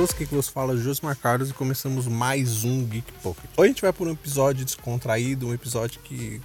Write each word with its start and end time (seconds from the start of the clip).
Todos, 0.00 0.14
que 0.14 0.24
vos 0.24 0.48
fala 0.48 0.78
Josmar 0.78 1.14
Carlos 1.14 1.50
e 1.50 1.52
começamos 1.52 2.06
mais 2.06 2.64
um 2.64 2.86
Geek 2.86 3.12
Pocket. 3.22 3.50
Hoje 3.54 3.66
a 3.66 3.66
gente 3.66 3.82
vai 3.82 3.92
por 3.92 4.08
um 4.08 4.12
episódio 4.12 4.64
descontraído, 4.64 5.48
um 5.48 5.52
episódio 5.52 6.00
que 6.00 6.40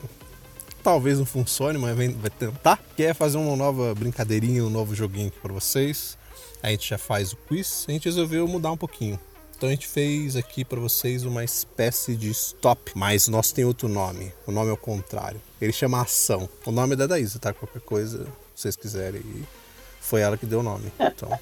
talvez 0.84 1.20
não 1.20 1.26
funcione, 1.26 1.78
mas 1.78 1.96
vai 1.96 2.30
tentar, 2.30 2.84
que 2.98 3.04
é 3.04 3.14
fazer 3.14 3.38
uma 3.38 3.56
nova 3.56 3.96
brincadeirinha, 3.96 4.62
um 4.62 4.70
novo 4.70 4.94
joguinho 4.94 5.30
aqui 5.30 5.40
para 5.40 5.54
vocês. 5.54 6.18
A 6.62 6.70
gente 6.70 6.90
já 6.90 6.98
faz 6.98 7.32
o 7.32 7.38
quiz, 7.38 7.86
a 7.88 7.94
gente 7.94 8.04
resolveu 8.04 8.46
mudar 8.46 8.74
um 8.74 8.78
pouquinho. 8.78 9.18
Então 9.56 9.70
a 9.70 9.72
gente 9.72 9.88
fez 9.88 10.36
aqui 10.36 10.66
para 10.66 10.82
vocês 10.82 11.24
uma 11.24 11.42
espécie 11.42 12.14
de 12.18 12.30
stop, 12.32 12.92
mas 12.94 13.30
nosso 13.30 13.56
tem 13.56 13.64
outro 13.64 13.88
nome. 13.88 14.34
O 14.46 14.52
nome 14.52 14.70
é 14.70 14.74
o 14.74 14.78
contrário. 14.78 15.42
Ele 15.62 15.72
chama 15.72 16.02
ação. 16.02 16.50
O 16.66 16.72
nome 16.72 16.92
é 16.92 16.98
da 16.98 17.08
Daísa, 17.08 17.40
tá? 17.40 17.54
Qualquer 17.54 17.82
coisa, 17.84 18.26
se 18.54 18.64
vocês 18.64 18.76
quiserem. 18.76 19.24
Foi 20.02 20.20
ela 20.20 20.36
que 20.36 20.46
deu 20.46 20.60
o 20.60 20.64
nome. 20.64 20.92
Então. 21.00 21.40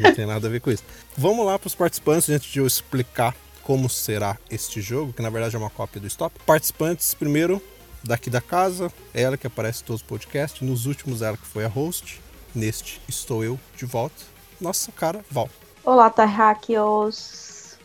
Não 0.00 0.14
tem 0.14 0.26
nada 0.26 0.46
a 0.46 0.50
ver 0.50 0.60
com 0.60 0.70
isso. 0.70 0.84
Vamos 1.16 1.44
lá 1.44 1.58
para 1.58 1.66
os 1.66 1.74
participantes 1.74 2.28
antes 2.28 2.50
de 2.50 2.58
eu 2.58 2.66
explicar 2.66 3.34
como 3.62 3.88
será 3.88 4.36
este 4.50 4.80
jogo, 4.80 5.12
que 5.12 5.22
na 5.22 5.30
verdade 5.30 5.56
é 5.56 5.58
uma 5.58 5.70
cópia 5.70 6.00
do 6.00 6.06
Stop. 6.06 6.38
Participantes, 6.46 7.14
primeiro, 7.14 7.62
daqui 8.02 8.28
da 8.28 8.40
casa, 8.40 8.92
ela 9.12 9.36
que 9.36 9.46
aparece 9.46 9.82
em 9.82 9.86
todos 9.86 10.02
os 10.02 10.06
podcasts. 10.06 10.60
Nos 10.60 10.86
últimos, 10.86 11.22
ela 11.22 11.36
que 11.36 11.46
foi 11.46 11.64
a 11.64 11.68
host. 11.68 12.20
Neste, 12.54 13.00
estou 13.08 13.42
eu 13.42 13.58
de 13.76 13.84
volta. 13.84 14.14
Nossa 14.60 14.92
cara, 14.92 15.24
Val. 15.30 15.48
Olá, 15.84 16.08
terráqueos. 16.08 17.76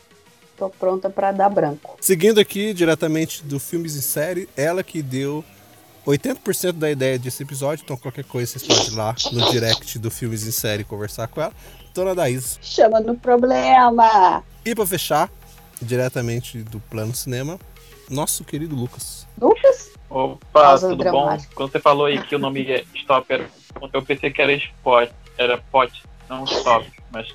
Tô 0.56 0.70
pronta 0.70 1.10
para 1.10 1.32
dar 1.32 1.50
branco. 1.50 1.98
Seguindo 2.02 2.40
aqui 2.40 2.74
diretamente 2.74 3.44
do 3.44 3.60
Filmes 3.60 3.96
em 3.96 4.02
Série, 4.02 4.48
ela 4.56 4.84
que 4.84 5.02
deu 5.02 5.44
80% 6.10 6.74
da 6.74 6.90
ideia 6.90 7.20
desse 7.20 7.44
episódio, 7.44 7.84
então 7.84 7.96
qualquer 7.96 8.24
coisa 8.24 8.52
vocês 8.52 8.66
podem 8.66 8.94
ir 8.94 8.96
lá 8.96 9.16
no 9.32 9.52
direct 9.52 10.00
do 10.00 10.10
Filmes 10.10 10.48
em 10.48 10.52
Série 10.52 10.84
conversar 10.84 11.28
com 11.28 11.42
ela. 11.42 11.54
Dona 11.94 12.16
Daís. 12.16 12.58
Chama 12.62 13.00
no 13.00 13.16
problema. 13.16 14.44
E 14.66 14.74
para 14.74 14.86
fechar, 14.88 15.30
diretamente 15.82 16.64
do 16.64 16.80
Plano 16.80 17.14
Cinema, 17.14 17.60
nosso 18.10 18.44
querido 18.44 18.76
Lucas. 18.76 19.28
Lucas? 19.40 19.92
Opa, 20.10 20.80
tudo 20.80 20.96
dramático. 20.96 21.50
bom? 21.52 21.56
Quando 21.56 21.72
você 21.72 21.80
falou 21.80 22.08
aí 22.08 22.22
que 22.24 22.36
o 22.36 22.40
nome 22.40 22.66
é 22.72 22.84
Stop, 22.96 23.32
era, 23.32 23.48
eu 23.94 24.02
pensei 24.02 24.32
que 24.32 24.42
era 24.42 24.52
Spot, 24.54 25.12
era 25.38 25.58
Pot, 25.72 26.04
não 26.28 26.44
Stop, 26.46 26.92
mas 27.12 27.28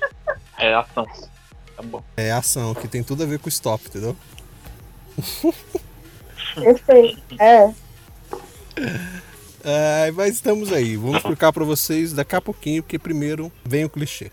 é 0.57 0.73
ação. 0.73 1.07
Tá 1.77 1.81
bom. 1.83 2.03
É 2.17 2.31
ação, 2.31 2.73
que 2.75 2.87
tem 2.89 3.01
tudo 3.03 3.23
a 3.23 3.25
ver 3.25 3.39
com 3.39 3.47
Stop, 3.47 3.85
entendeu? 3.87 4.15
Perfeito, 6.55 7.21
é. 7.39 7.73
É, 9.63 10.11
mas 10.11 10.35
estamos 10.35 10.71
aí. 10.71 10.95
Vamos 10.95 11.17
explicar 11.17 11.51
para 11.51 11.63
vocês 11.63 12.13
daqui 12.13 12.35
a 12.35 12.41
pouquinho, 12.41 12.83
porque 12.83 12.99
primeiro 12.99 13.51
vem 13.63 13.83
o 13.83 13.89
clichê. 13.89 14.31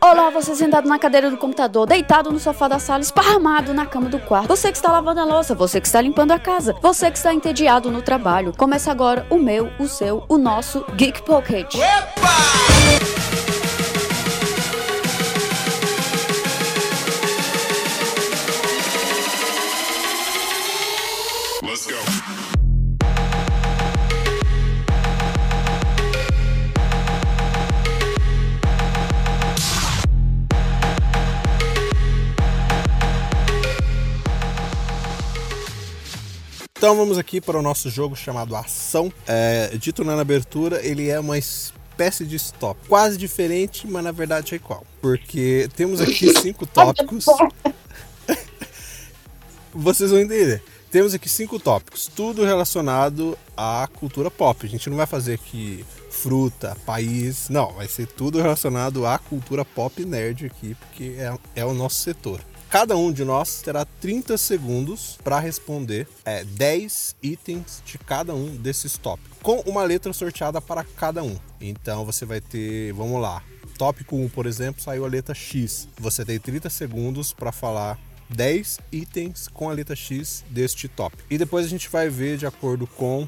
Olá, 0.00 0.30
você 0.30 0.54
sentado 0.54 0.88
na 0.88 0.98
cadeira 0.98 1.30
do 1.30 1.36
computador, 1.36 1.86
deitado 1.86 2.30
no 2.30 2.38
sofá 2.38 2.68
da 2.68 2.78
sala, 2.78 3.00
esparramado 3.00 3.74
na 3.74 3.84
cama 3.84 4.08
do 4.08 4.18
quarto. 4.18 4.48
Você 4.48 4.70
que 4.70 4.76
está 4.76 4.92
lavando 4.92 5.20
a 5.20 5.24
louça, 5.24 5.54
você 5.54 5.80
que 5.80 5.86
está 5.86 6.00
limpando 6.00 6.32
a 6.32 6.38
casa, 6.38 6.74
você 6.80 7.10
que 7.10 7.18
está 7.18 7.34
entediado 7.34 7.90
no 7.90 8.00
trabalho. 8.00 8.54
Começa 8.56 8.90
agora 8.90 9.26
o 9.28 9.38
meu, 9.38 9.70
o 9.78 9.88
seu, 9.88 10.24
o 10.28 10.38
nosso 10.38 10.84
Geek 10.96 11.22
Pocket. 11.22 11.74
Epa! 11.74 13.07
Então 36.78 36.96
vamos 36.96 37.18
aqui 37.18 37.40
para 37.40 37.58
o 37.58 37.62
nosso 37.62 37.90
jogo 37.90 38.14
chamado 38.14 38.54
Ação. 38.54 39.12
É, 39.26 39.76
dito 39.76 40.04
na 40.04 40.18
abertura, 40.18 40.80
ele 40.86 41.08
é 41.08 41.18
uma 41.18 41.36
espécie 41.36 42.24
de 42.24 42.36
stop. 42.36 42.78
Quase 42.88 43.18
diferente, 43.18 43.84
mas 43.84 44.04
na 44.04 44.12
verdade 44.12 44.54
é 44.54 44.56
igual. 44.58 44.86
Porque 45.02 45.68
temos 45.74 46.00
aqui 46.00 46.32
cinco 46.40 46.64
tópicos. 46.66 47.26
Vocês 49.74 50.12
vão 50.12 50.20
entender. 50.20 50.62
Temos 50.88 51.14
aqui 51.14 51.28
cinco 51.28 51.58
tópicos, 51.58 52.08
tudo 52.14 52.44
relacionado 52.44 53.36
à 53.56 53.88
cultura 53.98 54.30
pop. 54.30 54.64
A 54.64 54.70
gente 54.70 54.88
não 54.88 54.96
vai 54.96 55.06
fazer 55.06 55.34
aqui 55.34 55.84
fruta, 56.12 56.76
país, 56.86 57.48
não, 57.48 57.72
vai 57.72 57.88
ser 57.88 58.06
tudo 58.06 58.40
relacionado 58.40 59.04
à 59.04 59.18
cultura 59.18 59.64
pop 59.64 60.04
nerd 60.04 60.46
aqui, 60.46 60.76
porque 60.76 61.16
é, 61.18 61.36
é 61.56 61.64
o 61.64 61.74
nosso 61.74 61.96
setor. 61.96 62.40
Cada 62.70 62.94
um 62.98 63.10
de 63.10 63.24
nós 63.24 63.62
terá 63.62 63.86
30 63.86 64.36
segundos 64.36 65.18
para 65.24 65.38
responder 65.38 66.06
é, 66.22 66.44
10 66.44 67.16
itens 67.22 67.82
de 67.86 67.96
cada 67.96 68.34
um 68.34 68.54
desses 68.56 68.98
tópicos, 68.98 69.38
com 69.42 69.60
uma 69.60 69.82
letra 69.82 70.12
sorteada 70.12 70.60
para 70.60 70.84
cada 70.84 71.22
um. 71.22 71.34
Então 71.58 72.04
você 72.04 72.26
vai 72.26 72.42
ter, 72.42 72.92
vamos 72.92 73.22
lá, 73.22 73.42
tópico 73.78 74.16
1, 74.16 74.28
por 74.28 74.44
exemplo, 74.44 74.82
saiu 74.82 75.06
a 75.06 75.08
letra 75.08 75.34
X. 75.34 75.88
Você 75.98 76.26
tem 76.26 76.38
30 76.38 76.68
segundos 76.68 77.32
para 77.32 77.52
falar 77.52 77.98
10 78.28 78.80
itens 78.92 79.48
com 79.48 79.70
a 79.70 79.72
letra 79.72 79.96
X 79.96 80.44
deste 80.50 80.88
tópico. 80.88 81.22
E 81.30 81.38
depois 81.38 81.64
a 81.64 81.68
gente 81.70 81.88
vai 81.88 82.10
ver 82.10 82.36
de 82.36 82.44
acordo 82.44 82.86
com 82.86 83.26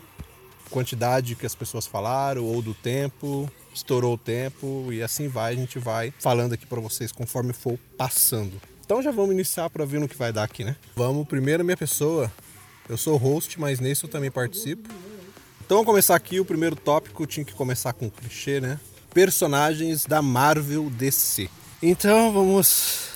quantidade 0.71 1.35
que 1.35 1.47
as 1.47 1.55
pessoas 1.55 1.87
falaram 1.87 2.45
ou 2.45 2.61
do 2.61 2.75
tempo, 2.75 3.51
estourou 3.75 4.15
o 4.15 4.19
tempo 4.19 4.93
e 4.93 5.03
assim 5.03 5.29
vai, 5.29 5.55
a 5.55 5.57
gente 5.57 5.79
vai 5.79 6.13
falando 6.19 6.53
aqui 6.53 6.67
para 6.67 6.81
vocês 6.81 7.11
conforme 7.11 7.55
for 7.55 7.79
passando. 7.97 8.61
Então 8.91 9.01
já 9.01 9.13
vamos 9.13 9.31
iniciar 9.31 9.71
para 9.71 9.85
ver 9.85 10.01
no 10.01 10.09
que 10.09 10.17
vai 10.17 10.33
dar 10.33 10.43
aqui, 10.43 10.65
né? 10.65 10.75
Vamos, 10.97 11.25
primeiro 11.29 11.65
minha 11.65 11.77
pessoa. 11.77 12.29
Eu 12.89 12.97
sou 12.97 13.17
host, 13.17 13.61
mas 13.61 13.79
nesse 13.79 14.03
eu 14.03 14.11
também 14.11 14.33
participo. 14.33 14.89
Então 15.65 15.77
vamos 15.77 15.87
começar 15.87 16.17
aqui, 16.17 16.41
o 16.41 16.45
primeiro 16.45 16.75
tópico 16.75 17.25
tinha 17.25 17.47
que 17.47 17.53
começar 17.53 17.93
com 17.93 18.07
um 18.07 18.11
clichê, 18.11 18.61
né? 18.61 18.81
Personagens 19.15 20.07
da 20.07 20.21
Marvel 20.21 20.91
DC. 20.91 21.49
Então 21.81 22.33
vamos 22.33 22.67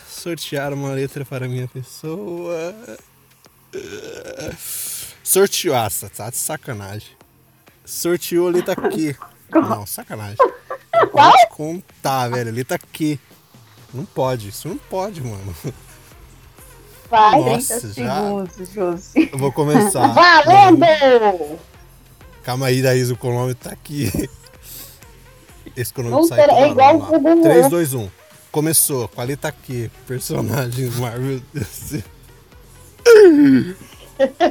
sortear 0.09 0.73
uma 0.73 0.93
letra 0.93 1.25
para 1.25 1.49
minha 1.49 1.67
pessoa. 1.67 2.73
Sorteou, 5.25 5.75
essa, 5.75 6.09
tá 6.09 6.31
de 6.31 6.37
sacanagem. 6.37 7.09
Sorteou 7.85 8.47
a 8.47 8.51
letra 8.53 8.77
Q. 8.77 9.17
Não, 9.51 9.85
sacanagem. 9.85 10.37
Pode 11.11 11.49
contar, 11.51 12.29
velho. 12.29 12.53
Letra 12.53 12.79
Q. 12.79 13.19
Não 13.94 14.05
pode, 14.05 14.49
isso 14.49 14.69
não 14.69 14.77
pode, 14.77 15.22
mano. 15.22 15.55
Vai, 17.09 17.38
Nossa, 17.38 17.81
30 17.81 17.94
já... 17.94 18.15
segundos, 18.16 18.71
Josi. 18.72 19.31
Eu 19.32 19.38
vou 19.38 19.53
começar. 19.53 20.09
Valendo! 20.12 21.59
Calma 22.43 22.66
aí, 22.66 22.82
Daís, 22.82 23.10
o 23.10 23.16
cronômetro 23.16 23.69
tá 23.69 23.72
aqui. 23.72 24.10
Esse 25.76 25.94
cronômetro 25.94 26.26
sai 26.29 26.41
É 26.41 26.69
igual 26.69 26.96
o 26.96 26.99
Google 26.99 27.43
3, 27.43 27.69
2, 27.69 27.94
1. 27.94 28.11
Começou. 28.50 29.08
Qual 29.08 29.26
tá 29.37 29.49
aqui? 29.49 29.91
Personagens 30.08 30.94
Marvel. 30.99 31.41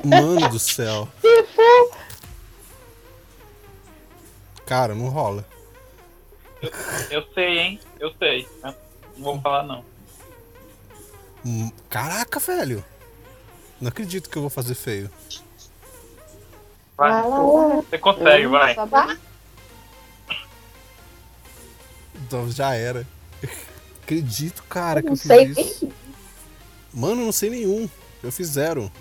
Mano 0.06 0.50
do 0.50 0.60
céu. 0.60 1.08
Cara, 4.66 4.96
não 4.96 5.10
rola. 5.10 5.46
Eu, 6.62 6.72
eu 7.12 7.24
sei, 7.34 7.60
hein? 7.60 7.80
Eu 8.00 8.14
sei. 8.18 8.48
Não 9.18 9.24
vou 9.24 9.42
falar, 9.42 9.64
não. 9.64 9.84
Hum, 11.46 11.72
caraca, 11.90 12.40
velho. 12.40 12.84
Não 13.80 13.90
acredito 13.90 14.30
que 14.30 14.38
eu 14.38 14.42
vou 14.42 14.50
fazer 14.50 14.76
feio. 14.76 15.10
Vai. 16.98 17.22
Você 17.22 17.98
consegue, 17.98 18.48
vai. 18.48 18.76
Então 22.16 22.50
já 22.50 22.74
era. 22.76 23.06
Acredito, 24.02 24.64
cara, 24.64 25.02
que 25.02 25.08
eu, 25.08 25.14
eu 25.14 25.18
fiz 25.18 25.28
sei. 25.28 25.46
isso. 25.48 25.92
Mano, 26.94 27.26
não 27.26 27.32
sei 27.32 27.50
nenhum. 27.50 27.90
Eu 28.24 28.32
fiz 28.32 28.48
zero. 28.50 28.92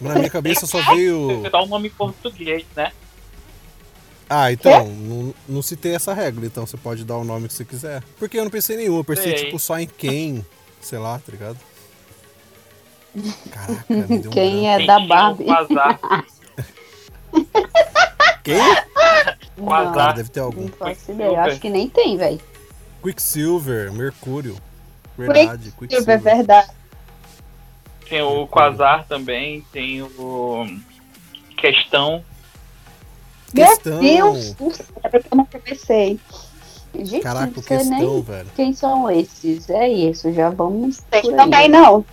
Na 0.00 0.14
minha 0.14 0.30
cabeça 0.30 0.66
só 0.66 0.80
veio. 0.94 1.42
Você 1.42 1.50
dá 1.50 1.62
um 1.62 1.66
nome 1.66 1.88
em 1.88 1.90
português, 1.90 2.64
né? 2.74 2.92
Ah, 4.30 4.52
então, 4.52 4.86
não, 4.86 5.34
não 5.48 5.62
citei 5.62 5.94
essa 5.94 6.12
regra, 6.12 6.44
então 6.44 6.66
você 6.66 6.76
pode 6.76 7.02
dar 7.04 7.16
o 7.16 7.24
nome 7.24 7.48
que 7.48 7.54
você 7.54 7.64
quiser. 7.64 8.02
Porque 8.18 8.38
eu 8.38 8.44
não 8.44 8.50
pensei 8.50 8.76
em 8.76 8.80
nenhum, 8.80 8.98
eu 8.98 9.04
pensei 9.04 9.36
sei. 9.36 9.46
tipo 9.46 9.58
só 9.58 9.78
em 9.78 9.86
quem, 9.86 10.44
sei 10.80 10.98
lá, 10.98 11.18
tá 11.18 11.32
ligado? 11.32 11.56
Caraca, 13.50 13.84
me 13.88 14.02
deu 14.20 14.30
um 14.30 14.34
Quem 14.34 14.70
é 14.70 14.84
da 14.86 15.00
Barbie? 15.00 15.46
quem? 18.44 18.58
Quasar. 19.64 19.94
Cara, 19.94 20.12
deve 20.12 20.28
ter 20.28 20.40
algum. 20.40 20.62
Não 20.62 20.68
faço 20.68 21.10
ideia, 21.10 21.42
acho 21.42 21.60
que 21.60 21.70
nem 21.70 21.88
tem, 21.88 22.16
velho. 22.16 22.40
Quicksilver, 23.02 23.92
Mercúrio. 23.92 24.56
Verdade, 25.16 25.72
Quicksilver. 25.72 25.88
Quicksilver, 25.88 26.14
é 26.14 26.36
verdade. 26.36 26.70
Tem 28.08 28.22
o 28.22 28.46
Quasar 28.46 29.06
também, 29.06 29.62
tem 29.72 30.02
o 30.02 30.66
Questão 31.56 32.24
questão. 33.54 34.02
Meu 34.02 34.32
Deus 34.32 34.52
do 34.54 34.74
céu, 34.74 34.86
eu 35.12 35.36
não 35.36 35.44
comecei. 35.46 36.20
Gente, 36.94 37.20
Caraca, 37.20 37.46
não 37.46 37.52
o 37.52 37.62
sei 37.62 37.76
questão, 37.78 37.98
nem 37.98 38.22
velho. 38.22 38.48
quem 38.56 38.72
são 38.72 39.10
esses. 39.10 39.68
É 39.70 39.88
isso, 39.88 40.32
já 40.32 40.50
vamos. 40.50 40.96
Sei 41.10 41.22
por 41.22 41.30
aí. 41.32 41.36
também 41.36 41.68
não. 41.68 42.04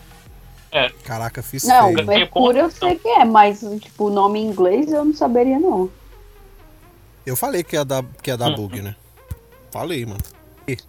Caraca, 1.05 1.41
fiz 1.41 1.63
Não, 1.63 1.93
feio. 1.93 2.05
Mercúrio 2.05 2.63
eu 2.63 2.69
sei 2.71 2.95
que 2.95 3.07
é, 3.07 3.23
mas 3.23 3.61
tipo, 3.81 4.07
o 4.07 4.09
nome 4.09 4.39
em 4.39 4.47
inglês 4.47 4.91
eu 4.91 5.05
não 5.05 5.13
saberia 5.13 5.57
não. 5.57 5.89
Eu 7.25 7.35
falei 7.37 7.63
que 7.63 7.75
ia 7.77 7.85
dar, 7.85 8.03
que 8.21 8.29
ia 8.29 8.37
dar 8.37 8.49
Hum. 8.49 8.55
bug, 8.55 8.81
né? 8.81 8.95
Falei, 9.71 10.05
mano. 10.05 10.19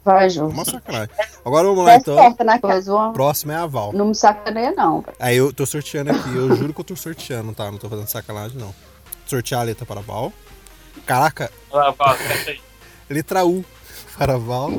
Vai, 0.05 0.29
Ju. 0.29 0.47
Uma 0.47 0.65
sacanagem. 0.65 1.11
Agora 1.45 1.69
vamos 1.69 1.85
lá, 1.85 1.93
Tá 1.93 1.97
então. 1.99 2.17
certa 2.17 2.93
uma... 2.93 3.13
Próximo 3.13 3.53
é 3.53 3.57
a 3.57 3.67
Val. 3.67 3.93
Não 3.93 4.07
me 4.07 4.15
sacaneia 4.15 4.73
não. 4.73 5.05
Aí 5.21 5.37
eu 5.37 5.53
tô 5.53 5.65
sorteando 5.67 6.11
aqui. 6.11 6.35
Eu 6.35 6.57
juro 6.57 6.73
que 6.75 6.81
eu 6.81 6.85
tô 6.85 6.97
sorteando, 6.97 7.53
tá? 7.53 7.71
Não 7.71 7.79
tô 7.79 7.89
fazendo 7.89 8.09
sacanagem, 8.09 8.59
não. 8.59 8.75
Sortear 9.27 9.61
a 9.61 9.65
letra 9.65 9.85
para 9.85 10.01
Val. 10.01 10.33
Caraca, 11.05 11.51
Val, 11.71 11.95
letra 13.11 13.45
U 13.45 13.65
para 14.17 14.39
Val. 14.39 14.71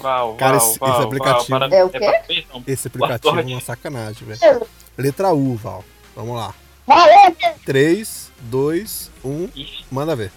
Val, 0.00 0.34
Cara, 0.36 0.58
Val, 0.58 0.68
esse- 0.70 0.78
Val, 0.78 0.90
esse 0.94 1.02
aplicativo- 1.02 1.58
Val, 1.58 1.68
para- 1.68 1.76
É 1.76 1.84
o 1.84 1.90
quê? 1.90 1.98
frente, 1.98 2.46
não. 2.52 2.62
Esse 2.66 2.88
aplicativo 2.88 3.38
é 3.38 3.42
uma 3.42 3.60
sacanagem, 3.60 4.26
velho. 4.26 4.66
Letra 4.96 5.32
U, 5.34 5.54
Val. 5.56 5.84
Vamos 6.16 6.36
lá. 6.36 6.54
Valeu! 6.86 7.34
3, 7.66 8.30
2, 8.42 9.10
1. 9.24 9.48
Ixi, 9.54 9.84
Manda 9.90 10.16
ver. 10.16 10.32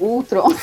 Ultron. 0.00 0.48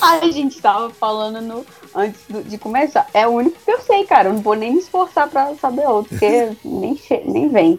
a 0.00 0.20
gente 0.30 0.60
tava 0.60 0.88
falando 0.90 1.40
no, 1.42 1.66
antes 1.94 2.20
do- 2.28 2.42
de 2.44 2.56
começar. 2.58 3.06
É 3.12 3.26
o 3.26 3.30
único 3.32 3.58
que 3.62 3.70
eu 3.70 3.80
sei, 3.80 4.04
cara. 4.06 4.28
Eu 4.28 4.34
não 4.34 4.40
vou 4.42 4.54
nem 4.54 4.72
me 4.72 4.78
esforçar 4.78 5.28
pra 5.28 5.54
saber 5.56 5.86
outro, 5.86 6.10
porque 6.10 6.52
nem, 6.64 6.96
che- 6.96 7.22
nem 7.26 7.48
vem. 7.48 7.78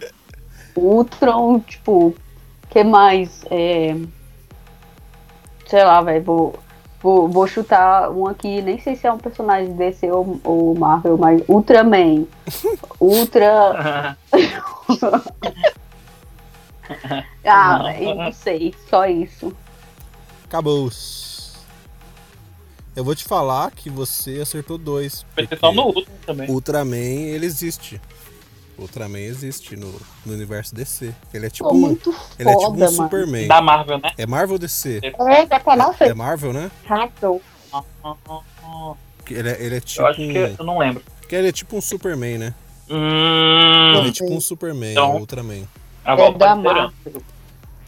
Ultron, 0.79 1.59
tipo, 1.59 2.15
que 2.69 2.83
mais? 2.83 3.45
É... 3.49 3.95
Sei 5.67 5.83
lá, 5.83 6.01
velho. 6.01 6.23
Vou, 6.23 6.59
vou, 7.01 7.27
vou 7.27 7.47
chutar 7.47 8.09
um 8.11 8.27
aqui. 8.27 8.61
Nem 8.61 8.79
sei 8.79 8.95
se 8.95 9.07
é 9.07 9.11
um 9.11 9.17
personagem 9.17 9.73
DC 9.73 10.11
ou, 10.11 10.39
ou 10.43 10.75
Marvel, 10.75 11.17
mas 11.17 11.43
Ultraman. 11.47 12.25
Ultra. 12.99 14.17
Ah, 17.45 17.77
Não. 17.77 17.83
velho, 17.85 18.15
não 18.15 18.31
sei. 18.31 18.73
Só 18.89 19.05
isso. 19.05 19.53
Acabou. 20.45 20.89
Eu 22.95 23.03
vou 23.03 23.15
te 23.15 23.23
falar 23.23 23.71
que 23.71 23.89
você 23.89 24.39
acertou 24.41 24.77
dois. 24.77 25.25
No 25.73 25.83
último 25.83 26.15
também. 26.25 26.49
Ultraman, 26.49 26.97
ele 26.97 27.45
existe. 27.45 28.01
Ultraman 28.81 29.19
existe 29.19 29.75
no, 29.75 29.91
no 30.25 30.33
universo 30.33 30.73
DC. 30.75 31.13
Ele 31.33 31.45
é 31.45 31.49
tipo 31.49 31.67
Pô, 31.69 31.75
um, 31.75 31.79
muito 31.79 32.09
ele 32.37 32.49
é 32.49 32.53
tipo 32.55 32.71
um 32.71 32.73
foda, 32.73 32.85
mano. 32.85 32.91
Superman. 32.91 33.47
Da 33.47 33.61
Marvel, 33.61 33.97
né? 33.99 34.11
É 34.17 34.25
Marvel 34.25 34.57
DC? 34.57 34.99
É, 35.03 35.47
já 35.47 35.59
tá 35.59 35.75
na 35.75 35.89
É 35.89 35.93
frente. 35.93 36.13
Marvel, 36.15 36.53
né? 36.53 36.71
Que 39.25 39.33
Ele 39.33 39.49
é, 39.49 39.61
ele 39.63 39.75
é 39.75 39.79
tipo 39.79 40.01
Eu 40.01 40.07
acho 40.07 40.21
um. 40.21 40.31
que 40.31 40.37
eu 40.59 40.65
não 40.65 40.77
lembro. 40.79 41.03
que 41.27 41.35
ele 41.35 41.49
é 41.49 41.51
tipo 41.51 41.75
um 41.77 41.81
Superman, 41.81 42.37
né? 42.37 42.53
Hum, 42.89 43.97
Ele 43.99 44.09
é 44.09 44.11
tipo 44.11 44.33
um 44.33 44.41
Superman, 44.41 44.91
Então. 44.91 45.15
o 45.15 45.19
Ultraman. 45.19 45.63
a 46.03 46.13
É 46.13 46.33
da? 46.33 46.55
Marvel. 46.55 46.91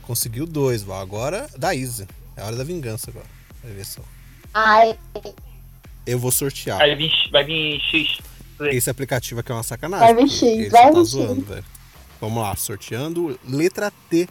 Conseguiu 0.04 0.46
dois, 0.46 0.84
Val. 0.84 1.00
Agora 1.02 1.48
da 1.58 1.74
Isa. 1.74 2.08
É 2.38 2.42
a 2.42 2.46
hora 2.46 2.56
da 2.56 2.64
vingança 2.64 3.10
agora. 3.10 3.26
Vai 3.64 3.74
ver 3.74 3.86
só. 3.86 4.02
Ai, 4.54 4.96
Eu 6.06 6.20
vou 6.20 6.32
sortear. 6.32 6.80
Vir- 6.96 7.30
vai 7.32 7.44
vir 7.44 7.80
X. 7.80 8.20
Esse 8.69 8.90
aplicativo 8.90 9.40
aqui 9.40 9.52
é 9.52 9.56
uma 9.56 9.63
sacanagem. 9.63 10.16
Vai 10.16 10.24
ele 10.24 10.69
vai 10.69 10.84
tá 10.84 10.92
vir 10.92 11.04
zoando, 11.06 11.42
velho. 11.42 11.66
Vamos 12.19 12.42
lá, 12.44 12.56
sorteando. 12.56 13.40
Letra 13.48 13.92
T 14.10 14.28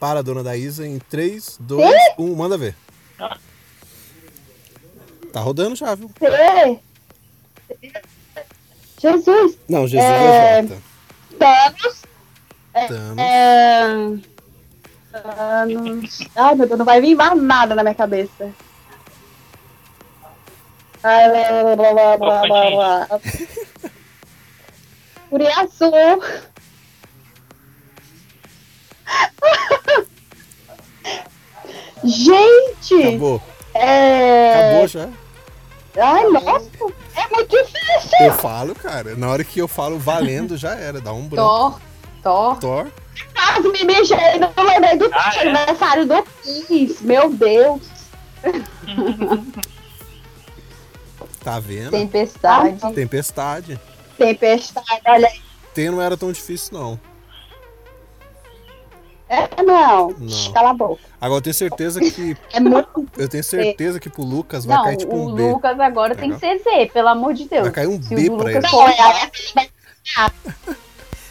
para 0.00 0.18
a 0.18 0.22
dona 0.22 0.42
da 0.42 0.56
Isa 0.56 0.86
em 0.86 0.98
3, 0.98 1.58
2, 1.60 1.94
1. 2.18 2.34
Manda 2.34 2.58
ver. 2.58 2.74
Ah. 3.18 3.38
Tá 5.32 5.40
rodando 5.40 5.76
já, 5.76 5.94
viu? 5.94 6.10
T. 6.18 6.80
Jesus. 9.00 9.58
Não, 9.68 9.86
Jesus 9.86 10.04
É. 10.04 10.58
é... 10.58 10.62
volta. 10.62 10.82
Thanos. 11.38 12.02
Thanos. 12.88 13.18
É... 13.18 13.88
Thanos. 15.12 16.28
Ai, 16.34 16.54
meu 16.54 16.66
Deus, 16.66 16.78
não 16.78 16.84
vai 16.84 17.00
vir 17.00 17.14
mais 17.14 17.40
nada 17.40 17.74
na 17.74 17.82
minha 17.82 17.94
cabeça. 17.94 18.52
Ai, 21.08 21.30
blá, 21.30 21.62
blá, 21.62 21.76
blá, 21.76 21.94
blá, 21.94 22.16
blá, 22.16 22.70
blá, 22.70 23.06
blá. 23.06 23.20
Uriaçu. 25.30 25.90
Gente! 32.04 33.02
Acabou. 33.08 33.42
É... 33.74 34.54
Acabou 34.70 34.88
já. 34.88 35.08
Ai, 35.98 36.24
nossa! 36.28 36.70
É 37.16 37.28
muito 37.34 37.50
difícil! 37.50 38.26
Eu 38.26 38.32
falo, 38.34 38.74
cara. 38.74 39.14
Na 39.16 39.28
hora 39.28 39.42
que 39.44 39.60
eu 39.60 39.66
falo 39.68 39.98
valendo, 39.98 40.56
já 40.56 40.74
era. 40.74 41.00
Dá 41.00 41.12
um 41.12 41.26
branco. 41.26 41.48
Thor. 41.48 41.80
Thor. 42.22 42.58
Thor. 42.58 42.86
Quase 43.34 43.68
me 43.68 43.84
mijei, 43.84 44.38
não 44.38 44.52
lembrei 44.64 44.96
do 44.98 45.08
Ah, 45.12 45.32
é? 45.36 45.40
aniversário 45.48 46.06
do 46.06 46.22
Kiss. 46.42 47.02
Meu 47.04 47.30
Deus! 47.32 47.80
Tá 51.46 51.60
vendo? 51.60 51.92
Tempestade. 51.92 52.92
Tempestade. 52.92 53.80
Tempestade, 54.18 55.00
olha 55.06 55.28
aí. 55.28 55.40
T 55.72 55.88
não 55.90 56.02
era 56.02 56.16
tão 56.16 56.32
difícil, 56.32 56.76
não. 56.76 57.00
É, 59.28 59.62
não. 59.62 60.08
Não. 60.10 60.52
Cala 60.52 60.70
a 60.70 60.74
boca. 60.74 61.00
Agora 61.20 61.38
eu 61.38 61.42
tenho 61.42 61.54
certeza 61.54 62.00
que. 62.00 62.36
É 62.52 62.58
muito. 62.58 63.06
Eu 63.16 63.28
tenho 63.28 63.44
certeza 63.44 64.00
que 64.00 64.10
pro 64.10 64.24
Lucas 64.24 64.64
vai 64.64 64.76
Não, 64.76 64.82
cair 64.86 64.96
tipo 64.96 65.14
o 65.14 65.28
um 65.30 65.34
B. 65.36 65.52
Lucas 65.52 65.78
agora 65.78 66.16
tem 66.16 66.32
que 66.32 66.40
ser 66.40 66.58
Z, 66.58 66.90
pelo 66.92 67.06
amor 67.10 67.32
de 67.32 67.44
Deus. 67.48 67.62
Vai 67.62 67.70
cair 67.70 67.86
um 67.86 68.02
Se 68.02 68.12
B 68.12 68.28
o 68.28 68.36
pra 68.38 68.46
Lucas 68.48 68.64
ele. 68.64 68.68
for- 68.68 68.90
é, 68.90 70.30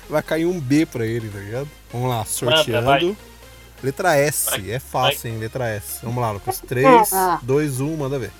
Vai 0.10 0.24
cair 0.24 0.46
um 0.46 0.58
B 0.58 0.86
pra 0.86 1.06
ele, 1.06 1.28
tá 1.28 1.40
ligado? 1.40 1.70
Vamos 1.92 2.10
lá, 2.10 2.24
sorteando. 2.24 2.86
vai. 2.86 3.18
Letra 3.84 4.16
S. 4.16 4.50
Vai, 4.50 4.72
É 4.72 4.80
fácil, 4.80 5.30
hein? 5.30 5.40
Letra 5.40 5.68
S. 5.68 6.00
Vamos 6.04 6.22
lá, 6.22 6.32
Lucas. 6.32 6.62
3, 6.66 7.12
Ah. 7.12 7.38
2, 7.44 7.82
1, 7.82 7.98
manda 7.98 8.18
ver. 8.18 8.32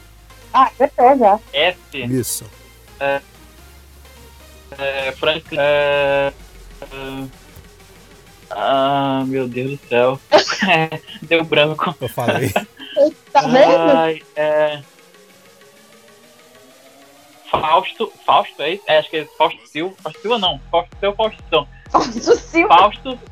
Ah, 0.56 0.68
acertou 0.68 1.18
já. 1.18 1.38
S. 1.52 1.78
Isso. 1.94 2.46
É, 4.78 5.12
Franklin. 5.12 5.58
É, 5.60 6.32
é, 6.82 7.28
ah, 8.52 9.24
meu 9.28 9.50
Deus 9.50 9.72
do 9.72 9.88
céu. 9.90 10.20
Deu 11.24 11.44
branco. 11.44 11.94
Eu 12.00 12.08
falei. 12.08 12.54
Tá 13.34 13.42
vendo? 13.42 13.92
Ai, 13.92 14.24
é... 14.38 14.82
Fausto. 17.52 18.14
Fausto, 18.26 18.62
é 18.62 18.76
isso? 18.76 18.84
É, 18.88 18.98
acho 19.00 19.10
que 19.10 19.18
é 19.18 19.26
Fausto 19.38 19.68
Silva. 19.68 19.94
Fausto 20.02 20.22
Silva 20.22 20.38
não. 20.40 20.62
Fausto 20.72 20.96
Silva 20.98 21.16
Faustão. 21.18 21.68
Fausto 21.92 22.36
Silva. 22.38 22.78
Fausto. 22.78 23.20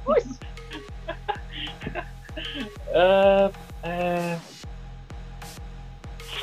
Ah, 2.96 3.50
é... 3.82 4.38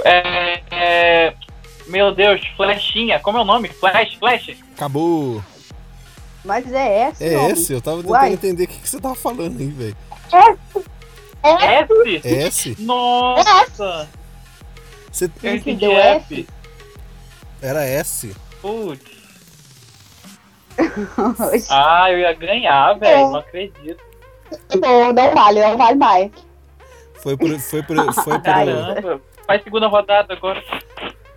É, 0.04 0.62
é... 0.70 1.34
Meu 1.86 2.14
Deus, 2.14 2.40
Flechinha. 2.56 3.18
Como 3.20 3.38
é 3.38 3.40
o 3.42 3.44
nome? 3.44 3.68
Flash, 3.68 4.14
Flash. 4.14 4.56
Acabou. 4.74 5.42
Mas 6.44 6.72
é 6.72 7.08
esse 7.10 7.24
É 7.24 7.36
nome. 7.36 7.52
S? 7.52 7.72
Eu 7.72 7.80
tava 7.80 7.96
tentando 7.98 8.12
Uai. 8.12 8.32
entender 8.32 8.64
o 8.64 8.68
que, 8.68 8.78
que 8.78 8.88
você 8.88 9.00
tava 9.00 9.14
falando 9.14 9.58
aí, 9.58 9.66
velho. 9.68 9.96
É, 11.42 11.80
S? 11.82 12.28
S? 12.28 12.76
Nossa! 12.78 14.08
Você 15.10 15.28
Quem 15.40 15.60
que 15.60 15.74
deu 15.74 15.92
F. 15.92 16.46
era 17.60 17.84
S. 17.84 18.34
Putz. 18.60 19.20
Ah, 21.68 22.10
eu 22.10 22.20
ia 22.20 22.32
ganhar, 22.32 22.94
velho. 22.94 23.32
Não 23.32 23.36
acredito. 23.36 24.02
não, 24.80 25.12
não 25.12 25.34
vale, 25.34 25.60
não 25.60 25.76
vale 25.76 25.98
mais. 25.98 26.30
Foi 27.22 27.36
por. 27.36 27.58
Foi 27.58 27.82
por. 27.82 28.14
Foi 28.14 28.34
por 28.34 28.40
Caramba. 28.42 29.20
Faz 29.50 29.64
segunda 29.64 29.88
rodada 29.88 30.32
agora. 30.32 30.62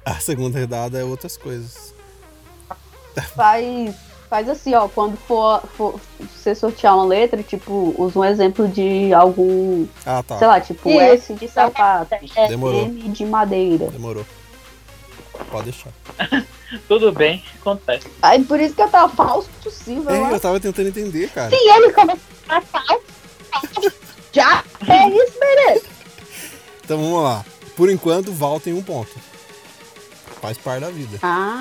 a 0.05 0.13
segunda 0.19 0.59
rodada 0.59 0.99
é 0.99 1.03
outras 1.03 1.35
coisas. 1.35 1.95
faz, 3.35 3.95
faz 4.29 4.47
assim, 4.47 4.75
ó, 4.75 4.87
quando 4.87 5.17
for, 5.17 5.63
for 5.75 5.99
você 6.19 6.53
sortear 6.53 6.93
uma 6.95 7.05
letra, 7.05 7.41
tipo, 7.41 7.95
usa 7.97 8.19
um 8.19 8.23
exemplo 8.23 8.67
de 8.67 9.11
algum, 9.15 9.87
Ah, 10.05 10.21
tá. 10.21 10.37
sei 10.37 10.45
lá, 10.47 10.61
tipo 10.61 10.89
Isso. 10.91 10.99
S 11.01 11.33
de 11.33 11.47
sapato, 11.47 12.13
Demorou. 12.47 12.83
M 12.85 13.01
de 13.09 13.25
madeira. 13.25 13.87
Demorou. 13.87 14.23
Pode 15.49 15.71
deixar. 15.71 15.89
Tudo 16.87 17.11
bem, 17.11 17.43
acontece. 17.61 18.07
Aí 18.21 18.43
por 18.43 18.59
isso 18.59 18.75
que 18.75 18.81
eu 18.83 18.89
tava 18.89 19.11
Fausto 19.11 19.71
Silva 19.71 20.15
É, 20.15 20.19
lá. 20.19 20.31
eu 20.33 20.39
tava 20.39 20.59
tentando 20.59 20.89
entender, 20.89 21.31
cara. 21.31 21.49
Se 21.49 21.55
ele 21.55 21.91
começar 21.91 22.19
a 22.47 22.61
falar, 22.61 22.99
já 24.31 24.63
é 24.87 25.09
isso, 25.09 25.39
beleza. 25.39 25.85
Então 26.83 26.97
vamos 27.01 27.23
lá. 27.23 27.43
Por 27.75 27.89
enquanto, 27.89 28.31
Val 28.31 28.59
tem 28.59 28.73
um 28.73 28.83
ponto. 28.83 29.11
Faz 30.41 30.57
parte 30.57 30.81
da 30.81 30.89
vida. 30.89 31.17
Ah, 31.21 31.59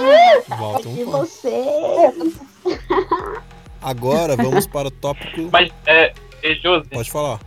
Val 0.48 0.80
tem 0.80 0.94
de 0.94 1.02
um 1.02 1.04
ponto. 1.06 1.18
você. 1.18 1.50
Agora 3.80 4.36
vamos 4.36 4.66
para 4.66 4.88
o 4.88 4.90
tópico. 4.90 5.48
Mas, 5.52 5.70
é, 5.86 6.12
é 6.42 6.54
Josi, 6.56 6.88
Pode 6.88 7.10
falar. 7.10 7.40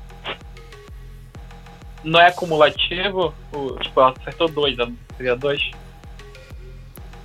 não 2.03 2.19
é 2.19 2.27
acumulativo? 2.27 3.33
O, 3.53 3.71
tipo, 3.79 3.99
ela 4.01 4.13
acertou 4.19 4.47
dois, 4.49 4.77
ela 4.77 4.91
seria 5.17 5.35
dois? 5.35 5.61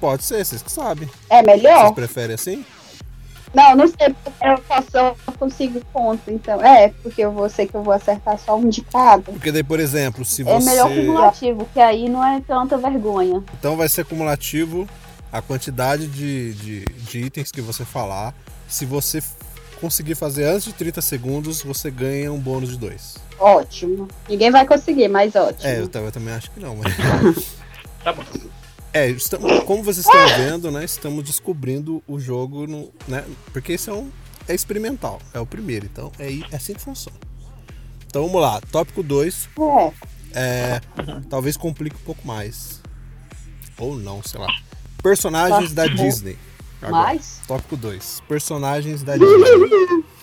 Pode 0.01 0.23
ser, 0.25 0.45
vocês 0.45 0.63
que 0.63 0.71
sabem. 0.73 1.09
É 1.29 1.43
Vocês 1.43 1.63
melhor? 1.63 1.93
preferem 1.95 2.35
assim? 2.35 2.65
Não, 3.53 3.75
não 3.75 3.87
sei, 3.89 4.15
porque 4.23 4.47
eu 4.47 4.59
posso, 4.61 4.97
eu 4.97 5.17
consigo 5.39 5.81
ponto, 5.93 6.31
então. 6.31 6.63
É, 6.65 6.89
porque 7.03 7.21
eu 7.23 7.33
vou 7.33 7.49
sei 7.49 7.67
que 7.67 7.75
eu 7.75 7.83
vou 7.83 7.93
acertar 7.93 8.39
só 8.39 8.57
um 8.57 8.69
de 8.69 8.83
cada. 8.83 9.23
Porque 9.33 9.51
daí, 9.51 9.65
por 9.65 9.81
exemplo, 9.81 10.25
se 10.25 10.43
É 10.43 10.45
você. 10.45 10.71
melhor 10.71 10.89
cumulativo, 10.89 11.69
que 11.73 11.81
aí 11.81 12.09
não 12.09 12.25
é 12.25 12.41
tanta 12.41 12.79
vergonha. 12.79 13.43
Então 13.59 13.77
vai 13.77 13.89
ser 13.89 14.05
cumulativo 14.05 14.89
a 15.33 15.43
quantidade 15.43 16.07
de, 16.07 16.55
de, 16.55 16.85
de 16.85 17.21
itens 17.21 17.51
que 17.51 17.61
você 17.61 17.85
falar. 17.85 18.35
Se 18.69 18.85
você 18.87 19.21
conseguir 19.81 20.15
fazer 20.15 20.45
antes 20.45 20.67
de 20.67 20.73
30 20.73 21.01
segundos, 21.01 21.63
você 21.63 21.91
ganha 21.91 22.33
um 22.33 22.39
bônus 22.39 22.71
de 22.71 22.77
2. 22.79 23.17
Ótimo. 23.39 24.07
Ninguém 24.29 24.51
vai 24.51 24.65
conseguir, 24.67 25.09
mas 25.09 25.35
ótimo. 25.35 25.67
É, 25.69 25.79
eu, 25.81 25.91
eu 25.93 26.13
também 26.13 26.35
acho 26.35 26.51
que 26.53 26.61
não, 26.61 26.77
mas. 26.77 26.95
Tá 28.05 28.13
bom. 28.13 28.23
É, 28.93 29.09
estamos- 29.09 29.63
como 29.65 29.83
vocês 29.83 30.05
estão 30.07 30.27
vendo, 30.37 30.71
né? 30.71 30.85
Estamos 30.85 31.23
descobrindo 31.25 32.03
o 32.09 32.19
jogo, 32.19 32.67
no, 32.67 32.91
né? 33.07 33.25
Porque 33.53 33.73
esse 33.75 33.89
é 33.89 33.93
um. 33.93 34.11
É 34.49 34.55
experimental, 34.55 35.21
é 35.33 35.39
o 35.39 35.47
primeiro, 35.47 35.87
então 35.87 36.11
é, 36.19 36.33
é 36.51 36.57
assim 36.57 36.75
que 36.75 36.81
funciona. 36.81 37.17
Então 38.07 38.27
vamos 38.27 38.41
lá, 38.43 38.61
tópico 38.73 39.01
2. 39.03 39.49
É. 39.57 39.93
É, 40.33 40.81
talvez 41.29 41.57
complique 41.57 41.95
um 41.97 42.05
pouco 42.05 42.27
mais. 42.27 42.81
Ou 43.79 43.95
não, 43.97 44.23
sei 44.25 44.41
lá. 44.41 44.49
Personagens 45.03 45.73
da 45.73 45.87
Disney. 45.87 46.37
Agora, 46.83 47.03
Mas, 47.15 47.41
Tópico 47.47 47.77
2. 47.77 48.23
Personagens 48.27 49.03
da 49.03 49.17
Disney. 49.17 50.05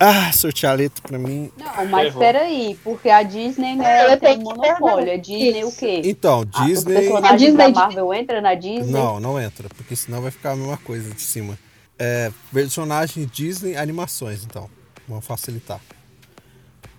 Ah, 0.00 0.32
sortear 0.32 0.72
a 0.72 0.76
letra 0.76 1.02
pra 1.06 1.18
mim. 1.18 1.50
não, 1.56 1.86
mas 1.86 2.06
Errou. 2.08 2.20
peraí, 2.20 2.78
porque 2.82 3.08
a 3.10 3.22
Disney 3.22 3.76
não 3.76 3.84
Eu 3.84 4.10
é 4.10 4.16
tem 4.16 4.38
que 4.38 4.44
monopólio. 4.44 5.12
A 5.12 5.16
Disney 5.16 5.64
o 5.64 5.72
quê? 5.72 6.02
Então, 6.04 6.44
Ah, 6.54 6.64
Disney. 6.64 6.94
personagens 6.94 7.32
A 7.32 7.36
Disney 7.36 7.56
da 7.56 7.66
de- 7.68 7.74
Marvel 7.74 8.14
entra 8.14 8.40
na 8.40 8.54
Disney? 8.54 8.90
Não, 8.92 9.20
não 9.20 9.40
entra, 9.40 9.68
porque 9.70 9.94
senão 9.96 10.22
vai 10.22 10.30
ficar 10.30 10.52
a 10.52 10.56
mesma 10.56 10.76
coisa 10.78 11.12
de 11.12 11.20
cima. 11.20 11.58
É, 11.98 12.30
personagem 12.52 13.26
Disney 13.32 13.76
animações, 13.76 14.44
então. 14.44 14.70
Vamos 15.08 15.24
facilitar. 15.26 15.80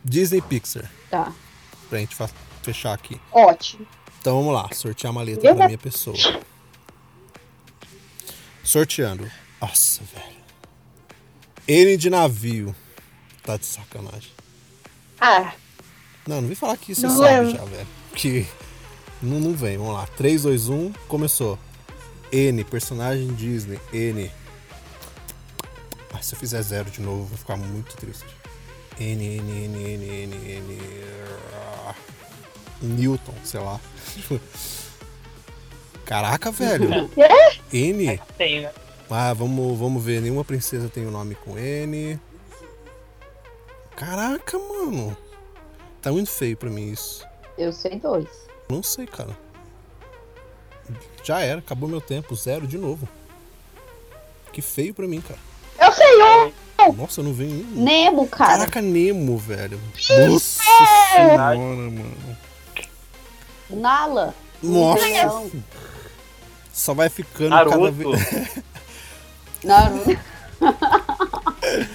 Disney 0.03 0.41
Pixar, 0.41 0.89
Tá. 1.09 1.31
pra 1.89 1.99
gente 1.99 2.15
fechar 2.63 2.93
aqui. 2.93 3.19
Ótimo. 3.31 3.85
Então 4.19 4.37
vamos 4.37 4.53
lá, 4.53 4.69
sortear 4.73 5.11
uma 5.11 5.21
letra 5.21 5.55
pra 5.55 5.65
minha 5.67 5.77
pessoa. 5.77 6.15
Sorteando. 8.63 9.29
Nossa, 9.61 10.01
velho. 10.13 10.38
N 11.69 11.97
de 11.97 12.09
navio. 12.09 12.75
Tá 13.43 13.55
de 13.57 13.65
sacanagem. 13.65 14.31
Ah, 15.21 15.53
Não, 16.27 16.41
não 16.41 16.47
vem 16.47 16.55
falar 16.55 16.75
que 16.77 16.95
você 16.95 17.05
Não 17.07 17.17
sabe 17.17 17.45
lembro. 17.47 17.51
já, 17.59 17.65
velho. 17.65 17.87
Que 18.15 18.47
não, 19.21 19.39
não 19.39 19.53
vem. 19.53 19.77
Vamos 19.77 19.93
lá. 19.93 20.07
3, 20.17 20.41
2, 20.43 20.67
1, 20.69 20.91
começou. 21.07 21.59
N, 22.31 22.63
personagem 22.63 23.27
Disney. 23.35 23.79
N. 23.93 24.31
Ah, 26.13 26.21
se 26.21 26.33
eu 26.35 26.39
fizer 26.39 26.61
zero 26.63 26.89
de 26.89 27.01
novo, 27.01 27.21
eu 27.21 27.25
vou 27.25 27.37
ficar 27.37 27.55
muito 27.57 27.95
triste. 27.97 28.25
N, 28.99 29.23
N, 29.37 29.51
N, 29.65 29.93
N, 29.93 30.05
N, 30.05 30.35
N. 30.57 30.79
Newton, 32.81 33.33
sei 33.43 33.59
lá. 33.59 33.79
Caraca, 36.05 36.51
velho. 36.51 36.89
N. 37.71 38.19
Tem, 38.37 38.61
né? 38.61 38.71
Ah, 39.09 39.33
vamos, 39.33 39.77
vamos 39.77 40.03
ver. 40.03 40.21
Nenhuma 40.21 40.45
princesa 40.45 40.89
tem 40.89 41.05
o 41.05 41.11
nome 41.11 41.35
com 41.35 41.57
N. 41.57 42.19
Caraca, 43.95 44.57
mano. 44.57 45.17
Tá 46.01 46.11
muito 46.11 46.29
feio 46.29 46.55
pra 46.55 46.69
mim 46.69 46.91
isso. 46.91 47.25
Eu 47.57 47.73
sei 47.73 47.99
dois. 47.99 48.27
Não 48.69 48.81
sei, 48.83 49.05
cara. 49.07 49.35
Já 51.23 51.41
era, 51.41 51.59
acabou 51.59 51.89
meu 51.89 51.99
tempo. 51.99 52.35
Zero 52.35 52.65
de 52.67 52.77
novo. 52.77 53.07
Que 54.53 54.61
feio 54.61 54.93
pra 54.93 55.07
mim, 55.07 55.21
cara. 55.21 55.39
eu 55.81 55.91
sei 55.91 56.23
um. 56.23 56.93
Nossa, 56.93 57.21
não 57.21 57.33
vem 57.33 57.47
nenhum. 57.49 57.83
Nemo, 57.83 58.27
cara. 58.27 58.59
Caraca, 58.59 58.81
Nemo, 58.81 59.37
velho. 59.37 59.79
Nossa 60.29 60.63
senhora, 61.13 61.57
mano. 61.57 62.37
Nala. 63.69 64.33
Nossa. 64.63 65.51
Só 66.71 66.93
vai 66.93 67.09
ficando 67.09 67.49
cada 67.49 67.69
Naruto. 67.77 67.91
vez. 68.15 68.63
Naruto. 69.63 70.17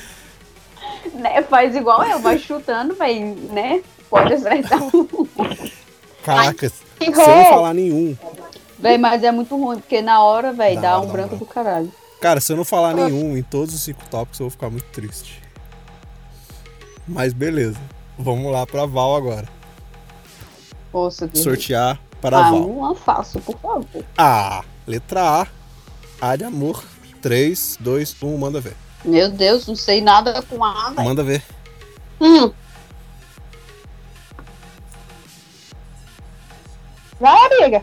né, 1.14 1.42
faz 1.42 1.74
igual 1.76 2.02
eu, 2.04 2.18
vai 2.20 2.38
chutando, 2.38 2.94
vai, 2.94 3.18
né? 3.20 3.82
Pode 4.08 4.32
acertar. 4.34 4.80
Caraca, 6.22 6.68
se 6.68 6.82
eu 7.00 7.12
errou. 7.12 7.26
não 7.26 7.44
falar 7.46 7.74
nenhum. 7.74 8.16
Véi, 8.78 8.98
mas 8.98 9.22
é 9.22 9.30
muito 9.30 9.56
ruim, 9.56 9.78
porque 9.78 10.02
na 10.02 10.22
hora, 10.22 10.52
véi, 10.52 10.74
Na 10.74 10.80
dá 10.82 10.98
hora 10.98 10.98
um 10.98 11.06
dá 11.06 11.08
um 11.08 11.12
branco 11.12 11.36
do 11.36 11.46
caralho. 11.46 11.92
Cara, 12.20 12.40
se 12.40 12.52
eu 12.52 12.56
não 12.56 12.64
falar 12.64 12.94
nenhum 12.94 13.36
em 13.36 13.42
todos 13.42 13.74
os 13.74 13.82
cinco 13.82 14.02
tópicos, 14.10 14.40
eu 14.40 14.44
vou 14.44 14.50
ficar 14.50 14.70
muito 14.70 14.86
triste. 14.86 15.42
Mas 17.06 17.32
beleza. 17.32 17.78
Vamos 18.18 18.50
lá 18.50 18.66
pra 18.66 18.86
Val 18.86 19.16
agora. 19.16 19.46
Poxa, 20.90 21.28
que... 21.28 21.38
Sortear 21.38 22.00
para 22.20 22.38
Ah, 22.38 22.50
Val. 22.50 22.66
uma 22.66 22.94
fácil, 22.94 23.40
por 23.40 23.58
favor. 23.58 24.04
A. 24.16 24.62
Letra 24.86 25.42
A. 25.42 25.46
A 26.20 26.36
de 26.36 26.44
amor. 26.44 26.82
3, 27.24 27.78
2, 27.80 28.16
1, 28.22 28.36
manda 28.36 28.60
ver. 28.60 28.74
Meu 29.02 29.30
Deus, 29.30 29.66
não 29.66 29.74
sei 29.74 30.02
nada 30.02 30.42
com 30.42 30.62
A, 30.62 30.90
véi. 30.90 31.02
Manda 31.06 31.22
ver. 31.22 31.42
Hum. 32.20 32.52
Vai, 37.18 37.38
amiga. 37.46 37.82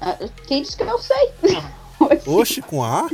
Ah, 0.00 0.16
Quem 0.46 0.62
disse 0.62 0.76
que 0.76 0.84
eu 0.84 0.96
sei? 1.00 1.30
Oxe, 2.24 2.62
com 2.62 2.84
A? 2.84 3.08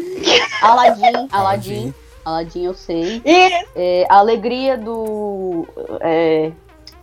Aladdin, 0.60 1.28
Aladdin. 1.32 1.94
Aladdin 2.26 2.64
eu 2.64 2.74
sei. 2.74 3.22
E 3.24 3.64
É, 3.74 4.06
a 4.10 4.16
alegria 4.18 4.76
do. 4.76 5.66
É, 6.02 6.52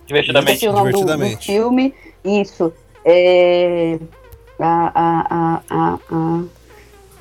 Divertidamente. 0.06 0.64
do- 0.66 0.72
do, 0.72 0.78
Divertidamente. 0.78 1.46
filme. 1.46 1.92
Isso. 2.24 2.72
É, 3.04 3.98
a, 4.60 4.92
a, 4.94 5.20
a, 5.30 5.62
a, 5.68 5.98
a, 6.10 6.44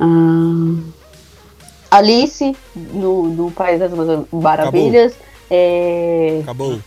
a- 0.01 0.98
Alice 1.91 2.55
no, 2.75 3.23
no 3.29 3.51
País 3.51 3.79
das 3.79 3.91
Maravilhas. 4.31 5.13
É, 5.49 6.39
Acabou. 6.43 6.79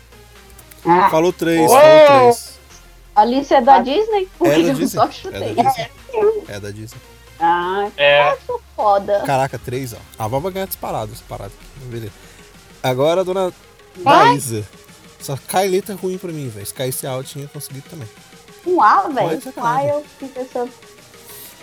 ah, 0.86 1.08
Falou 1.10 1.32
3, 1.32 1.60
Uou! 1.60 1.68
falou 1.80 2.06
3. 2.32 2.52
Alice 3.14 3.52
é 3.54 3.60
da 3.60 3.78
Disney? 3.80 4.28
Porque 4.38 4.52
É 4.54 4.62
da 4.62 4.68
eu 4.68 4.74
Disney. 4.74 4.88
só 4.88 5.04
É 5.06 5.12
chutei. 5.12 5.54
da 5.54 5.62
Disney. 5.62 5.90
É 6.48 6.60
da 6.60 6.70
Disney. 6.70 7.00
Ah, 7.40 7.88
É, 7.96 8.36
foda. 8.76 9.20
Caraca, 9.26 9.58
3, 9.58 9.94
ó. 9.94 9.96
A 10.18 10.28
Val 10.28 10.40
vai 10.40 10.52
ganhar 10.52 10.66
disparado, 10.66 11.10
disparado. 11.10 11.52
Beleza. 11.86 12.12
Agora 12.82 13.20
a 13.22 13.24
dona 13.24 13.52
Vai. 13.96 14.28
Daísa. 14.28 14.64
Só 15.20 15.36
cai 15.48 15.68
letra 15.68 15.94
ruim 15.94 16.18
pra 16.18 16.32
mim, 16.32 16.48
velho. 16.48 16.64
Se 16.66 16.72
caísse 16.74 17.06
A, 17.06 17.12
eu 17.14 17.24
tinha 17.24 17.46
conseguido 17.48 17.84
também. 17.90 18.08
Um 18.66 18.80
A, 18.80 19.08
velho. 19.08 19.40
Um 19.56 19.64
A 19.64 19.84
eu 19.84 20.04
fiquei 20.18 20.28
pensando. 20.28 20.70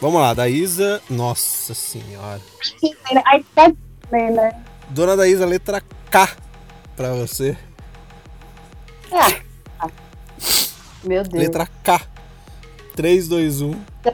Vamos 0.02 0.20
lá, 0.22 0.34
Daísa. 0.34 1.02
Nossa 1.10 1.74
senhora. 1.74 2.42
tá 3.56 3.72
né? 4.12 4.62
Dona 4.90 5.16
Daísa, 5.16 5.46
letra 5.46 5.82
K 6.10 6.30
pra 6.96 7.14
você. 7.14 7.56
Ah, 9.12 9.32
Meu 11.04 11.24
Deus. 11.24 11.44
Letra 11.44 11.68
K. 11.84 12.02
3, 12.96 13.28
2, 13.28 13.62
1. 13.62 13.74
Tá, 14.04 14.14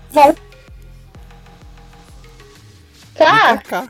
Letra 3.15 3.57
K. 3.63 3.87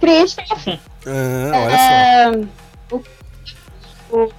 Christopher. 0.00 0.80
Ah, 1.06 1.52
olha 1.54 1.78
só. 1.78 1.84
É, 1.84 2.30
o, 2.90 3.02
o- 4.16 4.32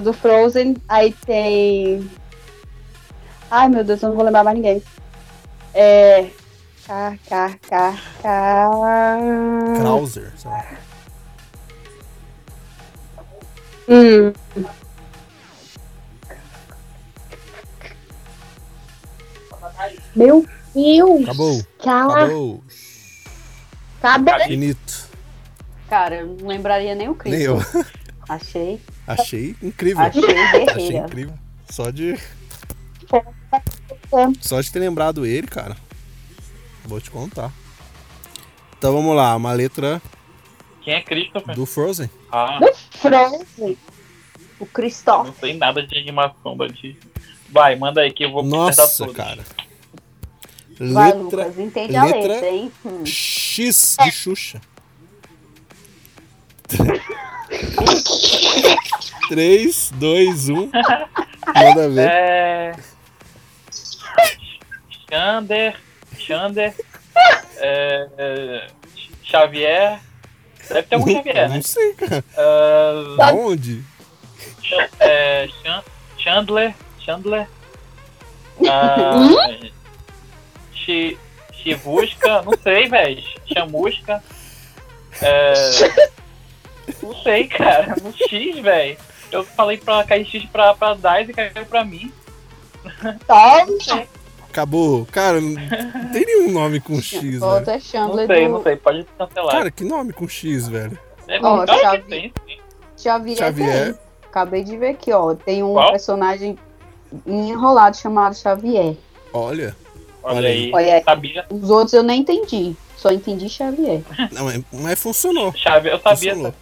do 0.00 0.12
Frozen, 0.12 0.76
aí 0.88 1.12
tem. 1.26 2.08
Ai 3.50 3.68
meu 3.68 3.82
Deus, 3.84 4.02
eu 4.02 4.08
não 4.10 4.16
vou 4.16 4.24
lembrar 4.24 4.44
mais 4.44 4.56
ninguém. 4.56 4.82
É. 5.74 6.30
K, 6.86 7.18
K, 7.28 7.58
K, 7.68 7.98
K. 8.22 8.70
Krauser. 9.78 10.32
sei 10.36 10.50
lá. 10.50 10.64
Hum. 13.88 14.32
Meu 20.14 20.46
Deus! 20.74 21.22
Acabou. 21.22 21.66
Cala, 21.82 22.24
Acabou. 22.24 22.64
cabe. 24.00 24.44
Finito. 24.46 25.08
Cara, 25.88 26.16
eu 26.16 26.36
não 26.40 26.48
lembraria 26.48 26.94
nem 26.94 27.08
o 27.08 27.14
Chris. 27.14 27.32
Nem 27.32 27.42
eu. 27.42 27.58
Achei. 28.28 28.80
Achei 29.06 29.56
incrível. 29.62 30.02
Achei 30.04 30.22
Achei 30.68 30.96
incrível. 30.98 31.34
Só 31.70 31.90
de. 31.90 32.18
Só 34.40 34.60
de 34.60 34.72
ter 34.72 34.78
lembrado 34.78 35.26
ele, 35.26 35.46
cara. 35.46 35.76
Vou 36.84 37.00
te 37.00 37.10
contar. 37.10 37.52
Então 38.76 38.92
vamos 38.92 39.14
lá, 39.14 39.34
uma 39.36 39.52
letra 39.52 40.00
quem 40.88 40.94
é 40.94 41.02
Christopher? 41.02 41.54
do 41.54 41.66
Frozen. 41.66 42.10
Ah, 42.32 42.58
Frozen. 42.92 43.76
O 44.58 44.64
Christoph. 44.64 45.26
Não 45.26 45.34
sei 45.34 45.54
nada 45.54 45.86
de 45.86 45.98
animação 45.98 46.56
da 46.56 46.66
Disney. 46.66 46.96
Vai, 47.50 47.76
manda 47.76 48.00
aí 48.00 48.10
que 48.10 48.24
eu 48.24 48.32
vou 48.32 48.42
Nossa, 48.42 49.06
cara. 49.08 49.44
Vai, 50.80 51.12
letra, 51.12 51.44
Lucas, 51.44 51.58
entende 51.58 51.92
letra 51.92 52.00
a 52.00 52.04
letra, 52.06 52.48
hein? 52.48 52.72
Hum. 52.86 53.04
X 53.04 53.96
de 54.02 54.10
Xuxa. 54.10 54.62
3, 59.28 59.92
2, 59.94 60.48
1. 60.48 60.54
Manda 61.54 61.88
ver. 61.90 62.08
É... 62.08 62.76
Xander. 65.10 65.76
Xander. 66.18 66.74
É... 67.60 68.06
é 68.16 68.66
Xavier. 69.24 69.98
Deve 70.68 70.82
ter 70.84 70.94
algum 70.94 71.12
Xavier, 71.12 71.48
né? 71.48 71.56
Não 71.56 71.62
sei, 71.62 71.92
cara. 71.94 72.24
Uh... 72.36 73.22
Aonde? 73.22 73.84
É... 75.00 75.48
Chandler. 76.16 76.74
Chandler. 77.00 77.48
Uh... 78.60 79.72
Chivusca. 81.52 82.42
Não 82.42 82.56
sei, 82.62 82.88
velho. 82.88 83.22
Chamusca. 83.52 84.22
É... 85.20 85.52
Não 87.02 87.22
sei, 87.22 87.48
cara. 87.48 87.96
No 88.00 88.12
X, 88.16 88.58
velho. 88.60 88.96
Eu 89.30 89.44
falei 89.44 89.76
pra 89.76 90.04
cair 90.04 90.24
X 90.24 90.44
pra, 90.46 90.74
pra 90.74 90.94
Dais 90.94 91.28
e 91.28 91.32
caiu 91.32 91.66
pra 91.66 91.84
mim. 91.84 92.12
Tá. 93.26 93.66
Acabou. 94.50 95.06
Cara, 95.06 95.40
não 95.40 95.54
tem 96.12 96.24
nenhum 96.24 96.50
nome 96.50 96.80
com 96.80 97.00
X, 97.00 97.20
velho. 97.20 97.70
É 97.70 97.80
Chandler 97.80 98.28
não 98.28 98.34
sei, 98.34 98.46
do... 98.46 98.52
não 98.52 98.62
sei. 98.62 98.76
Pode 98.76 99.06
cancelar. 99.16 99.50
Cara, 99.50 99.70
que 99.70 99.84
nome 99.84 100.12
com 100.12 100.28
X, 100.28 100.68
velho? 100.68 100.98
É, 101.28 101.38
oh, 101.40 101.66
Xavi... 101.66 102.02
tem, 102.04 102.32
Xavier, 102.96 103.36
Xavier. 103.36 103.94
Tem. 103.94 104.08
Acabei 104.28 104.64
de 104.64 104.76
ver 104.76 104.90
aqui, 104.90 105.12
ó. 105.12 105.34
Tem 105.34 105.62
um 105.62 105.74
Qual? 105.74 105.90
personagem 105.90 106.58
enrolado 107.26 107.96
chamado 107.96 108.34
Xavier. 108.34 108.96
Olha. 109.32 109.76
Olha 110.22 110.48
aí. 110.48 110.70
Olha, 110.74 111.02
sabia. 111.04 111.46
Os 111.50 111.70
outros 111.70 111.92
eu 111.92 112.02
nem 112.02 112.20
entendi. 112.20 112.74
Só 112.96 113.10
entendi 113.10 113.48
Xavier. 113.48 114.02
Não, 114.32 114.44
mas, 114.44 114.64
mas 114.72 115.00
funcionou. 115.00 115.52
Xavier, 115.54 115.94
eu 115.94 116.00
sabia. 116.00 116.34
Funcionou. 116.34 116.54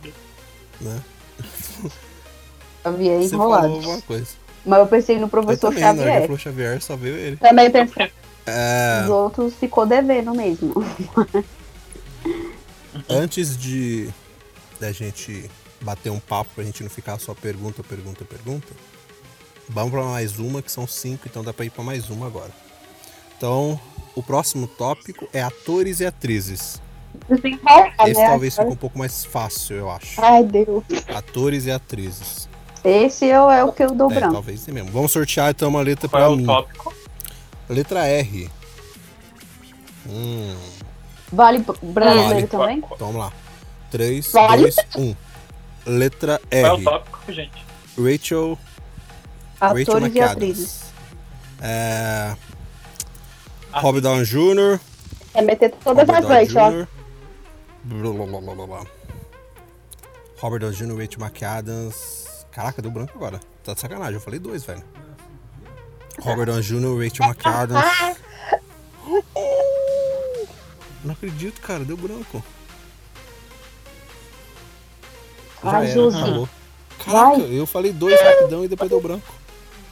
Né? 0.81 1.01
Xavier 2.83 3.23
enrolado. 3.23 3.67
alguma 3.67 4.03
coisa. 4.03 4.46
Mas 4.67 4.81
eu 4.81 4.87
pensei 4.87 5.19
no 5.19 5.29
professor 5.29 5.69
também, 5.69 5.85
Xavier. 5.85 6.15
Não, 6.15 6.23
falou 6.23 6.39
Xavier, 6.39 6.83
só 6.83 6.97
veio 6.97 7.17
ele. 7.17 7.37
Também 7.37 7.71
pensei. 7.71 8.11
É... 8.45 9.03
Os 9.05 9.11
outros 9.11 9.55
ficou 9.55 9.87
devendo 9.87 10.35
mesmo. 10.35 10.75
Antes 13.09 13.57
de 13.57 14.09
da 14.81 14.91
gente 14.93 15.49
bater 15.81 16.11
um 16.11 16.19
papo 16.19 16.51
pra 16.55 16.65
gente 16.65 16.83
não 16.83 16.91
ficar 16.91 17.19
só 17.19 17.35
pergunta, 17.35 17.83
pergunta, 17.83 18.25
pergunta, 18.25 18.69
vamos 19.69 19.91
pra 19.91 20.03
mais 20.03 20.39
uma, 20.39 20.61
que 20.61 20.71
são 20.71 20.87
cinco, 20.87 21.27
então 21.27 21.43
dá 21.45 21.53
pra 21.53 21.65
ir 21.65 21.71
pra 21.71 21.85
mais 21.85 22.11
uma 22.11 22.27
agora. 22.27 22.51
Então, 23.37 23.81
o 24.15 24.23
próximo 24.23 24.67
tópico 24.67 25.29
é 25.33 25.43
atores 25.43 26.01
e 26.01 26.07
atrizes. 26.07 26.81
Esse 27.31 28.19
né? 28.19 28.27
talvez 28.27 28.57
fique 28.57 28.69
um 28.69 28.77
pouco 28.77 28.99
mais 28.99 29.25
fácil, 29.25 29.77
eu 29.77 29.91
acho. 29.91 30.21
Ai, 30.21 30.45
Deus. 30.45 30.85
Atores 31.15 31.67
e 31.67 31.71
atrizes. 31.71 32.49
Esse 32.87 33.29
é 33.29 33.65
o 33.65 33.73
que 33.73 33.83
eu 33.83 33.91
dou 33.91 34.09
é, 34.13 34.15
branco. 34.15 34.35
Talvez 34.35 34.61
sim 34.61 34.71
mesmo. 34.71 34.93
Vamos 34.93 35.11
sortear 35.11 35.51
então 35.51 35.69
uma 35.69 35.83
letra 35.83 36.09
Qual 36.09 36.23
pra 36.23 36.33
é 36.33 36.37
mim. 36.37 36.47
Tópico? 36.47 36.95
Letra 37.69 38.07
R. 38.07 38.51
Hum. 40.09 40.57
Vale 41.33 41.65
brasileiro 41.83 42.29
vale. 42.29 42.47
também? 42.47 42.79
Então 42.79 43.09
vamos 43.09 43.17
lá. 43.17 43.33
3, 43.91 44.33
2, 44.33 44.77
1. 44.97 45.17
Letra 45.87 46.41
R. 46.49 46.63
Qual 46.63 46.77
é 46.77 46.81
o 46.81 46.85
tópico, 46.85 47.33
gente? 47.33 47.65
Rachel. 47.99 48.59
Atores 49.61 49.89
Rachel 49.89 50.11
e 50.13 50.21
atrizes. 50.21 50.85
É... 51.61 52.37
Ah. 53.73 53.81
Robert 53.81 54.03
Downey 54.03 54.25
Jr. 54.25 54.79
É 55.35 55.43
meter 55.43 55.73
todas 55.83 56.09
as 56.09 56.25
leis, 56.25 56.55
ó. 56.55 56.87
Robert 60.39 60.61
Downey 60.61 60.77
Jr., 60.77 60.97
Rachel 60.97 61.21
McAdams. 61.21 62.26
Caraca, 62.57 62.81
deu 62.81 62.91
branco 62.91 63.13
agora. 63.15 63.39
Tá 63.63 63.75
de 63.75 63.81
sacanagem, 63.81 64.15
eu 64.15 64.21
falei 64.21 64.41
dois, 64.41 64.65
velho. 64.65 64.83
Robert 66.19 66.47
Downey 66.47 66.63
Jr., 66.63 67.05
Rachel 67.05 67.27
McAdams. 67.27 67.85
Não 71.05 71.13
acredito, 71.13 71.61
cara, 71.61 71.85
deu 71.85 71.99
branco. 71.99 72.43
Já 75.63 75.85
era, 75.85 76.09
acabou. 76.09 76.49
Caraca, 77.05 77.37
Vai. 77.37 77.59
eu 77.59 77.67
falei 77.67 77.93
dois 77.93 78.19
rapidão 78.19 78.65
e 78.65 78.69
depois 78.69 78.89
deu 78.89 79.03
branco. 79.03 79.35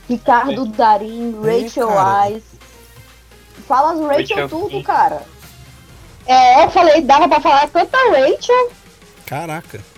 Ricardo 0.09 0.64
Darim, 0.64 1.37
Rachel 1.42 1.90
é, 1.90 2.40
Fala 3.68 3.92
as 3.92 4.00
Rachel, 4.00 4.16
Rachel 4.16 4.48
tudo, 4.48 4.83
cara. 4.83 5.22
É, 6.24 6.64
eu 6.64 6.70
falei, 6.70 7.03
dava 7.03 7.29
pra 7.29 7.42
falar 7.42 7.68
tanta 7.68 7.98
Rachel. 8.09 8.72
Caraca. 9.27 9.93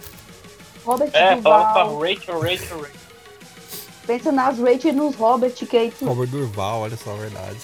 Robert 0.86 1.10
é, 1.12 1.34
Duval. 1.34 1.72
fala 1.74 1.98
Rachel, 1.98 2.40
Rachel, 2.40 2.80
Rachel. 2.80 3.06
Pensa 4.06 4.30
nas 4.30 4.58
Rachel 4.58 4.92
e 4.92 4.92
nos 4.92 5.16
Robert, 5.16 5.54
Kate. 5.58 6.04
Robert 6.04 6.28
Durval, 6.28 6.82
olha 6.82 6.96
só 6.96 7.12
a 7.12 7.16
verdade. 7.16 7.58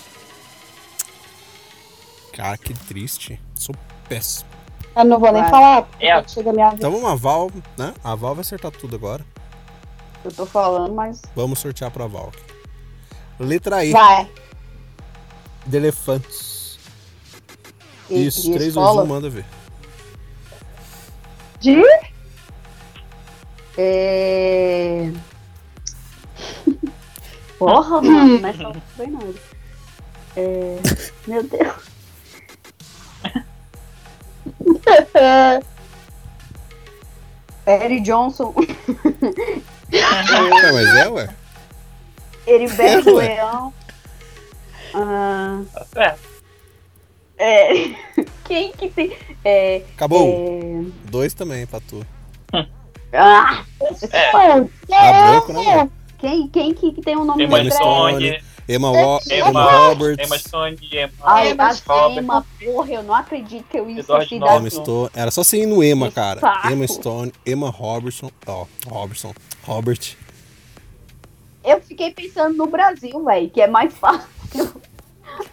Cara, 2.32 2.58
que 2.58 2.74
triste. 2.74 3.40
Sou 3.54 3.74
péssimo. 4.08 4.50
Eu 4.96 5.04
não 5.04 5.20
vou 5.20 5.32
nem 5.32 5.44
falar, 5.48 5.88
é. 6.00 6.28
chega 6.28 6.52
minha 6.52 6.74
Então 6.74 6.90
vamos 6.90 7.08
a 7.08 7.14
Val, 7.14 7.50
né? 7.78 7.94
A 8.02 8.14
Val 8.14 8.34
vai 8.34 8.42
acertar 8.42 8.72
tudo 8.72 8.96
agora. 8.96 9.24
Eu 10.24 10.32
tô 10.32 10.44
falando, 10.44 10.92
mas. 10.92 11.22
Vamos 11.36 11.60
sortear 11.60 11.90
pra 11.90 12.06
Val. 12.06 12.32
Letra 13.38 13.84
E. 13.84 13.92
Vai. 13.92 14.28
De 15.64 15.76
elefantes. 15.76 16.78
E, 18.10 18.26
Isso, 18.26 18.52
3, 18.52 18.74
2, 18.74 18.96
1, 18.96 19.06
manda 19.06 19.30
ver. 19.30 19.44
De? 21.60 21.80
É... 23.78 25.10
Porra, 27.58 28.02
mano, 28.02 28.38
não 28.40 28.48
é 28.48 28.52
só 28.52 28.72
foi 28.96 29.06
nada. 29.06 29.34
É... 30.36 30.76
Meu 31.26 31.42
Deus. 31.42 31.92
Eric 37.66 38.00
Johnson. 38.02 38.54
é, 39.92 40.72
mas 40.72 40.88
é, 40.96 41.08
ué? 41.08 41.34
Heriberto 42.46 43.10
é, 43.20 43.28
Leão. 43.28 43.72
Ah, 44.94 45.62
é. 45.96 46.14
é. 47.38 47.94
Quem 48.44 48.72
que 48.72 48.90
tem. 48.90 49.16
É, 49.44 49.82
Acabou. 49.94 50.28
É... 50.28 51.10
Dois 51.10 51.34
também 51.34 51.66
pra 51.66 51.80
tu. 51.80 52.04
Ah! 53.12 53.64
É. 54.10 54.30
Tá 54.30 55.12
branco, 55.26 55.52
né, 55.52 55.90
Quem, 56.18 56.48
quem 56.48 56.74
que 56.74 57.02
tem 57.02 57.16
o 57.16 57.20
um 57.20 57.24
nome 57.24 57.44
Emma 57.44 57.70
Stone. 57.70 58.42
Emma, 58.68 58.90
Lo 58.90 59.20
Emma, 59.28 59.48
Emma 59.48 59.72
Roberts. 59.88 60.26
Emma 60.26 60.38
Stone, 60.38 60.78
Emma, 60.90 61.12
Ai, 61.22 61.50
Emma, 61.50 61.70
Emma, 62.16 62.46
porra, 62.64 62.92
eu 62.92 63.02
não 63.02 63.14
acredito 63.14 63.64
que 63.68 63.78
eu 63.78 63.90
ia 63.90 64.00
esquecer 64.00 64.38
da 64.38 64.56
Emma 64.56 64.70
Stone. 64.70 65.10
Era 65.14 65.30
só 65.30 65.42
ser 65.42 65.66
no 65.66 65.82
Emma, 65.82 66.10
cara. 66.10 66.40
Saco. 66.40 66.68
Emma 66.68 66.86
Stone, 66.86 67.32
Emma 67.44 67.70
Robertson. 67.70 68.30
Ó, 68.46 68.66
oh, 68.86 68.88
Robertson. 68.88 69.34
Robert. 69.64 70.16
Eu 71.64 71.80
fiquei 71.80 72.12
pensando 72.12 72.56
no 72.56 72.66
Brasil, 72.66 73.24
velho, 73.24 73.50
que 73.50 73.60
é 73.60 73.66
mais 73.66 73.92
fácil. 73.94 74.28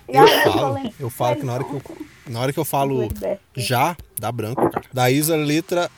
Eu 0.07 0.27
falo, 0.27 0.93
eu 0.99 1.09
falo 1.09 1.35
que 1.35 1.45
na 1.45 1.53
hora 1.53 1.63
que 1.63 1.73
eu, 1.73 1.81
na 2.27 2.39
hora 2.41 2.53
que 2.53 2.59
eu 2.59 2.65
falo 2.65 3.07
já, 3.55 3.95
dá 4.19 4.31
branco, 4.31 4.69
cara. 4.69 4.85
Da 4.91 5.09
Isa, 5.09 5.35
letra 5.35 5.89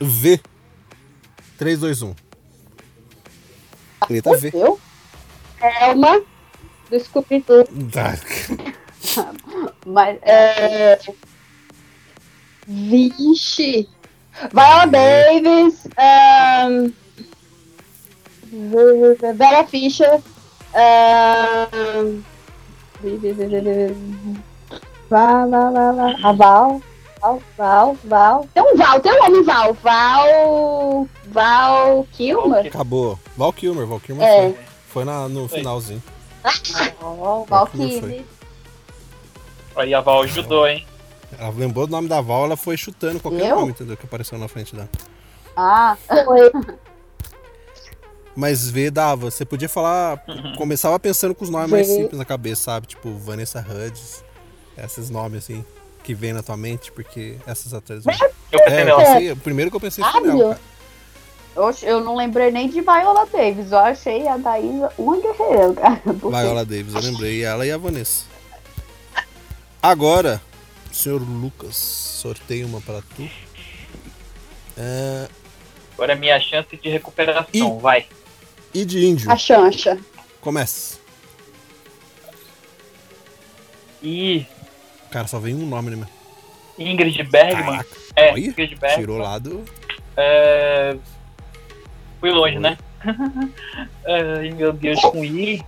V. 0.00 0.40
3, 1.58 1.80
2, 1.80 2.02
1. 2.02 2.14
Letra 4.10 4.36
V. 4.38 4.50
Eu? 4.54 4.80
Elma. 5.60 6.22
Desculpe 6.90 7.40
tudo. 7.40 7.68
Tá. 7.90 8.14
Mas. 9.84 10.18
É... 10.22 10.98
Vixe. 12.66 13.88
Viola 14.52 14.86
Davis. 14.86 15.86
Um... 15.98 16.92
Vera 19.36 19.66
Fischer. 19.66 20.22
Um... 20.74 22.22
Vá, 25.10 25.46
vá, 25.46 25.70
vá, 25.70 25.92
vá. 25.92 26.16
A 26.22 26.32
Val. 27.20 27.42
Val, 27.56 27.96
Val. 28.04 28.48
Tem 28.54 28.62
um 28.62 28.76
Val, 28.76 29.00
tem 29.00 29.12
um 29.12 29.24
homem 29.24 29.44
Val. 29.44 29.74
Val. 29.74 31.08
Val 31.26 32.06
Kilmer. 32.12 32.66
Acabou. 32.66 33.18
Val 33.36 33.52
Kilmer, 33.52 33.86
Val 33.86 34.00
Kilmer 34.00 34.26
é. 34.26 34.40
foi. 34.40 34.58
Foi 34.88 35.04
na, 35.04 35.28
no 35.28 35.48
foi. 35.48 35.58
finalzinho. 35.58 36.02
Oh, 37.02 37.44
Val 37.44 37.66
Kilmer. 37.66 38.24
Aí 39.76 39.94
a 39.94 40.00
Val 40.00 40.22
ajudou, 40.22 40.66
hein? 40.66 40.84
Ela 41.38 41.50
lembrou 41.50 41.86
do 41.86 41.90
nome 41.90 42.08
da 42.08 42.20
Val, 42.20 42.44
ela 42.44 42.56
foi 42.56 42.76
chutando 42.76 43.20
qualquer 43.20 43.50
Eu? 43.50 43.56
nome, 43.56 43.70
entendeu? 43.70 43.96
Que 43.96 44.06
apareceu 44.06 44.38
na 44.38 44.48
frente 44.48 44.74
dela. 44.74 44.88
Ah, 45.56 45.96
foi. 46.06 46.50
Mas 48.34 48.70
V 48.70 48.88
dava. 48.90 49.30
Você 49.32 49.44
podia 49.44 49.68
falar. 49.68 50.22
Uhum. 50.28 50.54
Começava 50.56 50.96
pensando 51.00 51.34
com 51.34 51.42
os 51.42 51.50
nomes 51.50 51.70
mais 51.70 51.88
simples 51.88 52.16
na 52.16 52.24
cabeça, 52.24 52.62
sabe? 52.62 52.86
Tipo 52.86 53.12
Vanessa 53.18 53.58
Hudgens. 53.58 54.24
Esses 54.76 55.10
nomes 55.10 55.42
assim. 55.42 55.64
Que 56.08 56.14
vem 56.14 56.32
na 56.32 56.42
tua 56.42 56.56
mente, 56.56 56.90
porque 56.90 57.36
essas 57.46 57.74
atrizes. 57.74 58.06
Eu 58.50 58.58
pensei 58.60 58.78
É, 58.78 58.84
nela. 58.86 59.04
pensei, 59.04 59.30
o 59.32 59.36
primeiro 59.36 59.70
que 59.70 59.76
eu 59.76 59.80
pensei 59.80 60.02
foi 60.02 60.20
nela, 60.22 60.54
cara. 61.54 61.66
Oxe, 61.68 61.84
eu 61.84 62.00
não 62.02 62.16
lembrei 62.16 62.50
nem 62.50 62.66
de 62.66 62.80
Viola 62.80 63.26
Davis. 63.26 63.70
Eu 63.70 63.78
achei 63.78 64.26
a 64.26 64.38
Thaís 64.38 64.80
uma 64.96 65.20
guerreira, 65.20 65.74
cara. 65.76 65.96
Porque- 66.02 66.16
Viola 66.34 66.64
Davis, 66.64 66.94
eu 66.94 67.00
lembrei 67.02 67.44
ela 67.44 67.66
e 67.66 67.70
a 67.70 67.76
Vanessa. 67.76 68.24
Agora, 69.82 70.40
senhor 70.90 71.20
Lucas, 71.20 71.76
sorteio 71.76 72.66
uma 72.68 72.80
pra 72.80 73.02
tu. 73.14 73.28
É, 74.78 75.28
Agora 75.92 76.14
é 76.14 76.16
minha 76.16 76.40
chance 76.40 76.74
de 76.74 76.88
recuperação, 76.88 77.46
Ih. 77.52 77.80
vai. 77.82 78.06
e 78.72 78.82
de 78.86 79.04
índio, 79.04 79.30
A 79.30 79.36
chancha. 79.36 79.98
comece. 80.40 80.96
E 84.02 84.46
Cara, 85.10 85.26
só 85.26 85.38
vem 85.38 85.54
um 85.54 85.66
nome, 85.66 85.94
né? 85.96 86.06
Ingrid 86.78 87.22
Bergman. 87.24 87.64
Caraca, 87.64 87.96
É, 88.14 88.32
Olha, 88.32 88.40
Ingrid 88.40 88.74
Bergman. 88.76 88.98
tirou 89.00 89.18
lá 89.18 89.38
do. 89.38 89.64
É... 90.16 90.96
Fui 92.20 92.30
longe, 92.30 92.58
né? 92.58 92.76
Ai, 94.06 94.50
meu 94.50 94.72
Deus, 94.72 95.00
com 95.00 95.24
I. 95.24 95.62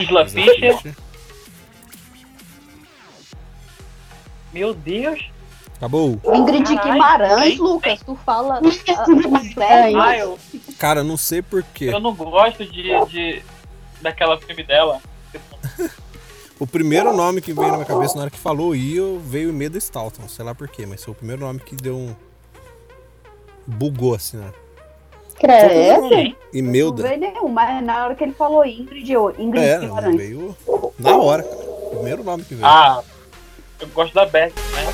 Isla 0.00 0.26
Fischer. 0.26 0.94
Meu 4.52 4.74
Deus. 4.74 5.30
Acabou. 5.76 6.20
Ingrid 6.24 6.66
Guimarães? 6.76 7.58
Lucas, 7.58 8.00
tu 8.02 8.14
fala. 8.24 8.60
Ah, 9.98 10.16
eu, 10.16 10.38
Cara, 10.78 11.02
não 11.02 11.16
sei 11.16 11.40
porquê. 11.40 11.86
eu 11.86 12.00
não 12.00 12.14
gosto 12.14 12.64
de, 12.66 12.82
de 13.06 13.42
daquela 14.02 14.38
filme 14.38 14.62
dela. 14.62 15.00
O 16.58 16.66
primeiro 16.66 17.16
nome 17.16 17.40
que 17.40 17.54
veio 17.54 17.68
na 17.68 17.76
minha 17.76 17.86
cabeça 17.86 18.14
na 18.16 18.22
hora 18.22 18.30
que 18.30 18.38
falou 18.38 18.74
Io 18.76 19.18
veio 19.24 19.48
Imelda 19.48 19.78
Stalton. 19.78 20.28
Sei 20.28 20.44
lá 20.44 20.54
porquê, 20.54 20.84
mas 20.84 21.02
foi 21.02 21.12
o 21.12 21.14
primeiro 21.14 21.40
nome 21.40 21.58
que 21.60 21.74
deu 21.74 21.96
um. 21.96 22.14
Bugou 23.66 24.14
assim, 24.14 24.36
né? 24.36 24.52
Quem? 25.38 26.36
Não 26.36 26.36
Imelda. 26.52 27.02
veio 27.02 27.18
nenhum, 27.18 27.48
mas 27.48 27.82
na 27.82 28.04
hora 28.04 28.14
que 28.14 28.24
ele 28.24 28.34
falou 28.34 28.62
Ingrid, 28.66 29.10
eu, 29.10 29.34
Ingrid 29.38 29.64
É, 29.64 29.78
não, 29.78 30.16
veio 30.16 30.56
na 30.98 31.16
hora, 31.16 31.42
cara. 31.42 31.56
Primeiro 31.90 32.22
nome 32.22 32.44
que 32.44 32.54
veio. 32.54 32.66
Ah, 32.66 33.02
eu 33.80 33.88
gosto 33.88 34.12
da 34.12 34.26
Berg, 34.26 34.52
né? 34.54 34.84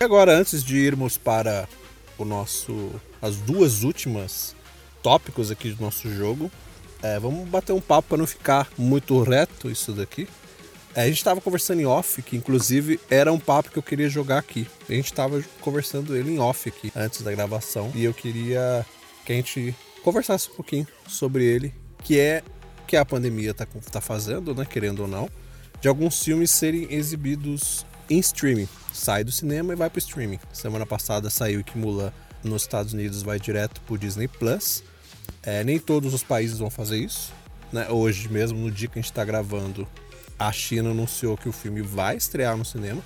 E 0.00 0.04
agora, 0.04 0.32
antes 0.32 0.64
de 0.64 0.78
irmos 0.78 1.18
para 1.18 1.68
o 2.16 2.24
nosso. 2.24 2.90
As 3.20 3.36
duas 3.36 3.82
últimas 3.82 4.54
tópicos 5.02 5.50
aqui 5.50 5.70
do 5.70 5.82
nosso 5.82 6.12
jogo, 6.12 6.50
é, 7.02 7.18
vamos 7.18 7.48
bater 7.48 7.72
um 7.72 7.80
papo 7.80 8.08
para 8.08 8.18
não 8.18 8.26
ficar 8.26 8.68
muito 8.76 9.20
reto 9.22 9.70
isso 9.70 9.92
daqui. 9.92 10.28
É, 10.94 11.02
a 11.02 11.06
gente 11.06 11.18
estava 11.18 11.40
conversando 11.40 11.80
em 11.80 11.86
off, 11.86 12.20
que 12.22 12.36
inclusive 12.36 13.00
era 13.08 13.32
um 13.32 13.38
papo 13.38 13.70
que 13.70 13.78
eu 13.78 13.82
queria 13.82 14.08
jogar 14.08 14.38
aqui. 14.38 14.66
A 14.88 14.92
gente 14.92 15.06
estava 15.06 15.42
conversando 15.60 16.16
ele 16.16 16.32
em 16.32 16.38
off 16.38 16.68
aqui, 16.68 16.92
antes 16.96 17.22
da 17.22 17.30
gravação, 17.30 17.90
e 17.94 18.04
eu 18.04 18.12
queria 18.12 18.84
que 19.24 19.32
a 19.32 19.36
gente 19.36 19.74
conversasse 20.02 20.50
um 20.50 20.54
pouquinho 20.54 20.86
sobre 21.06 21.44
ele, 21.44 21.72
que 22.02 22.18
é 22.18 22.42
que 22.86 22.96
a 22.96 23.04
pandemia 23.04 23.54
tá, 23.54 23.66
tá 23.90 24.00
fazendo, 24.00 24.52
né, 24.52 24.66
querendo 24.68 25.00
ou 25.00 25.08
não, 25.08 25.30
de 25.80 25.86
alguns 25.86 26.22
filmes 26.22 26.50
serem 26.50 26.88
exibidos 26.90 27.86
em 28.08 28.18
streaming. 28.18 28.68
Sai 28.92 29.22
do 29.22 29.30
cinema 29.30 29.72
e 29.72 29.76
vai 29.76 29.88
pro 29.88 30.00
streaming. 30.00 30.40
Semana 30.52 30.84
passada 30.84 31.30
saiu 31.30 31.62
que 31.62 31.78
Mulan 31.78 32.12
nos 32.42 32.62
Estados 32.62 32.92
Unidos 32.92 33.22
vai 33.22 33.38
direto 33.38 33.80
pro 33.82 33.98
Disney 33.98 34.28
Plus. 34.28 34.82
É, 35.42 35.64
nem 35.64 35.78
todos 35.78 36.14
os 36.14 36.22
países 36.22 36.58
vão 36.58 36.70
fazer 36.70 36.98
isso. 36.98 37.32
Né? 37.72 37.88
Hoje 37.88 38.28
mesmo, 38.28 38.58
no 38.58 38.70
dia 38.70 38.88
que 38.88 38.98
a 38.98 39.02
gente 39.02 39.10
está 39.10 39.24
gravando, 39.24 39.86
a 40.38 40.50
China 40.52 40.90
anunciou 40.90 41.36
que 41.36 41.48
o 41.48 41.52
filme 41.52 41.82
vai 41.82 42.16
estrear 42.16 42.56
no 42.56 42.64
cinema. 42.64 43.02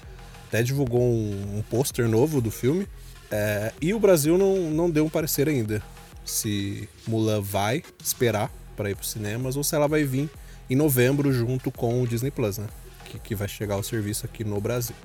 Até 0.48 0.62
divulgou 0.62 1.02
um, 1.02 1.58
um 1.58 1.62
pôster 1.62 2.08
novo 2.08 2.40
do 2.40 2.50
filme. 2.50 2.86
É, 3.30 3.72
e 3.80 3.92
o 3.92 3.98
Brasil 3.98 4.38
não, 4.38 4.70
não 4.70 4.90
deu 4.90 5.04
um 5.04 5.10
parecer 5.10 5.48
ainda. 5.48 5.82
Se 6.24 6.88
Mulan 7.06 7.40
vai 7.40 7.82
esperar 8.02 8.50
para 8.76 8.90
ir 8.90 8.94
para 8.94 9.02
os 9.02 9.10
cinemas 9.10 9.56
ou 9.56 9.64
se 9.64 9.74
ela 9.74 9.88
vai 9.88 10.04
vir 10.04 10.30
em 10.68 10.76
novembro 10.76 11.32
junto 11.32 11.70
com 11.70 12.02
o 12.02 12.06
Disney 12.06 12.30
Plus, 12.30 12.58
né? 12.58 12.66
Que, 13.04 13.18
que 13.18 13.34
vai 13.34 13.48
chegar 13.48 13.76
o 13.76 13.82
serviço 13.82 14.24
aqui 14.24 14.44
no 14.44 14.60
Brasil. 14.60 14.96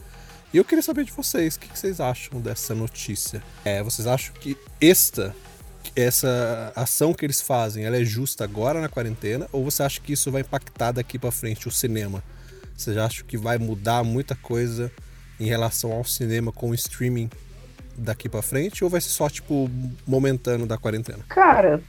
E 0.51 0.57
eu 0.57 0.65
queria 0.65 0.81
saber 0.81 1.03
de 1.03 1.12
vocês, 1.12 1.55
o 1.55 1.59
que, 1.59 1.77
vocês 1.77 1.99
acham 1.99 2.41
dessa 2.41 2.73
notícia? 2.73 3.43
É, 3.63 3.83
vocês 3.83 4.07
acham 4.07 4.33
que 4.33 4.57
esta 4.81 5.35
essa 5.95 6.71
ação 6.75 7.13
que 7.13 7.25
eles 7.25 7.41
fazem, 7.41 7.83
ela 7.83 7.97
é 7.97 8.03
justa 8.03 8.43
agora 8.43 8.81
na 8.81 8.89
quarentena 8.89 9.47
ou 9.51 9.63
você 9.63 9.83
acha 9.83 9.99
que 9.99 10.13
isso 10.13 10.31
vai 10.31 10.41
impactar 10.41 10.91
daqui 10.91 11.19
para 11.19 11.31
frente 11.31 11.67
o 11.67 11.71
cinema? 11.71 12.23
Você 12.75 12.93
já 12.93 13.05
acha 13.05 13.23
que 13.23 13.38
vai 13.38 13.57
mudar 13.57 14.03
muita 14.03 14.35
coisa 14.35 14.91
em 15.39 15.45
relação 15.45 15.91
ao 15.91 16.03
cinema 16.03 16.51
com 16.51 16.69
o 16.71 16.73
streaming 16.73 17.29
daqui 17.97 18.27
para 18.27 18.41
frente 18.41 18.83
ou 18.83 18.89
vai 18.89 19.01
ser 19.01 19.09
só 19.09 19.29
tipo 19.29 19.69
momentâneo 20.07 20.65
da 20.65 20.77
quarentena? 20.77 21.19
Cara, 21.27 21.81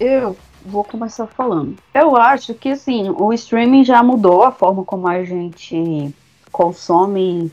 eu 0.00 0.36
vou 0.64 0.84
começar 0.84 1.26
falando. 1.26 1.76
Eu 1.92 2.16
acho 2.16 2.54
que 2.54 2.70
assim, 2.70 3.10
o 3.10 3.32
streaming 3.32 3.84
já 3.84 4.02
mudou 4.02 4.44
a 4.44 4.52
forma 4.52 4.84
como 4.84 5.06
a 5.08 5.24
gente 5.24 6.14
consome 6.50 7.50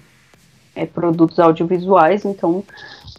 é, 0.75 0.85
produtos 0.85 1.39
audiovisuais, 1.39 2.25
então 2.25 2.63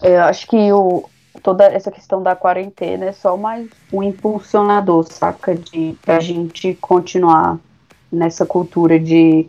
eu 0.02 0.22
acho 0.22 0.46
que 0.46 0.72
o, 0.72 1.04
toda 1.42 1.64
essa 1.64 1.90
questão 1.90 2.22
da 2.22 2.34
quarentena 2.34 3.06
é 3.06 3.12
só 3.12 3.36
mais 3.36 3.68
um 3.92 4.02
impulsionador, 4.02 5.04
saca? 5.04 5.54
De 5.54 5.96
pra 6.02 6.20
gente 6.20 6.76
continuar 6.80 7.58
nessa 8.10 8.44
cultura 8.44 8.98
de, 8.98 9.46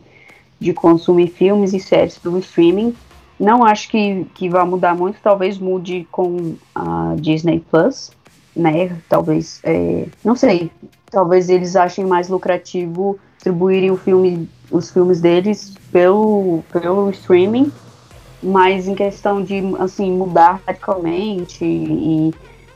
de 0.60 0.74
consumir 0.74 1.28
filmes 1.28 1.74
e 1.74 1.80
séries 1.80 2.18
pelo 2.18 2.40
streaming. 2.40 2.96
Não 3.40 3.64
acho 3.64 3.90
que, 3.90 4.26
que 4.36 4.50
vai 4.50 4.64
mudar 4.66 4.96
muito, 4.96 5.20
talvez 5.22 5.58
mude 5.58 6.08
com 6.12 6.56
a 6.76 7.16
Disney 7.18 7.60
Plus, 7.60 8.12
né? 8.56 8.96
Talvez, 9.10 9.60
é, 9.64 10.06
não 10.24 10.36
sei, 10.36 10.70
talvez 11.10 11.50
eles 11.50 11.76
achem 11.76 12.06
mais 12.06 12.30
lucrativo 12.30 13.20
distribuírem 13.36 13.90
o 13.90 13.98
filme, 13.98 14.48
os 14.70 14.92
filmes 14.92 15.20
deles 15.20 15.74
pelo, 15.92 16.64
pelo 16.72 17.10
streaming, 17.10 17.72
mas 18.42 18.88
em 18.88 18.96
questão 18.96 19.44
de 19.44 19.62
assim 19.80 20.12
mudar 20.12 20.62
radicalmente 20.66 21.64
e, 21.64 22.34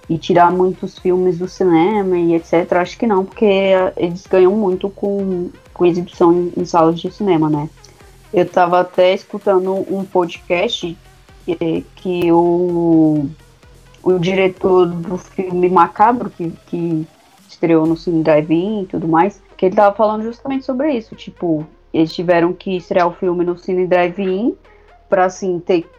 e 0.10 0.18
tirar 0.18 0.52
muitos 0.52 0.98
filmes 1.00 1.38
do 1.38 1.48
cinema 1.48 2.18
e 2.18 2.36
etc, 2.36 2.72
acho 2.74 2.98
que 2.98 3.08
não, 3.08 3.26
porque 3.26 3.72
eles 3.98 4.26
ganham 4.28 4.52
muito 4.52 4.90
com, 4.90 5.50
com 5.74 5.86
exibição 5.86 6.32
em, 6.32 6.54
em 6.58 6.66
salas 6.66 7.00
de 7.00 7.12
cinema, 7.12 7.50
né? 7.50 7.70
Eu 8.34 8.48
tava 8.48 8.82
até 8.82 9.14
escutando 9.14 9.74
um 9.90 10.04
podcast 10.04 10.98
que, 11.46 11.86
que 11.96 12.32
o, 12.32 13.30
o 14.04 14.20
diretor 14.20 14.88
do 14.88 15.18
filme 15.18 15.70
Macabro, 15.70 16.30
que, 16.30 16.52
que 16.68 17.08
estreou 17.48 17.86
no 17.86 17.96
Cine 17.96 18.24
Drive-In 18.24 18.84
e 18.84 18.86
tudo 18.88 19.08
mais, 19.08 19.42
que 19.56 19.66
ele 19.66 19.76
tava 19.76 19.96
falando 19.96 20.24
justamente 20.24 20.66
sobre 20.66 20.92
isso. 20.92 21.16
Tipo, 21.16 21.66
eles 21.94 22.14
tiveram 22.14 22.52
que 22.52 22.76
estrear 22.76 23.08
o 23.08 23.14
filme 23.14 23.46
no 23.46 23.58
Cine 23.58 23.88
Drive-In 23.88 24.56
pra, 25.16 25.24
assim, 25.24 25.62
ter, 25.62 25.90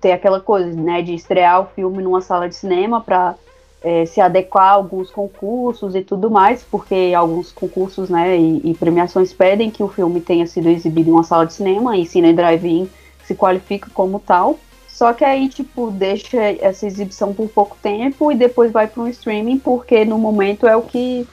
ter 0.00 0.12
aquela 0.12 0.40
coisa, 0.40 0.70
né, 0.80 1.02
de 1.02 1.12
estrear 1.12 1.60
o 1.60 1.66
filme 1.74 2.00
numa 2.00 2.20
sala 2.20 2.48
de 2.48 2.54
cinema 2.54 3.00
pra 3.00 3.34
é, 3.82 4.06
se 4.06 4.20
adequar 4.20 4.68
a 4.68 4.74
alguns 4.74 5.10
concursos 5.10 5.96
e 5.96 6.02
tudo 6.02 6.30
mais, 6.30 6.62
porque 6.62 7.12
alguns 7.16 7.50
concursos, 7.50 8.08
né, 8.08 8.38
e, 8.38 8.70
e 8.70 8.74
premiações 8.74 9.32
pedem 9.32 9.72
que 9.72 9.82
o 9.82 9.88
filme 9.88 10.20
tenha 10.20 10.46
sido 10.46 10.68
exibido 10.68 11.10
em 11.10 11.12
uma 11.12 11.24
sala 11.24 11.46
de 11.46 11.52
cinema 11.52 11.96
e 11.96 12.06
Cine 12.06 12.32
Drive-In 12.32 12.88
se 13.24 13.34
qualifica 13.34 13.90
como 13.92 14.20
tal. 14.20 14.56
Só 14.86 15.12
que 15.12 15.24
aí, 15.24 15.48
tipo, 15.48 15.90
deixa 15.90 16.40
essa 16.60 16.86
exibição 16.86 17.34
por 17.34 17.48
pouco 17.48 17.76
tempo 17.82 18.30
e 18.30 18.36
depois 18.36 18.70
vai 18.70 18.86
para 18.86 19.02
um 19.02 19.08
streaming, 19.08 19.58
porque 19.58 20.04
no 20.04 20.16
momento 20.16 20.64
é 20.64 20.76
o 20.76 20.82
que, 20.82 21.26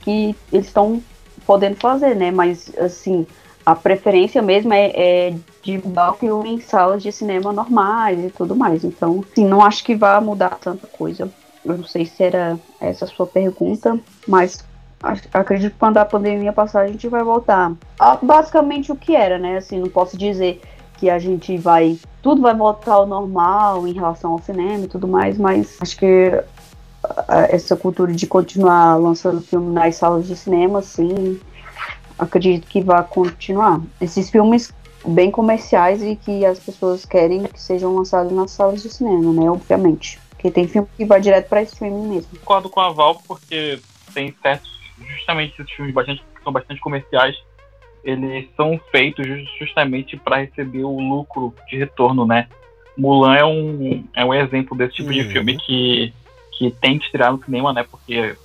que 0.00 0.36
eles 0.52 0.66
estão 0.66 1.00
podendo 1.46 1.76
fazer, 1.76 2.14
né? 2.14 2.30
Mas, 2.30 2.70
assim, 2.76 3.26
a 3.64 3.74
preferência 3.74 4.42
mesmo 4.42 4.72
é, 4.72 4.92
é 4.94 5.34
de 5.62 5.82
filme 6.18 6.54
em 6.54 6.60
salas 6.60 7.02
de 7.02 7.10
cinema 7.10 7.52
normais 7.52 8.22
e 8.22 8.30
tudo 8.30 8.54
mais. 8.54 8.84
Então, 8.84 9.24
assim, 9.32 9.46
não 9.46 9.62
acho 9.62 9.82
que 9.82 9.94
vá 9.94 10.20
mudar 10.20 10.58
tanta 10.60 10.86
coisa. 10.86 11.30
Eu 11.64 11.78
não 11.78 11.84
sei 11.84 12.04
se 12.04 12.22
era 12.22 12.58
essa 12.78 13.06
a 13.06 13.08
sua 13.08 13.26
pergunta, 13.26 13.98
mas 14.28 14.62
acredito 15.32 15.72
que 15.72 15.78
quando 15.78 15.96
a 15.96 16.04
pandemia 16.04 16.52
passar 16.52 16.82
a 16.82 16.88
gente 16.88 17.08
vai 17.08 17.22
voltar. 17.22 17.72
a 17.98 18.16
basicamente 18.16 18.92
o 18.92 18.96
que 18.96 19.16
era, 19.16 19.38
né? 19.38 19.56
Assim, 19.56 19.78
não 19.78 19.88
posso 19.88 20.16
dizer 20.16 20.60
que 20.98 21.08
a 21.08 21.18
gente 21.18 21.56
vai. 21.56 21.98
Tudo 22.22 22.42
vai 22.42 22.54
voltar 22.54 22.94
ao 22.94 23.06
normal 23.06 23.86
em 23.86 23.92
relação 23.92 24.32
ao 24.32 24.38
cinema 24.40 24.84
e 24.84 24.88
tudo 24.88 25.08
mais, 25.08 25.38
mas 25.38 25.76
acho 25.80 25.96
que 25.96 26.42
ah, 27.28 27.46
essa 27.50 27.76
cultura 27.76 28.12
de 28.12 28.26
continuar 28.26 28.96
lançando 28.96 29.40
filme 29.40 29.72
nas 29.72 29.96
salas 29.96 30.26
de 30.26 30.36
cinema, 30.36 30.78
assim, 30.78 31.40
acredito 32.18 32.66
que 32.66 32.80
vai 32.80 33.02
continuar. 33.04 33.80
Esses 34.00 34.30
filmes 34.30 34.72
bem 35.06 35.30
comerciais 35.30 36.02
e 36.02 36.16
que 36.16 36.44
as 36.46 36.58
pessoas 36.58 37.04
querem 37.04 37.44
que 37.44 37.60
sejam 37.60 37.94
lançados 37.94 38.32
nas 38.32 38.50
salas 38.50 38.82
de 38.82 38.88
cinema, 38.90 39.32
né? 39.32 39.50
Obviamente. 39.50 40.18
Porque 40.30 40.50
tem 40.50 40.66
filme 40.68 40.88
que 40.96 41.04
vai 41.04 41.20
direto 41.20 41.48
pra 41.48 41.62
streaming 41.62 42.08
mesmo. 42.08 42.38
Concordo 42.38 42.68
com 42.70 42.80
a 42.80 42.90
Val, 42.90 43.20
porque 43.26 43.80
tem 44.14 44.34
certos, 44.42 44.70
justamente 44.98 45.60
esses 45.60 45.72
filmes 45.72 45.94
bastante, 45.94 46.20
que 46.36 46.42
são 46.42 46.52
bastante 46.52 46.80
comerciais, 46.80 47.36
eles 48.02 48.48
são 48.56 48.78
feitos 48.90 49.26
justamente 49.58 50.16
para 50.16 50.36
receber 50.38 50.84
o 50.84 50.98
lucro 51.00 51.54
de 51.68 51.78
retorno, 51.78 52.26
né? 52.26 52.48
Mulan 52.96 53.34
é 53.34 53.44
um, 53.44 54.04
é 54.14 54.24
um 54.24 54.32
exemplo 54.34 54.76
desse 54.76 54.94
tipo 54.96 55.12
de 55.12 55.22
Uhum. 55.22 55.30
filme 55.30 55.56
que, 55.58 56.12
que 56.56 56.70
tem 56.80 56.98
que 56.98 57.10
tirar 57.10 57.32
no 57.32 57.42
cinema, 57.42 57.72
né? 57.72 57.84
Porque 57.90 58.36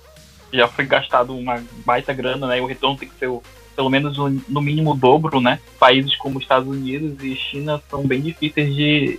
já 0.52 0.66
foi 0.68 0.84
gastado 0.86 1.36
uma 1.36 1.62
baita 1.84 2.12
grana, 2.12 2.46
né? 2.48 2.58
E 2.58 2.60
o 2.60 2.66
retorno 2.66 2.98
tem 2.98 3.08
que 3.08 3.18
ser 3.18 3.28
o- 3.28 3.42
pelo 3.80 3.88
menos 3.88 4.18
o- 4.18 4.28
no 4.46 4.60
mínimo 4.60 4.90
o 4.90 4.94
dobro, 4.94 5.40
né? 5.40 5.58
Países 5.78 6.14
como 6.16 6.38
Estados 6.38 6.68
Unidos 6.68 7.24
e 7.24 7.34
China 7.34 7.82
são 7.88 8.06
bem 8.06 8.20
difíceis 8.20 8.74
de, 8.76 9.18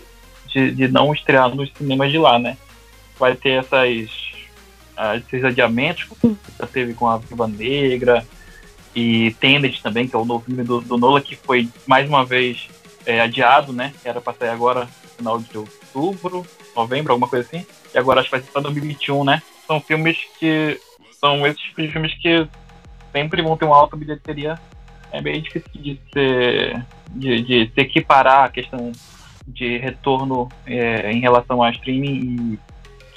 de, 0.54 0.72
de 0.72 0.88
não 0.88 1.12
estrear 1.12 1.50
nos 1.56 1.72
cinemas 1.76 2.12
de 2.12 2.20
lá, 2.20 2.38
né? 2.38 2.56
Vai 3.18 3.36
ter 3.36 3.54
essas, 3.54 4.12
ah, 4.96 5.16
esses 5.18 5.44
adiamentos 5.44 6.04
que 6.04 6.38
já 6.60 6.68
teve 6.68 6.94
com 6.94 7.08
a 7.08 7.18
Viva 7.18 7.48
Negra 7.48 8.24
e 8.96 9.32
Tenet 9.40 9.82
também, 9.82 10.08
que 10.08 10.16
é 10.16 10.20
o 10.20 10.26
novo 10.26 10.46
filme 10.46 10.64
do, 10.64 10.80
do 10.80 10.96
Nola, 10.96 11.20
que 11.22 11.36
foi 11.36 11.68
mais 11.88 12.08
uma 12.08 12.24
vez 12.24 12.70
é, 13.04 13.20
adiado, 13.20 13.74
né? 13.74 13.94
Era 14.06 14.22
pra 14.22 14.34
sair 14.34 14.50
agora 14.50 14.88
final 15.18 15.40
de 15.40 15.58
outubro, 15.58 16.46
novembro, 16.76 17.14
alguma 17.14 17.28
coisa 17.28 17.48
assim. 17.48 17.66
E 17.96 17.98
agora 17.98 18.20
acho 18.20 18.30
que 18.30 18.36
vai 18.36 18.46
ser 18.46 18.52
pra 18.52 18.62
2021, 18.62 19.24
né? 19.24 19.42
São 19.66 19.82
filmes 19.82 20.20
que. 20.40 20.80
São 21.20 21.46
esses 21.48 21.64
filmes 21.64 22.14
que 22.22 22.48
sempre 23.12 23.42
vão 23.42 23.58
ter 23.58 23.66
uma 23.66 23.78
alta 23.78 23.96
bilheteria. 23.96 24.60
É 25.12 25.22
bem 25.22 25.42
difícil 25.42 25.70
de 25.76 26.00
ser. 26.14 26.86
de, 27.10 27.42
de 27.42 27.72
se 27.74 27.82
equiparar 27.82 28.46
a 28.46 28.50
questão 28.50 28.92
de 29.48 29.78
retorno 29.78 30.50
é, 30.66 31.12
em 31.12 31.20
relação 31.20 31.62
a 31.62 31.72
streaming 31.72 32.60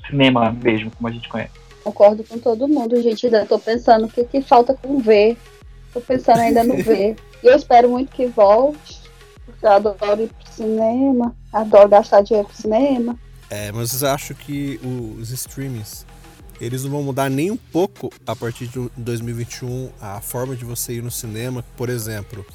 e 0.02 0.06
cinema 0.08 0.50
mesmo, 0.50 0.90
como 0.90 1.08
a 1.08 1.12
gente 1.12 1.28
conhece. 1.28 1.52
Concordo 1.82 2.24
com 2.24 2.38
todo 2.38 2.66
mundo, 2.66 3.00
gente. 3.02 3.26
Ainda 3.26 3.46
tô 3.46 3.58
pensando 3.58 4.06
o 4.06 4.08
que, 4.08 4.24
que 4.24 4.40
falta 4.40 4.74
com 4.74 4.98
ver. 4.98 5.36
Tô 5.92 6.00
pensando 6.00 6.40
ainda 6.40 6.64
no 6.64 6.76
ver. 6.82 7.16
E 7.42 7.46
eu 7.46 7.54
espero 7.54 7.88
muito 7.90 8.10
que 8.10 8.26
volte. 8.26 9.02
Porque 9.44 9.66
eu 9.66 9.70
adoro 9.70 10.22
ir 10.22 10.28
pro 10.28 10.52
cinema. 10.52 11.36
Adoro 11.52 11.88
gastar 11.88 12.22
dinheiro 12.22 12.48
pro 12.48 12.56
cinema. 12.56 13.18
É, 13.50 13.70
mas 13.70 14.02
eu 14.02 14.08
acho 14.08 14.34
que 14.34 14.80
os 14.82 15.30
streamings, 15.30 16.06
eles 16.60 16.84
não 16.84 16.90
vão 16.90 17.02
mudar 17.02 17.28
nem 17.28 17.50
um 17.50 17.56
pouco 17.56 18.12
a 18.26 18.34
partir 18.36 18.68
de 18.68 18.90
2021 18.96 19.90
a 20.00 20.20
forma 20.20 20.54
de 20.54 20.64
você 20.64 20.94
ir 20.94 21.02
no 21.02 21.10
cinema. 21.10 21.64
Por 21.76 21.88
exemplo, 21.88 22.46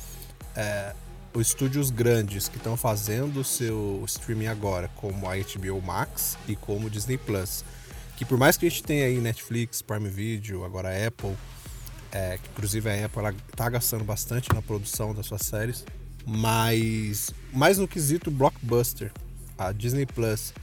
é, 0.56 0.94
os 1.34 1.48
estúdios 1.48 1.90
grandes 1.90 2.48
que 2.48 2.58
estão 2.58 2.76
fazendo 2.76 3.42
o 3.42 3.44
seu 3.44 4.04
streaming 4.08 4.48
agora, 4.48 4.90
como 4.96 5.28
a 5.30 5.36
HBO 5.36 5.82
Max 5.82 6.38
e 6.48 6.56
como 6.56 6.88
o 6.88 6.90
Disney 6.90 7.18
Plus, 7.18 7.64
que 8.18 8.26
por 8.26 8.38
mais 8.38 8.58
que 8.58 8.66
a 8.66 8.70
gente 8.70 8.84
tenha 8.84 9.06
aí 9.06 9.20
Netflix, 9.20 9.82
Prime 9.82 10.10
Video, 10.10 10.64
agora 10.64 10.90
a 10.90 11.08
Apple, 11.08 11.36
é, 12.12 12.38
que 12.38 12.50
inclusive 12.50 12.90
a 12.90 13.06
Apple 13.06 13.20
ela 13.20 13.36
tá 13.56 13.70
gastando 13.70 14.04
bastante 14.04 14.54
na 14.54 14.62
produção 14.62 15.14
das 15.14 15.26
suas 15.26 15.42
séries, 15.42 15.86
mas 16.26 17.32
mais 17.54 17.78
no 17.78 17.88
quesito 17.88 18.32
blockbuster, 18.32 19.12
a 19.58 19.72
Disney 19.72 20.06
Plus 20.06 20.54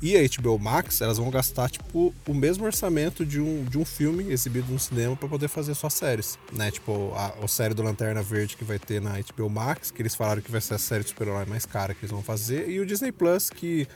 e 0.00 0.16
a 0.16 0.20
HBO 0.20 0.58
Max, 0.58 1.00
elas 1.00 1.18
vão 1.18 1.28
gastar 1.30 1.68
tipo 1.68 2.14
o 2.26 2.34
mesmo 2.34 2.64
orçamento 2.64 3.26
de 3.26 3.40
um, 3.40 3.64
de 3.64 3.76
um 3.76 3.84
filme 3.84 4.30
exibido 4.32 4.72
no 4.72 4.78
cinema 4.78 5.16
para 5.16 5.28
poder 5.28 5.48
fazer 5.48 5.74
suas 5.74 5.94
séries, 5.94 6.38
né? 6.52 6.70
Tipo, 6.70 7.12
a, 7.16 7.34
a 7.44 7.48
série 7.48 7.74
do 7.74 7.82
Lanterna 7.82 8.22
Verde 8.22 8.56
que 8.56 8.64
vai 8.64 8.78
ter 8.78 9.00
na 9.00 9.14
HBO 9.18 9.50
Max, 9.50 9.90
que 9.90 10.00
eles 10.00 10.14
falaram 10.14 10.40
que 10.40 10.50
vai 10.50 10.60
ser 10.60 10.74
a 10.74 10.78
série 10.78 11.02
de 11.02 11.10
super-herói 11.10 11.46
mais 11.46 11.66
cara 11.66 11.94
que 11.94 12.00
eles 12.00 12.12
vão 12.12 12.22
fazer, 12.22 12.68
e 12.68 12.78
o 12.78 12.86
Disney 12.86 13.10
Plus 13.10 13.50
que 13.50 13.88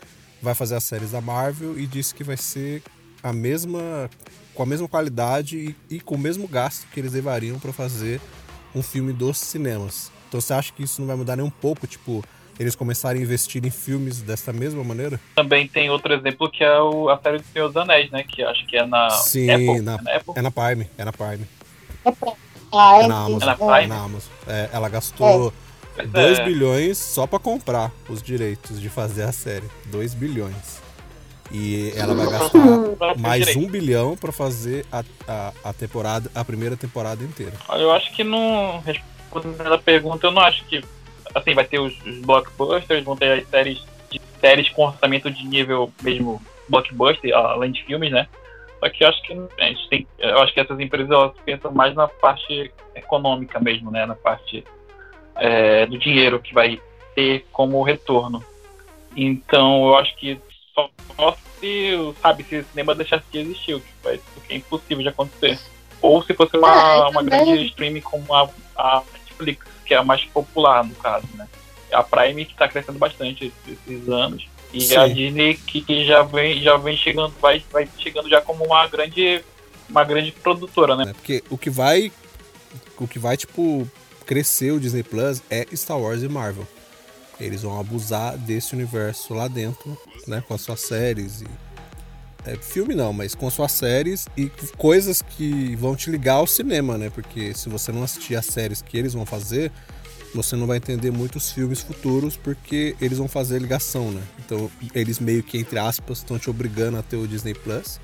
vai 0.42 0.54
fazer 0.54 0.74
as 0.74 0.84
séries 0.84 1.12
da 1.12 1.20
Marvel 1.20 1.78
e 1.78 1.86
disse 1.86 2.12
que 2.12 2.24
vai 2.24 2.36
ser 2.36 2.82
a 3.22 3.32
mesma 3.32 4.10
com 4.54 4.62
a 4.64 4.66
mesma 4.66 4.88
qualidade 4.88 5.56
e, 5.88 5.96
e 5.96 6.00
com 6.00 6.16
o 6.16 6.18
mesmo 6.18 6.46
gasto 6.48 6.86
que 6.92 7.00
eles 7.00 7.12
levariam 7.12 7.58
para 7.58 7.72
fazer 7.72 8.20
um 8.74 8.82
filme 8.82 9.12
dos 9.12 9.38
cinemas. 9.38 10.10
Então 10.28 10.40
você 10.40 10.52
acha 10.52 10.72
que 10.72 10.82
isso 10.82 11.00
não 11.00 11.06
vai 11.06 11.16
mudar 11.16 11.36
nem 11.36 11.44
um 11.44 11.50
pouco, 11.50 11.86
tipo, 11.86 12.24
eles 12.58 12.74
começarem 12.76 13.20
a 13.20 13.24
investir 13.24 13.64
em 13.64 13.70
filmes 13.70 14.20
dessa 14.22 14.52
mesma 14.52 14.82
maneira? 14.84 15.18
Também 15.34 15.66
tem 15.66 15.90
outro 15.90 16.12
exemplo 16.14 16.50
que 16.50 16.62
é 16.62 16.80
o, 16.80 17.08
a 17.08 17.18
série 17.18 17.38
do 17.38 17.44
Senhor 17.52 17.68
dos 17.68 17.76
Anéis, 17.76 18.10
né? 18.10 18.22
Que 18.24 18.42
acho 18.42 18.66
que 18.66 18.76
é 18.76 18.86
na 18.86 19.10
Sim, 19.10 19.50
Apple. 19.50 19.80
na- 19.80 19.94
é 19.94 20.02
na 20.02 20.16
Apple? 20.16 20.32
É 20.36 20.42
na 20.42 20.50
Prime, 20.50 20.90
é 20.98 21.04
na 21.04 21.12
Prime. 21.12 21.46
É 22.04 22.08
é, 23.04 23.06
na 23.06 23.24
Amazon. 23.24 23.42
É 23.42 23.46
na 23.46 23.52
É 23.52 23.56
Prime? 23.56 23.86
na 23.86 23.96
Amazon. 24.04 24.32
É, 24.46 24.68
ela 24.72 24.88
gastou 24.88 25.52
Pois 25.94 26.10
2 26.10 26.38
é. 26.38 26.44
bilhões 26.44 26.96
só 26.98 27.26
para 27.26 27.38
comprar 27.38 27.90
os 28.08 28.22
direitos 28.22 28.80
de 28.80 28.88
fazer 28.88 29.24
a 29.24 29.32
série. 29.32 29.66
2 29.86 30.14
bilhões. 30.14 30.80
E 31.50 31.92
ela 31.96 32.14
vai 32.14 32.30
gastar 32.30 32.58
mais 33.18 33.54
um 33.56 33.66
bilhão 33.66 34.16
para 34.16 34.32
fazer 34.32 34.86
a, 34.90 35.04
a, 35.28 35.52
a 35.64 35.72
temporada, 35.74 36.30
a 36.34 36.42
primeira 36.42 36.78
temporada 36.78 37.22
inteira. 37.22 37.52
Olha, 37.68 37.82
Eu 37.82 37.92
acho 37.92 38.10
que 38.14 38.24
não. 38.24 38.80
Respondendo 38.80 39.74
a 39.74 39.76
pergunta, 39.78 40.26
eu 40.26 40.30
não 40.32 40.40
acho 40.40 40.64
que. 40.64 40.82
Assim, 41.34 41.54
vai 41.54 41.64
ter 41.64 41.78
os, 41.78 41.94
os 42.04 42.18
blockbusters, 42.18 43.04
vão 43.04 43.16
ter 43.16 43.32
as 43.32 43.48
séries, 43.48 43.82
de, 44.10 44.20
séries 44.40 44.68
com 44.70 44.86
orçamento 44.86 45.30
de 45.30 45.46
nível 45.46 45.92
mesmo 46.02 46.40
blockbuster, 46.68 47.34
além 47.34 47.72
de 47.72 47.82
filmes, 47.84 48.10
né? 48.10 48.28
Só 48.80 48.88
que 48.88 49.04
eu 49.04 49.08
acho 49.08 49.22
que 49.22 49.32
a 49.32 49.64
gente 49.64 49.88
tem. 49.88 50.06
Eu 50.18 50.38
acho 50.40 50.52
que 50.52 50.60
essas 50.60 50.78
empresas 50.80 51.10
elas 51.10 51.32
pensam 51.44 51.70
mais 51.70 51.94
na 51.94 52.08
parte 52.08 52.72
econômica 52.94 53.60
mesmo, 53.60 53.90
né? 53.90 54.04
Na 54.06 54.14
parte 54.14 54.64
é, 55.36 55.86
do 55.86 55.98
dinheiro 55.98 56.40
que 56.40 56.52
vai 56.52 56.80
ter 57.14 57.46
como 57.52 57.82
retorno. 57.82 58.44
Então 59.16 59.86
eu 59.86 59.96
acho 59.96 60.16
que 60.16 60.38
só, 60.74 60.90
só 61.16 61.36
se, 61.60 61.92
sabe, 62.20 62.42
se 62.44 62.56
o 62.56 62.64
cinema 62.64 62.94
deixasse 62.94 63.24
de 63.30 63.38
existir, 63.38 63.74
o 63.74 63.80
que, 63.80 63.92
vai, 64.02 64.16
o 64.36 64.40
que 64.40 64.54
é 64.54 64.56
impossível 64.56 65.02
de 65.02 65.08
acontecer. 65.08 65.58
Ou 66.00 66.22
se 66.22 66.34
fosse 66.34 66.56
uma, 66.56 66.68
Ah, 66.68 67.08
uma 67.08 67.22
também. 67.22 67.44
grande 67.44 67.66
streaming 67.66 68.00
como 68.00 68.34
a, 68.34 68.48
a 68.76 69.02
Netflix, 69.42 69.66
que 69.84 69.94
é 69.94 69.96
a 69.96 70.04
mais 70.04 70.24
popular 70.24 70.84
no 70.84 70.94
caso, 70.94 71.26
né? 71.34 71.48
A 71.92 72.02
Prime 72.02 72.44
que 72.44 72.52
está 72.52 72.68
crescendo 72.68 72.98
bastante 72.98 73.52
esses 73.66 74.08
anos. 74.08 74.46
E 74.72 74.80
Sim. 74.80 74.96
a 74.96 75.06
Disney 75.06 75.54
que, 75.54 75.82
que 75.82 76.06
já 76.06 76.22
vem, 76.22 76.62
já 76.62 76.76
vem 76.78 76.96
chegando, 76.96 77.34
vai, 77.40 77.62
vai 77.70 77.86
chegando 77.98 78.28
já 78.28 78.40
como 78.40 78.64
uma 78.64 78.86
grande, 78.86 79.44
uma 79.88 80.02
grande 80.02 80.32
produtora, 80.32 80.96
né? 80.96 81.06
né? 81.06 81.12
Porque 81.12 81.44
o 81.50 81.58
que 81.58 81.68
vai. 81.68 82.10
O 82.98 83.06
que 83.06 83.18
vai, 83.18 83.36
tipo, 83.36 83.86
crescer 84.24 84.70
o 84.70 84.80
Disney 84.80 85.02
Plus 85.02 85.42
é 85.50 85.66
Star 85.74 85.98
Wars 85.98 86.22
e 86.22 86.28
Marvel. 86.28 86.66
Eles 87.38 87.62
vão 87.62 87.78
abusar 87.78 88.38
desse 88.38 88.74
universo 88.74 89.34
lá 89.34 89.48
dentro, 89.48 89.98
né? 90.26 90.42
Com 90.46 90.54
as 90.54 90.62
suas 90.62 90.80
séries 90.80 91.42
e. 91.42 91.46
é, 92.44 92.56
filme 92.56 92.94
não, 92.94 93.12
mas 93.12 93.34
com 93.34 93.48
suas 93.50 93.72
séries 93.72 94.26
e 94.36 94.50
coisas 94.76 95.22
que 95.22 95.76
vão 95.76 95.94
te 95.94 96.10
ligar 96.10 96.34
ao 96.34 96.46
cinema, 96.46 96.98
né? 96.98 97.10
Porque 97.10 97.54
se 97.54 97.68
você 97.68 97.92
não 97.92 98.02
assistir 98.02 98.34
as 98.34 98.46
séries 98.46 98.82
que 98.82 98.96
eles 98.98 99.12
vão 99.12 99.24
fazer, 99.24 99.70
você 100.34 100.56
não 100.56 100.66
vai 100.66 100.78
entender 100.78 101.10
muitos 101.10 101.52
filmes 101.52 101.80
futuros 101.80 102.36
porque 102.36 102.96
eles 103.00 103.18
vão 103.18 103.28
fazer 103.28 103.60
ligação, 103.60 104.10
né? 104.10 104.22
Então 104.44 104.70
eles 104.94 105.20
meio 105.20 105.42
que, 105.42 105.58
entre 105.58 105.78
aspas, 105.78 106.18
estão 106.18 106.38
te 106.38 106.50
obrigando 106.50 106.98
a 106.98 107.02
ter 107.02 107.16
o 107.16 107.28
Disney 107.28 107.54
Plus 107.54 108.00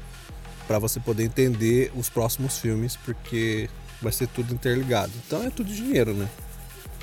para 0.67 0.79
você 0.79 1.01
poder 1.01 1.25
entender 1.25 1.91
os 1.97 2.09
próximos 2.09 2.59
filmes, 2.59 2.95
porque 2.95 3.69
vai 4.01 4.13
ser 4.13 4.29
tudo 4.29 4.55
interligado. 4.55 5.13
Então 5.27 5.43
é 5.43 5.51
tudo 5.51 5.73
dinheiro, 5.73 6.13
né? 6.13 6.29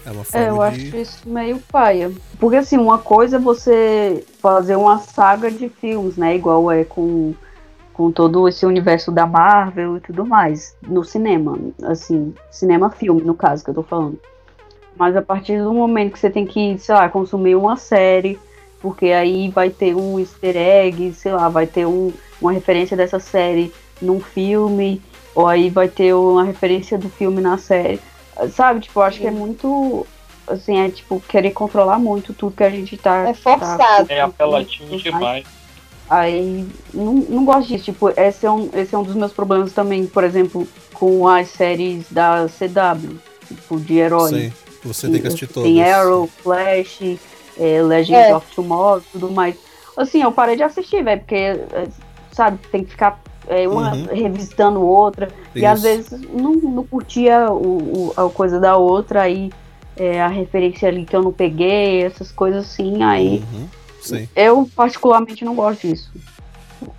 É 0.06 0.12
uma 0.12 0.24
forma 0.24 0.46
É, 0.46 0.50
eu 0.50 0.56
de. 0.56 0.62
acho 0.62 0.98
isso 0.98 1.30
meio 1.30 1.60
paia. 1.72 2.12
Porque 2.40 2.58
assim, 2.58 2.78
uma 2.78 3.00
coisa 3.00 3.38
é 3.38 3.40
você 3.40 4.24
fazer 4.40 4.76
uma 4.76 5.00
saga 5.00 5.50
de 5.50 5.68
filmes, 5.68 6.16
né? 6.16 6.36
Igual 6.36 6.72
é 6.72 6.84
com, 6.84 7.34
com 7.94 8.12
todo 8.12 8.48
esse 8.48 8.66
universo 8.66 9.12
da 9.12 9.26
Marvel 9.26 9.98
e 9.98 10.00
tudo 10.00 10.26
mais. 10.26 10.76
No 10.82 11.04
cinema. 11.04 11.58
Assim, 11.84 12.34
cinema-filme, 12.52 13.22
no 13.22 13.34
caso 13.34 13.64
que 13.64 13.70
eu 13.72 13.76
tô 13.76 13.84
falando. 13.84 14.20
Mas 14.96 15.16
a 15.16 15.22
partir 15.22 15.62
do 15.62 15.74
momento 15.74 16.14
que 16.14 16.20
você 16.20 16.30
tem 16.30 16.46
que, 16.46 16.78
sei 16.78 16.96
lá, 16.96 17.10
consumir 17.10 17.56
uma 17.56 17.76
série, 17.76 18.40
porque 18.80 19.08
aí 19.08 19.50
vai 19.50 19.70
ter 19.70 19.96
um 19.96 20.20
easter 20.20 20.56
egg, 20.56 21.12
sei 21.14 21.34
lá, 21.34 21.50
vai 21.50 21.68
ter 21.68 21.86
um, 21.86 22.14
uma 22.40 22.52
referência 22.54 22.96
dessa 22.96 23.20
série 23.20 23.74
num 24.02 24.20
filme, 24.22 25.02
ou 25.34 25.48
aí 25.48 25.70
vai 25.70 25.90
ter 25.90 26.14
uma 26.14 26.44
referência 26.44 26.98
do 26.98 27.10
filme 27.10 27.42
na 27.42 27.58
série. 27.58 28.00
Sabe, 28.50 28.80
tipo, 28.82 29.00
eu 29.00 29.04
acho 29.04 29.20
que 29.20 29.28
é 29.28 29.32
muito. 29.32 30.06
Assim, 30.48 30.80
é 30.80 30.90
tipo, 30.90 31.20
querer 31.28 31.52
controlar 31.52 31.98
muito 31.98 32.34
tudo 32.34 32.56
que 32.56 32.64
a 32.64 32.70
gente 32.70 32.98
tá. 32.98 33.30
É 33.30 33.34
forçado. 33.34 34.12
É 34.12 34.22
apelativo 34.22 34.98
demais. 34.98 35.46
Aí 36.10 36.68
não, 36.94 37.14
não 37.14 37.46
gosto 37.46 37.68
disso. 37.68 37.86
Tipo, 37.86 38.10
esse 38.10 38.46
é, 38.46 38.52
um, 38.52 38.70
esse 38.74 38.94
é 38.94 38.98
um 38.98 39.04
dos 39.04 39.16
meus 39.16 39.34
problemas 39.34 39.74
também, 39.74 40.06
por 40.06 40.24
exemplo, 40.24 40.68
com 40.94 41.28
as 41.28 41.50
séries 41.50 42.06
da 42.12 42.48
CW, 42.48 43.18
tipo, 43.48 43.80
de 43.80 43.98
herói. 43.98 44.30
Sim, 44.30 44.54
você 44.84 45.10
tem 45.10 45.20
que 45.20 45.28
assistir 45.28 45.48
todas. 45.48 45.68
Tem 45.68 45.84
Arrow, 45.84 46.28
Flash, 46.28 47.18
é, 47.58 47.82
Legends 47.82 48.30
É. 48.30 48.36
of 48.36 48.46
Tomorrow, 48.56 49.02
tudo 49.12 49.32
mais. 49.32 49.56
Assim, 49.98 50.22
eu 50.22 50.32
parei 50.32 50.56
de 50.56 50.64
assistir, 50.64 51.04
velho, 51.04 51.22
porque, 51.22 51.36
é, 51.36 51.88
sabe, 52.32 52.60
tem 52.72 52.84
que 52.84 52.92
ficar 52.92 53.20
é, 53.48 53.68
uma 53.68 53.94
Uhum. 53.94 54.06
revisitando 54.12 54.82
outra. 54.82 55.30
E 55.54 55.60
Isso. 55.60 55.68
às 55.68 55.82
vezes 55.82 56.12
não, 56.34 56.56
não 56.56 56.84
curtia 56.86 57.50
o, 57.52 58.10
o- 58.10 58.14
a 58.18 58.30
coisa 58.30 58.60
da 58.60 58.78
outra, 58.78 59.22
aí 59.24 59.52
é, 59.98 60.22
a 60.22 60.28
referência 60.28 60.90
ali 60.90 61.06
que 61.06 61.16
eu 61.16 61.24
não 61.24 61.32
peguei, 61.32 62.04
essas 62.04 62.32
coisas 62.32 62.66
assim, 62.66 63.02
aí 63.04 63.44
Uhum. 63.54 63.68
Sim. 64.02 64.30
eu 64.36 64.70
particularmente 64.76 65.44
não 65.46 65.56
gosto 65.56 65.88
disso. 65.88 66.12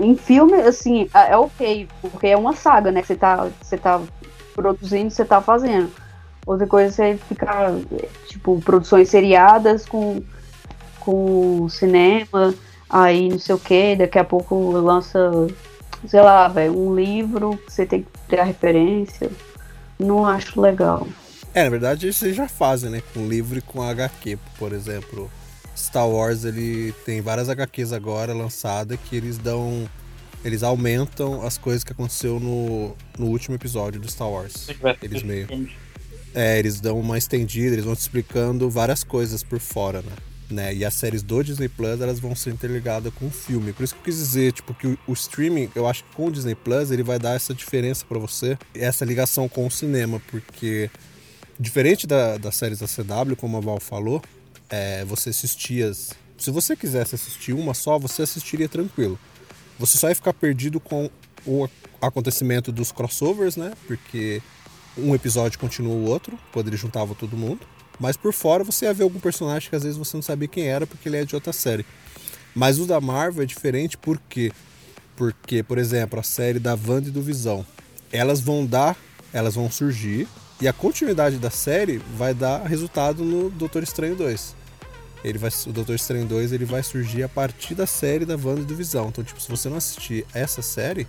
Em 0.00 0.16
filme, 0.16 0.54
assim, 0.54 1.08
é 1.14 1.32
é 1.32 1.36
ok, 1.36 1.86
porque 2.00 2.28
é 2.28 2.36
uma 2.36 2.54
saga, 2.54 2.90
né? 2.90 3.02
Que 3.02 3.08
você 3.08 3.14
tá, 3.16 3.48
você 3.60 3.76
tá 3.76 4.00
produzindo, 4.54 5.10
você 5.10 5.24
tá 5.24 5.40
fazendo. 5.40 5.90
Outra 6.46 6.66
coisa 6.66 7.04
é 7.04 7.12
você 7.14 7.18
ficar, 7.28 7.72
tipo, 8.26 8.60
produções 8.62 9.08
seriadas 9.10 9.84
com, 9.84 10.22
com 11.00 11.68
cinema, 11.68 12.54
aí 12.88 13.28
não 13.28 13.38
sei 13.38 13.54
o 13.54 13.58
que, 13.58 13.96
daqui 13.96 14.18
a 14.18 14.24
pouco 14.24 14.70
lança, 14.72 15.30
sei 16.08 16.20
lá, 16.20 16.48
velho, 16.48 16.78
um 16.78 16.94
livro 16.94 17.56
que 17.58 17.72
você 17.72 17.86
tem 17.86 18.02
que 18.02 18.08
ter 18.28 18.40
a 18.40 18.44
referência. 18.44 19.30
Não 19.98 20.26
acho 20.26 20.60
legal. 20.60 21.06
É, 21.54 21.64
na 21.64 21.70
verdade 21.70 22.08
isso 22.08 22.24
eles 22.26 22.36
já 22.36 22.48
fazem, 22.48 22.90
né? 22.90 23.02
Com 23.14 23.26
livro 23.28 23.58
e 23.58 23.62
com 23.62 23.82
HQ, 23.82 24.38
por 24.58 24.72
exemplo. 24.72 25.30
Star 25.76 26.08
Wars 26.08 26.44
ele 26.44 26.92
tem 27.04 27.20
várias 27.20 27.48
HQs 27.48 27.92
agora 27.92 28.32
lançadas 28.32 28.98
que 29.04 29.16
eles 29.16 29.38
dão. 29.38 29.88
Eles 30.44 30.62
aumentam 30.62 31.44
as 31.44 31.58
coisas 31.58 31.82
que 31.82 31.92
aconteceu 31.92 32.38
no, 32.38 32.94
no 33.18 33.26
último 33.26 33.56
episódio 33.56 34.00
do 34.00 34.08
Star 34.08 34.28
Wars. 34.28 34.68
Eles 35.02 35.22
meio. 35.22 35.48
É, 36.34 36.58
eles 36.58 36.80
dão 36.80 37.00
uma 37.00 37.16
estendida, 37.16 37.74
eles 37.74 37.84
vão 37.86 37.96
te 37.96 38.00
explicando 38.00 38.68
várias 38.68 39.02
coisas 39.02 39.42
por 39.42 39.58
fora, 39.58 40.02
né? 40.02 40.12
Né? 40.50 40.74
E 40.74 40.84
as 40.84 40.94
séries 40.94 41.22
do 41.22 41.42
Disney 41.42 41.68
Plus, 41.68 42.00
elas 42.00 42.18
vão 42.20 42.34
ser 42.34 42.50
interligadas 42.50 43.12
com 43.14 43.26
o 43.26 43.30
filme. 43.30 43.72
Por 43.72 43.82
isso 43.84 43.94
que 43.94 44.00
eu 44.00 44.04
quis 44.04 44.16
dizer, 44.16 44.52
tipo, 44.52 44.72
que 44.74 44.86
o, 44.86 44.98
o 45.06 45.12
streaming, 45.12 45.70
eu 45.74 45.86
acho 45.86 46.04
que 46.04 46.14
com 46.14 46.26
o 46.26 46.30
Disney 46.30 46.54
Plus, 46.54 46.90
ele 46.90 47.02
vai 47.02 47.18
dar 47.18 47.34
essa 47.34 47.52
diferença 47.54 48.04
pra 48.08 48.18
você, 48.18 48.56
essa 48.74 49.04
ligação 49.04 49.48
com 49.48 49.66
o 49.66 49.70
cinema, 49.70 50.20
porque 50.30 50.90
diferente 51.58 52.06
da, 52.06 52.36
das 52.38 52.54
séries 52.56 52.78
da 52.80 52.86
CW, 52.86 53.34
como 53.36 53.56
a 53.56 53.60
Val 53.60 53.80
falou, 53.80 54.22
é, 54.68 55.04
você 55.04 55.30
assistia. 55.30 55.88
as- 55.90 56.12
Se 56.38 56.50
você 56.50 56.76
quisesse 56.76 57.14
assistir 57.14 57.52
uma 57.52 57.72
só, 57.74 57.98
você 57.98 58.22
assistiria 58.22 58.68
tranquilo. 58.68 59.18
Você 59.78 59.96
só 59.98 60.08
ia 60.08 60.14
ficar 60.14 60.32
perdido 60.32 60.78
com 60.80 61.08
o 61.46 61.68
acontecimento 62.00 62.70
dos 62.72 62.92
crossovers, 62.92 63.56
né? 63.56 63.72
Porque 63.86 64.42
um 64.98 65.14
episódio 65.14 65.58
continua 65.58 65.94
o 65.94 66.04
outro, 66.04 66.38
quando 66.52 66.68
ele 66.68 66.76
juntava 66.76 67.14
todo 67.14 67.36
mundo. 67.36 67.60
Mas 67.98 68.16
por 68.16 68.32
fora 68.32 68.62
você 68.62 68.84
ia 68.84 68.94
ver 68.94 69.04
algum 69.04 69.18
personagem 69.18 69.68
que 69.68 69.76
às 69.76 69.82
vezes 69.82 69.96
você 69.96 70.16
não 70.16 70.22
sabia 70.22 70.48
quem 70.48 70.66
era 70.66 70.86
porque 70.86 71.08
ele 71.08 71.16
é 71.16 71.24
de 71.24 71.34
outra 71.34 71.52
série. 71.52 71.84
Mas 72.54 72.78
o 72.78 72.86
da 72.86 73.00
Marvel 73.00 73.42
é 73.42 73.46
diferente 73.46 73.96
por 73.96 74.20
quê? 74.28 74.52
Porque, 75.14 75.62
por 75.62 75.78
exemplo, 75.78 76.20
a 76.20 76.22
série 76.22 76.58
da 76.58 76.72
Wanda 76.72 77.08
e 77.08 77.12
do 77.12 77.22
Visão, 77.22 77.66
elas 78.12 78.40
vão 78.40 78.66
dar, 78.66 78.96
elas 79.32 79.54
vão 79.54 79.70
surgir 79.70 80.28
e 80.60 80.66
a 80.66 80.72
continuidade 80.72 81.36
da 81.36 81.50
série 81.50 81.98
vai 82.16 82.32
dar 82.32 82.64
resultado 82.64 83.22
no 83.24 83.50
Doutor 83.50 83.82
Estranho 83.82 84.16
2. 84.16 84.54
Ele 85.24 85.38
vai, 85.38 85.50
o 85.66 85.72
Doutor 85.72 85.94
Estranho 85.94 86.26
2 86.26 86.52
ele 86.52 86.64
vai 86.64 86.82
surgir 86.82 87.22
a 87.22 87.28
partir 87.28 87.74
da 87.74 87.86
série 87.86 88.24
da 88.24 88.34
Wanda 88.34 88.60
e 88.60 88.64
do 88.64 88.76
Visão. 88.76 89.08
Então, 89.08 89.24
tipo, 89.24 89.40
se 89.40 89.48
você 89.48 89.68
não 89.68 89.76
assistir 89.76 90.24
essa 90.32 90.62
série, 90.62 91.06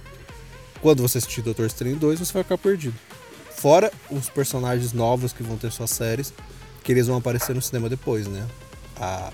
quando 0.82 1.02
você 1.02 1.18
assistir 1.18 1.42
Doutor 1.42 1.66
Estranho 1.66 1.96
2, 1.96 2.20
você 2.20 2.34
vai 2.34 2.44
ficar 2.44 2.58
perdido. 2.58 2.96
Fora 3.56 3.92
os 4.10 4.30
personagens 4.30 4.94
novos 4.94 5.34
que 5.34 5.44
vão 5.44 5.58
ter 5.58 5.72
suas 5.72 5.92
séries, 5.92 6.34
que 6.88 6.94
eles 6.94 7.08
vão 7.08 7.18
aparecer 7.18 7.54
no 7.54 7.62
cinema 7.62 7.90
depois, 7.90 8.28
né? 8.28 8.48
A 8.98 9.34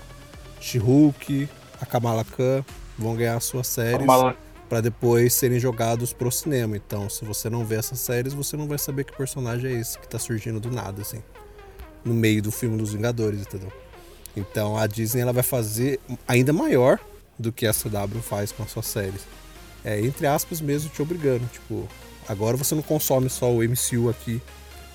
She-Hulk, 0.60 1.48
a 1.80 1.86
Kamala 1.86 2.24
Khan 2.24 2.64
vão 2.98 3.14
ganhar 3.14 3.38
suas 3.38 3.68
séries 3.68 4.08
para 4.68 4.80
depois 4.80 5.32
serem 5.34 5.60
jogados 5.60 6.12
pro 6.12 6.32
cinema. 6.32 6.76
Então, 6.76 7.08
se 7.08 7.24
você 7.24 7.48
não 7.48 7.64
vê 7.64 7.76
essas 7.76 8.00
séries, 8.00 8.32
você 8.32 8.56
não 8.56 8.66
vai 8.66 8.76
saber 8.76 9.04
que 9.04 9.16
personagem 9.16 9.70
é 9.70 9.78
esse 9.78 9.96
que 10.00 10.08
tá 10.08 10.18
surgindo 10.18 10.58
do 10.58 10.68
nada, 10.68 11.00
assim. 11.00 11.22
No 12.04 12.12
meio 12.12 12.42
do 12.42 12.50
filme 12.50 12.76
dos 12.76 12.92
Vingadores, 12.92 13.42
entendeu? 13.42 13.72
Então, 14.36 14.76
a 14.76 14.88
Disney 14.88 15.20
ela 15.20 15.32
vai 15.32 15.44
fazer 15.44 16.00
ainda 16.26 16.52
maior 16.52 16.98
do 17.38 17.52
que 17.52 17.68
a 17.68 17.72
CW 17.72 18.20
faz 18.20 18.50
com 18.50 18.64
as 18.64 18.70
suas 18.72 18.86
séries. 18.86 19.20
É, 19.84 20.00
entre 20.00 20.26
aspas 20.26 20.60
mesmo, 20.60 20.90
te 20.90 21.00
obrigando. 21.00 21.48
Tipo, 21.52 21.86
agora 22.28 22.56
você 22.56 22.74
não 22.74 22.82
consome 22.82 23.30
só 23.30 23.48
o 23.48 23.62
MCU 23.62 24.10
aqui 24.10 24.42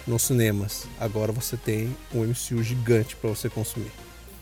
nos 0.09 0.23
cinemas. 0.23 0.83
Agora 0.99 1.31
você 1.31 1.55
tem 1.55 1.95
um 2.13 2.23
MCU 2.23 2.61
gigante 2.63 3.15
para 3.15 3.29
você 3.29 3.47
consumir. 3.49 3.91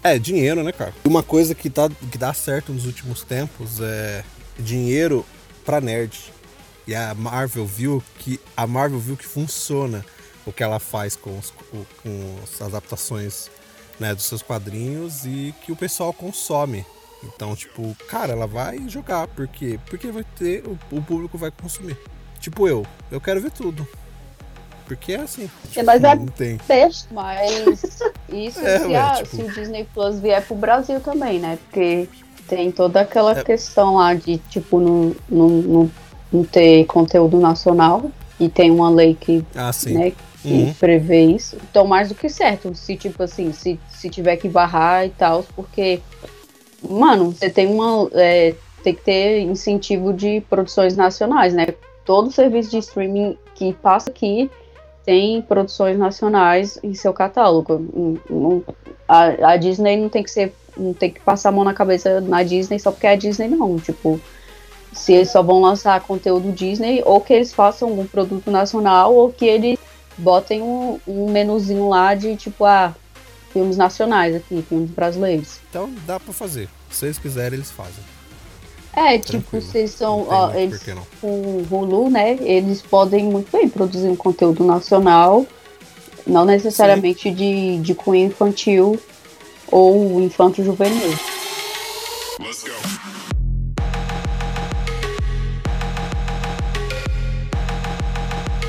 É, 0.04 0.18
dinheiro, 0.18 0.64
né, 0.64 0.72
cara? 0.72 0.94
Uma 1.06 1.22
coisa 1.22 1.54
que, 1.54 1.70
tá, 1.70 1.90
que 1.90 2.18
dá 2.18 2.34
certo 2.34 2.72
nos 2.72 2.86
últimos 2.86 3.24
tempos 3.24 3.82
é 3.82 4.24
dinheiro 4.58 5.26
pra 5.66 5.82
nerd. 5.82 6.32
E 6.88 6.96
a 6.96 7.14
Marvel 7.14 7.66
viu 7.66 8.02
que 8.20 8.40
a 8.56 8.66
Marvel 8.66 9.00
viu 9.00 9.18
que 9.18 9.26
funciona 9.26 10.06
o 10.46 10.54
que 10.54 10.64
ela 10.64 10.80
faz 10.80 11.16
com, 11.18 11.38
os- 11.38 11.52
com- 12.02 12.36
as 12.44 12.62
adaptações 12.62 13.50
né, 14.00 14.16
dos 14.16 14.24
seus 14.26 14.42
quadrinhos 14.42 15.26
e 15.26 15.54
que 15.66 15.72
o 15.72 15.76
pessoal 15.76 16.14
consome. 16.14 16.86
Então, 17.24 17.56
tipo, 17.56 17.94
cara, 18.08 18.32
ela 18.32 18.48
vai 18.48 18.88
jogar. 18.88 19.28
Por 19.28 19.48
quê? 19.48 19.78
Porque 19.88 20.10
vai 20.12 20.24
ter. 20.38 20.64
O, 20.66 20.78
o 20.92 21.02
público 21.02 21.38
vai 21.38 21.52
consumir. 21.52 21.98
Tipo 22.40 22.68
eu, 22.68 22.86
eu 23.12 23.20
quero 23.20 23.42
ver 23.42 23.52
tudo. 23.52 23.86
Porque 24.88 25.14
é 25.14 25.20
assim. 25.22 25.50
É, 25.76 25.84
mas 25.84 26.04
é- 26.04 26.16
não 26.16 26.26
tem. 26.28 26.58
Beijo. 26.68 27.00
Mas 27.12 27.52
isso 28.32 28.60
É, 28.66 28.80
se, 28.80 28.86
ué, 28.88 28.96
a- 28.96 29.12
tipo- 29.18 29.30
se 29.36 29.42
o 29.44 29.52
Disney 29.52 29.88
Plus 29.94 30.20
vier 30.20 30.42
pro 30.46 30.56
Brasil 30.56 31.00
também, 31.02 31.40
né? 31.40 31.58
Porque 31.66 32.08
tem 32.48 32.72
toda 32.72 33.02
aquela 33.02 33.38
É. 33.38 33.44
questão 33.44 33.96
lá 33.96 34.14
de, 34.14 34.38
tipo, 34.50 34.80
não, 34.80 35.16
não, 35.30 35.48
não, 35.50 35.92
não 36.32 36.44
ter 36.46 36.86
conteúdo 36.86 37.38
nacional. 37.40 38.10
E 38.40 38.48
tem 38.48 38.72
uma 38.72 38.90
lei 38.90 39.16
que, 39.20 39.44
Ah, 39.56 39.74
sim. 39.74 39.94
né, 39.94 40.12
que 40.42 40.48
Uhum. 40.48 40.74
prevê 40.80 41.26
isso. 41.26 41.58
Então, 41.70 41.86
mais 41.86 42.10
do 42.10 42.16
que 42.16 42.30
certo. 42.30 42.74
Se, 42.76 42.96
tipo 42.96 43.22
assim, 43.24 43.52
se, 43.52 43.80
se 43.90 44.10
tiver 44.10 44.38
que 44.38 44.48
barrar 44.48 45.06
e 45.06 45.10
tal, 45.10 45.44
porque, 45.56 46.00
mano, 46.88 47.32
você 47.32 47.50
tem 47.50 47.68
uma. 47.68 48.08
é, 48.14 48.54
tem 48.84 48.94
que 48.94 49.02
ter 49.02 49.42
incentivo 49.42 50.14
de 50.14 50.40
produções 50.50 50.96
nacionais, 50.96 51.54
né? 51.54 51.68
Todo 52.06 52.32
serviço 52.32 52.70
de 52.70 52.78
streaming 52.78 53.38
que 53.56 53.74
passa 53.74 54.10
aqui 54.12 54.50
tem 55.08 55.42
produções 55.42 55.98
nacionais 55.98 56.78
em 56.84 56.94
seu 56.94 57.14
catálogo. 57.14 58.22
Não- 58.30 58.62
a, 59.08 59.54
a 59.54 59.58
Disney 59.58 59.96
não 59.96 60.10
tem 60.10 60.22
que 60.22 60.30
ser. 60.30 60.54
Não 60.76 60.94
tem 60.94 61.10
que 61.10 61.22
passar 61.22 61.48
a 61.48 61.52
mão 61.54 61.64
na 61.64 61.74
cabeça 61.74 62.20
na 62.20 62.44
Disney 62.44 62.78
só 62.78 62.92
porque 62.92 63.08
é 63.08 63.12
a 63.14 63.16
Disney, 63.16 63.48
não. 63.48 63.78
Tipo, 63.80 64.20
se 64.92 65.14
eles 65.14 65.32
só 65.32 65.42
vão 65.42 65.62
lançar 65.62 66.02
conteúdo 66.02 66.52
Disney, 66.52 67.02
ou 67.06 67.22
que 67.22 67.34
eles 67.34 67.54
façam 67.54 67.88
algum 67.88 68.06
produto 68.06 68.52
nacional, 68.52 69.16
ou 69.16 69.32
que 69.32 69.46
eles 69.46 69.80
botem 70.18 70.62
um, 70.62 71.00
um 71.08 71.32
menuzinho 71.32 71.88
lá 71.88 72.14
de 72.14 72.36
tipo, 72.36 72.66
ah, 72.66 72.94
filmes 73.54 73.78
nacionais 73.78 74.36
aqui, 74.36 74.62
filmes 74.68 74.92
brasileiros. 74.92 75.60
Então 75.70 75.90
dá 76.06 76.20
pra 76.20 76.34
fazer. 76.34 76.68
Se 76.92 77.06
eles 77.06 77.18
quiserem, 77.18 77.58
eles 77.58 77.72
fazem. 77.72 78.04
É, 78.98 79.20
tipo, 79.20 79.52
Tranquilo. 79.52 79.72
eles 79.76 79.92
são. 79.92 80.26
Ó, 80.28 80.52
eles 80.56 80.80
por 80.80 80.86
que 80.86 80.94
não. 80.96 81.08
com 81.22 81.28
o 81.28 81.68
Hulu, 81.70 82.10
né? 82.10 82.32
Eles 82.42 82.82
podem 82.82 83.26
muito 83.26 83.52
bem 83.52 83.70
produzir 83.70 84.08
um 84.08 84.16
conteúdo 84.16 84.66
nacional, 84.66 85.46
não 86.26 86.44
necessariamente 86.44 87.30
de, 87.30 87.78
de 87.78 87.94
cunho 87.94 88.26
infantil 88.26 89.00
ou 89.72 90.20
infanto 90.20 90.64
juvenil. 90.64 91.14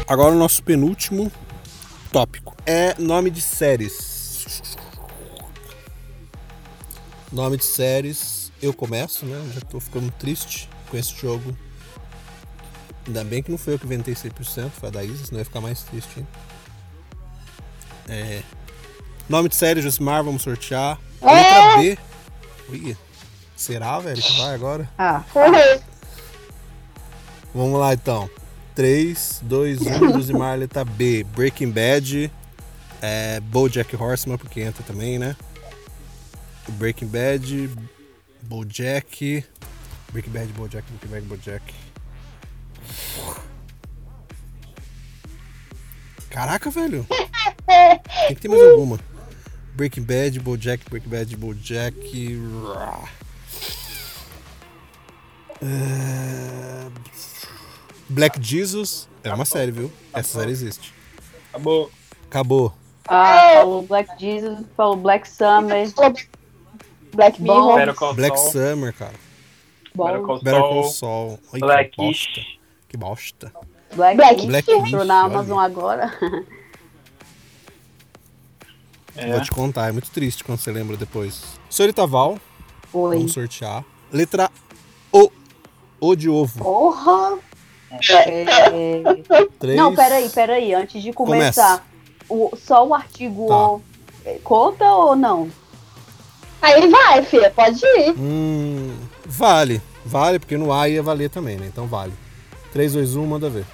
Agora 0.06 0.34
o 0.34 0.38
nosso 0.38 0.62
penúltimo 0.62 1.32
tópico 2.12 2.54
é 2.66 2.94
nome 2.98 3.30
de 3.30 3.40
séries. 3.40 4.76
Nome 7.32 7.56
de 7.56 7.64
séries, 7.64 8.37
eu 8.62 8.72
começo, 8.72 9.24
né? 9.26 9.52
Já 9.54 9.60
tô 9.60 9.78
ficando 9.80 10.10
triste 10.12 10.68
com 10.90 10.96
esse 10.96 11.14
jogo. 11.16 11.56
Ainda 13.06 13.24
bem 13.24 13.42
que 13.42 13.50
não 13.50 13.58
foi 13.58 13.74
eu 13.74 13.78
que 13.78 13.86
inventei 13.86 14.14
100%, 14.14 14.70
foi 14.70 14.88
a 14.88 14.92
da 14.92 15.04
Isa, 15.04 15.26
senão 15.26 15.38
ia 15.38 15.44
ficar 15.44 15.60
mais 15.60 15.82
triste. 15.82 16.20
hein? 16.20 16.26
É... 18.08 18.42
Nome 19.28 19.48
de 19.48 19.56
série, 19.56 19.80
Josimar, 19.82 20.22
vamos 20.24 20.42
sortear. 20.42 20.98
Letra 21.22 21.76
B. 21.78 21.98
Ui, 22.70 22.96
será, 23.56 23.98
velho, 23.98 24.22
que 24.22 24.32
vai 24.38 24.54
agora? 24.54 24.88
Ah, 24.98 25.22
Vamos 27.54 27.78
lá 27.80 27.94
então. 27.94 28.28
3, 28.74 29.40
2, 29.42 29.80
1, 29.80 30.12
Josimar, 30.12 30.58
letra 30.58 30.84
B. 30.84 31.24
Breaking 31.34 31.70
Bad. 31.70 32.30
É, 33.00 33.40
Bojack 33.40 33.94
Horseman, 33.96 34.36
porque 34.38 34.60
entra 34.60 34.82
também, 34.84 35.18
né? 35.18 35.34
Breaking 36.68 37.06
Bad. 37.08 37.70
Bojack. 38.42 39.44
Breaking 40.12 40.32
Bad, 40.32 40.52
Bojack, 40.54 40.84
Breaking 40.90 41.08
Bad, 41.10 41.26
Bojack. 41.26 41.74
Caraca, 46.30 46.70
velho. 46.70 47.06
Tem 48.26 48.36
que 48.36 48.42
ter 48.42 48.48
mais 48.48 48.62
alguma. 48.62 48.98
Breaking 49.74 50.02
Bad, 50.02 50.40
Bojack, 50.40 50.88
Breaking 50.88 51.10
Bad, 51.10 51.36
Bojack. 51.36 52.38
É... 55.60 56.90
Black 58.08 58.42
Jesus 58.42 59.08
é 59.22 59.32
uma 59.32 59.44
série, 59.44 59.72
viu? 59.72 59.92
Essa 60.12 60.40
série 60.40 60.50
existe. 60.50 60.94
Acabou. 61.50 61.90
Acabou. 62.26 62.74
Ah, 63.06 63.52
falou 63.54 63.82
Black 63.82 64.10
Jesus, 64.18 64.64
falou 64.76 64.96
Black 64.96 65.28
Summer. 65.28 65.88
Black. 67.14 67.40
Mirror. 67.40 68.14
Black. 68.14 68.36
Summer, 68.38 68.92
cara. 68.92 69.14
Bom, 69.94 70.38
Better 70.42 70.60
Call 70.60 70.84
Saul. 70.84 71.40
Blackish. 71.58 72.58
Que 72.88 72.96
bosta. 72.96 73.52
Black, 73.94 74.16
Black 74.16 74.46
Black 74.46 74.70
entrou 74.70 75.04
na 75.04 75.24
olha. 75.24 75.34
Amazon 75.34 75.58
agora. 75.58 76.12
É. 79.16 79.32
Vou 79.32 79.40
te 79.40 79.50
contar, 79.50 79.88
é 79.88 79.92
muito 79.92 80.10
triste 80.10 80.44
quando 80.44 80.60
você 80.60 80.70
lembra 80.70 80.96
depois. 80.96 81.42
Senhorita 81.68 82.06
Val, 82.06 82.38
Oi. 82.92 83.16
vamos 83.16 83.32
sortear. 83.32 83.84
Letra 84.12 84.48
O. 85.10 85.28
O 86.00 86.14
de 86.14 86.28
ovo. 86.28 86.62
Porra! 86.62 87.38
É, 87.90 88.44
Três. 89.58 89.76
Não, 89.76 89.94
peraí, 89.94 90.28
peraí. 90.28 90.72
Antes 90.72 91.02
de 91.02 91.12
começar, 91.12 91.84
o, 92.28 92.54
só 92.56 92.86
o 92.86 92.94
artigo 92.94 93.48
Tá. 93.48 93.68
O 93.70 93.82
é, 94.24 94.38
conta 94.44 94.84
ou 94.84 95.16
não? 95.16 95.50
Aí 96.60 96.88
vai, 96.88 97.22
filha, 97.24 97.50
pode 97.50 97.84
ir. 97.84 98.14
Hum, 98.18 98.94
vale. 99.26 99.80
Vale, 100.04 100.38
porque 100.38 100.56
no 100.56 100.72
A 100.72 100.88
ia 100.88 101.02
valer 101.02 101.28
também, 101.30 101.56
né? 101.56 101.66
Então 101.66 101.86
vale. 101.86 102.12
3, 102.72 102.92
2, 102.94 103.16
1, 103.16 103.26
manda 103.26 103.48
ver. 103.50 103.64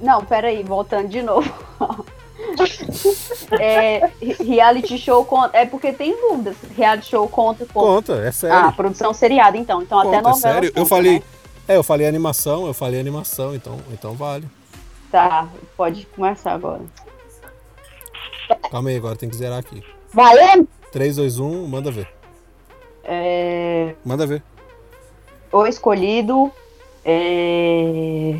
Não, 0.00 0.24
peraí, 0.24 0.62
voltando 0.62 1.08
de 1.08 1.22
novo. 1.22 1.50
é, 3.58 4.10
re- 4.20 4.36
reality 4.44 4.98
show 4.98 5.24
conta. 5.24 5.56
É 5.56 5.66
porque 5.66 5.92
tem 5.92 6.14
dúvidas. 6.20 6.56
Reality 6.76 7.08
show 7.08 7.28
conta. 7.28 7.66
conta. 7.66 8.12
Conta, 8.12 8.22
é 8.26 8.30
sério. 8.32 8.56
Ah, 8.56 8.72
produção 8.72 9.12
seriada, 9.12 9.56
então. 9.56 9.82
Então 9.82 9.98
até 9.98 10.08
Conta, 10.18 10.18
é 10.18 10.22
novela. 10.32 10.54
sério. 10.54 10.68
Eu 10.68 10.72
conta, 10.74 10.88
falei. 10.88 11.12
né? 11.14 11.22
É, 11.66 11.76
eu 11.76 11.82
falei 11.82 12.06
animação, 12.06 12.66
eu 12.66 12.72
falei 12.74 12.98
animação, 12.98 13.54
então, 13.54 13.78
então 13.92 14.14
vale. 14.14 14.46
Tá, 15.10 15.48
pode 15.76 16.06
começar 16.14 16.52
agora. 16.52 16.80
Calma 18.70 18.88
aí, 18.90 18.96
agora 18.96 19.16
tem 19.16 19.28
que 19.28 19.36
zerar 19.36 19.58
aqui. 19.58 19.82
Valendo? 20.12 20.66
3, 20.92 21.16
2, 21.16 21.38
1, 21.38 21.66
manda 21.66 21.90
ver. 21.90 22.08
É, 23.10 23.94
Manda 24.04 24.26
ver. 24.26 24.42
o 25.50 25.66
escolhido. 25.66 26.52
É, 27.04 28.34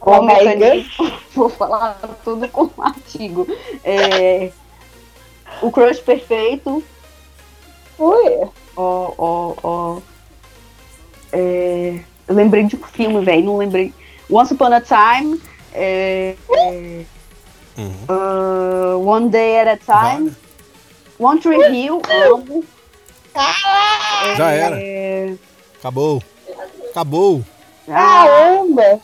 o 0.00 0.10
aí, 0.12 0.26
mecanismo. 0.26 1.12
Vou 1.32 1.48
falar 1.48 1.96
tudo 2.24 2.48
com 2.48 2.68
artigo. 2.82 3.46
É, 3.84 4.50
o 5.62 5.70
crush 5.70 6.00
perfeito. 6.00 6.82
Ui. 7.98 8.48
Ó, 8.76 9.12
ó, 9.16 9.54
ó. 9.62 9.98
É, 11.32 12.00
eu 12.26 12.34
lembrei 12.34 12.64
de 12.64 12.74
um 12.74 12.82
filme, 12.82 13.24
velho. 13.24 13.44
Não 13.44 13.56
lembrei. 13.58 13.94
Once 14.28 14.52
Upon 14.54 14.72
a 14.72 14.80
Time. 14.80 15.40
é, 15.72 16.34
é, 16.50 17.04
Uhum. 17.76 17.92
uh, 18.08 19.08
one 19.08 19.28
Day 19.30 19.58
at 19.58 19.66
a 19.68 19.76
Time. 19.76 20.30
Vale. 20.30 20.36
One 21.18 21.40
Tree 21.40 21.58
Hill. 21.72 22.00
Amo. 22.32 22.64
Já 24.36 24.50
era. 24.50 24.76
Acabou. 25.78 26.22
Acabou. 26.90 27.42
ah, 27.88 28.24
Caramba. 28.26 29.00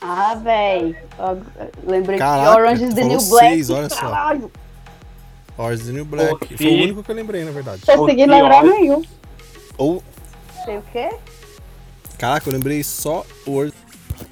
ah 0.00 0.34
velho. 0.36 0.96
Lembrei 1.84 2.18
Caraca, 2.18 2.50
de 2.50 2.56
Orange 2.56 2.84
is 2.84 2.94
the 2.94 3.04
New 3.04 3.20
Black. 3.20 3.48
seis, 3.48 3.70
olha 3.70 3.88
só. 3.88 3.96
Caralho. 3.96 4.50
Orange 5.56 5.80
is 5.80 5.86
the 5.88 5.92
New 5.92 6.04
Black. 6.04 6.56
Foi 6.56 6.66
o 6.66 6.82
único 6.84 7.02
que 7.02 7.10
eu 7.10 7.16
lembrei, 7.16 7.44
na 7.44 7.50
verdade. 7.50 7.82
Consegui 7.84 8.24
Ô, 8.24 8.26
lembrar 8.26 8.62
nenhum. 8.62 9.02
Ou. 9.76 10.02
Sei 10.64 10.78
o 10.78 10.82
quê? 10.92 11.10
Caraca, 12.18 12.48
eu 12.48 12.52
lembrei 12.52 12.82
só 12.82 13.24
o. 13.46 13.70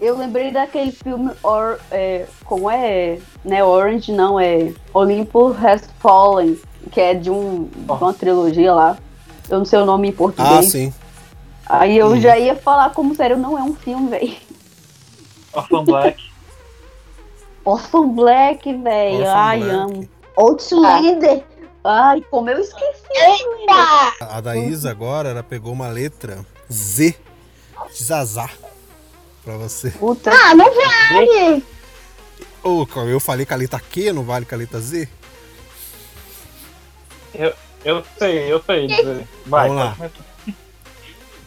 Eu 0.01 0.19
lembrei 0.19 0.51
daquele 0.51 0.91
filme, 0.93 1.31
or, 1.43 1.79
é, 1.91 2.27
como 2.45 2.69
é, 2.69 3.19
né, 3.45 3.65
Orange 3.65 4.11
não, 4.13 4.39
é 4.39 4.73
Olympus 4.93 5.57
Has 5.65 5.89
Fallen, 6.01 6.59
que 6.91 7.01
é 7.01 7.15
de, 7.15 7.31
um, 7.31 7.65
de 7.65 7.91
uma 7.93 8.13
trilogia 8.15 8.73
lá. 8.75 8.97
Eu 9.49 9.59
não 9.59 9.65
sei 9.65 9.79
o 9.79 9.85
nome 9.87 10.09
em 10.09 10.13
Ah, 10.13 10.17
português. 10.17 10.67
sim. 10.73 10.93
Aí 11.69 11.97
eu 11.99 12.09
Hum. 12.09 12.21
já 12.21 12.39
ia 12.39 12.55
falar 12.57 12.91
como 12.91 13.15
sério, 13.15 13.37
não 13.37 13.59
é 13.59 13.63
um 13.63 13.75
filme, 13.75 14.09
velho. 14.11 14.37
Orphan 15.53 15.85
Black. 15.85 16.23
Orphan 17.65 18.09
Black, 18.11 18.73
velho. 18.77 19.29
Ai, 19.29 19.59
Black. 19.59 19.75
amo. 19.75 20.09
Outlander. 20.37 21.45
Ai, 21.85 22.21
como 22.31 22.51
eu 22.51 22.59
esqueci. 22.61 23.03
Eita! 23.15 24.13
A 24.37 24.41
da 24.41 24.57
Isa 24.57 24.91
agora, 24.91 25.29
ela 25.31 25.43
pegou 25.43 25.73
uma 25.73 25.89
letra 25.89 26.45
Z 26.71 27.15
de 27.97 28.05
Zazá 28.05 28.51
pra 29.45 29.57
você. 29.57 29.91
Puta. 29.91 30.31
Ah, 30.33 30.55
não 30.55 30.67
vale. 30.67 31.65
Ô, 32.63 32.87
eu 33.09 33.21
falei 33.21 33.47
com 33.47 33.55
a 33.55 33.57
letra 33.57 33.79
Q, 33.81 34.13
não 34.13 34.25
vale 34.25 34.45
com 34.45 34.55
a 34.55 34.59
letra 34.59 34.81
Z? 34.81 35.09
Eu, 37.39 37.53
eu 37.85 38.05
sei, 38.19 38.53
eu 38.53 38.63
sei. 38.63 38.87
Vai, 39.47 39.69
Vamos 39.69 39.83
lá. 39.85 39.95
pode 39.99 40.13
começar. 40.13 40.57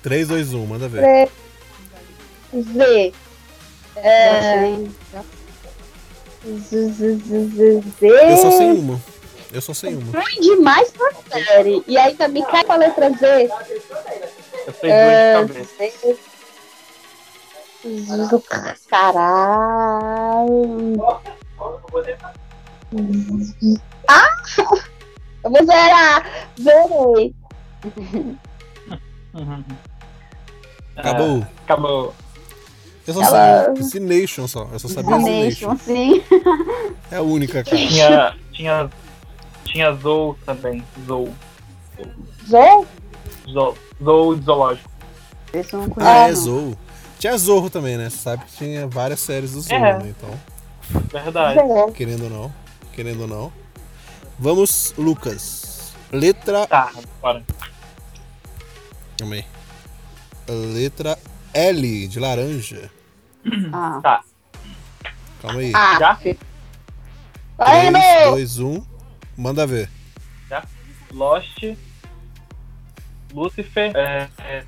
3, 0.02 0.28
2, 0.28 0.54
1, 0.54 0.66
manda 0.66 0.88
ver. 0.88 1.30
Z. 2.54 3.14
É... 3.98 4.76
Z. 6.46 6.90
Z. 6.90 7.16
Z. 7.18 7.82
Z. 8.00 8.08
Eu 8.08 8.38
só 8.38 8.52
sei 8.52 8.72
uma. 8.72 9.02
Eu 9.52 9.62
só 9.62 9.74
sei 9.74 9.96
uma. 9.96 10.22
Ruim 10.22 10.42
demais 10.42 10.92
pra 10.92 11.12
série. 11.44 11.84
E 11.88 11.98
aí 11.98 12.16
também 12.16 12.44
cai 12.46 12.64
com 12.64 12.74
a 12.74 12.78
letra 12.78 13.10
Z. 13.12 13.50
Eu 14.68 14.74
sei 14.80 14.90
É, 14.92 15.34
duas 15.44 15.48
de 15.48 15.54
cabeça. 15.68 16.18
Z- 17.84 18.44
Caralho. 18.90 20.98
Ah! 24.08 24.30
Eu 25.44 25.52
vou 25.52 25.66
zerar. 25.66 26.48
Zerei. 26.62 27.34
Uhum. 29.34 29.64
Acabou. 30.96 31.38
É, 31.40 31.48
acabou. 31.64 32.14
Eu 33.08 33.14
só 33.14 33.22
Ela- 33.24 33.64
sei 33.66 33.74
só. 34.48 34.68
Eu 34.72 34.80
só 34.80 34.88
sabia 34.90 35.18
Nation, 35.18 35.76
Z-Nation. 35.76 35.78
sim. 35.78 36.24
É 37.12 37.16
a 37.16 37.22
única, 37.22 37.64
cara. 37.64 37.78
Tinha. 37.78 38.36
Tinha. 38.52 38.90
Tinha 39.64 39.94
Zou 39.94 40.38
também. 40.46 40.84
Zou. 41.08 41.30
Zou? 42.48 42.86
Zou, 43.48 43.78
Zou 44.04 44.36
de 44.36 44.46
zoológico. 44.46 44.90
Esse 45.54 45.74
eu 45.74 45.80
não 45.80 45.88
Ah, 45.88 45.90
conheço. 45.90 46.10
é 46.20 46.28
não. 46.28 46.36
Zorro. 46.36 46.78
Tinha 47.18 47.38
Zorro 47.38 47.70
também, 47.70 47.98
né? 47.98 48.10
Você 48.10 48.18
sabe 48.18 48.46
que 48.46 48.58
tinha 48.58 48.88
várias 48.88 49.20
séries 49.22 49.54
do 49.54 49.62
Zorro, 49.62 49.76
É. 49.86 49.98
né? 50.00 50.14
Então, 50.18 50.30
Verdade. 51.12 51.60
Querendo 51.94 52.24
ou 52.26 52.30
não. 52.30 52.54
Querendo 52.94 53.22
ou 53.22 53.28
não. 53.28 53.52
Vamos, 54.40 54.94
Lucas. 54.98 55.94
Letra. 56.12 56.66
Tá, 56.66 56.92
bora. 57.22 57.44
Calma 59.18 59.36
aí. 59.36 59.46
Letra 60.48 61.20
L 61.54 62.08
de 62.08 62.20
laranja. 62.20 62.90
Ah, 63.74 64.00
Tá. 64.02 64.24
Calma 65.42 65.60
aí. 65.60 65.72
Ah, 65.76 65.98
Já? 66.00 66.14
Vai, 67.58 67.92
3, 67.92 67.94
meu. 67.94 68.32
2, 68.32 68.60
1. 68.60 68.86
Manda 69.38 69.68
ver. 69.68 69.90
Lost. 71.12 71.78
Lucifer. 73.34 73.92
É. 73.96 74.30
É. 74.40 74.66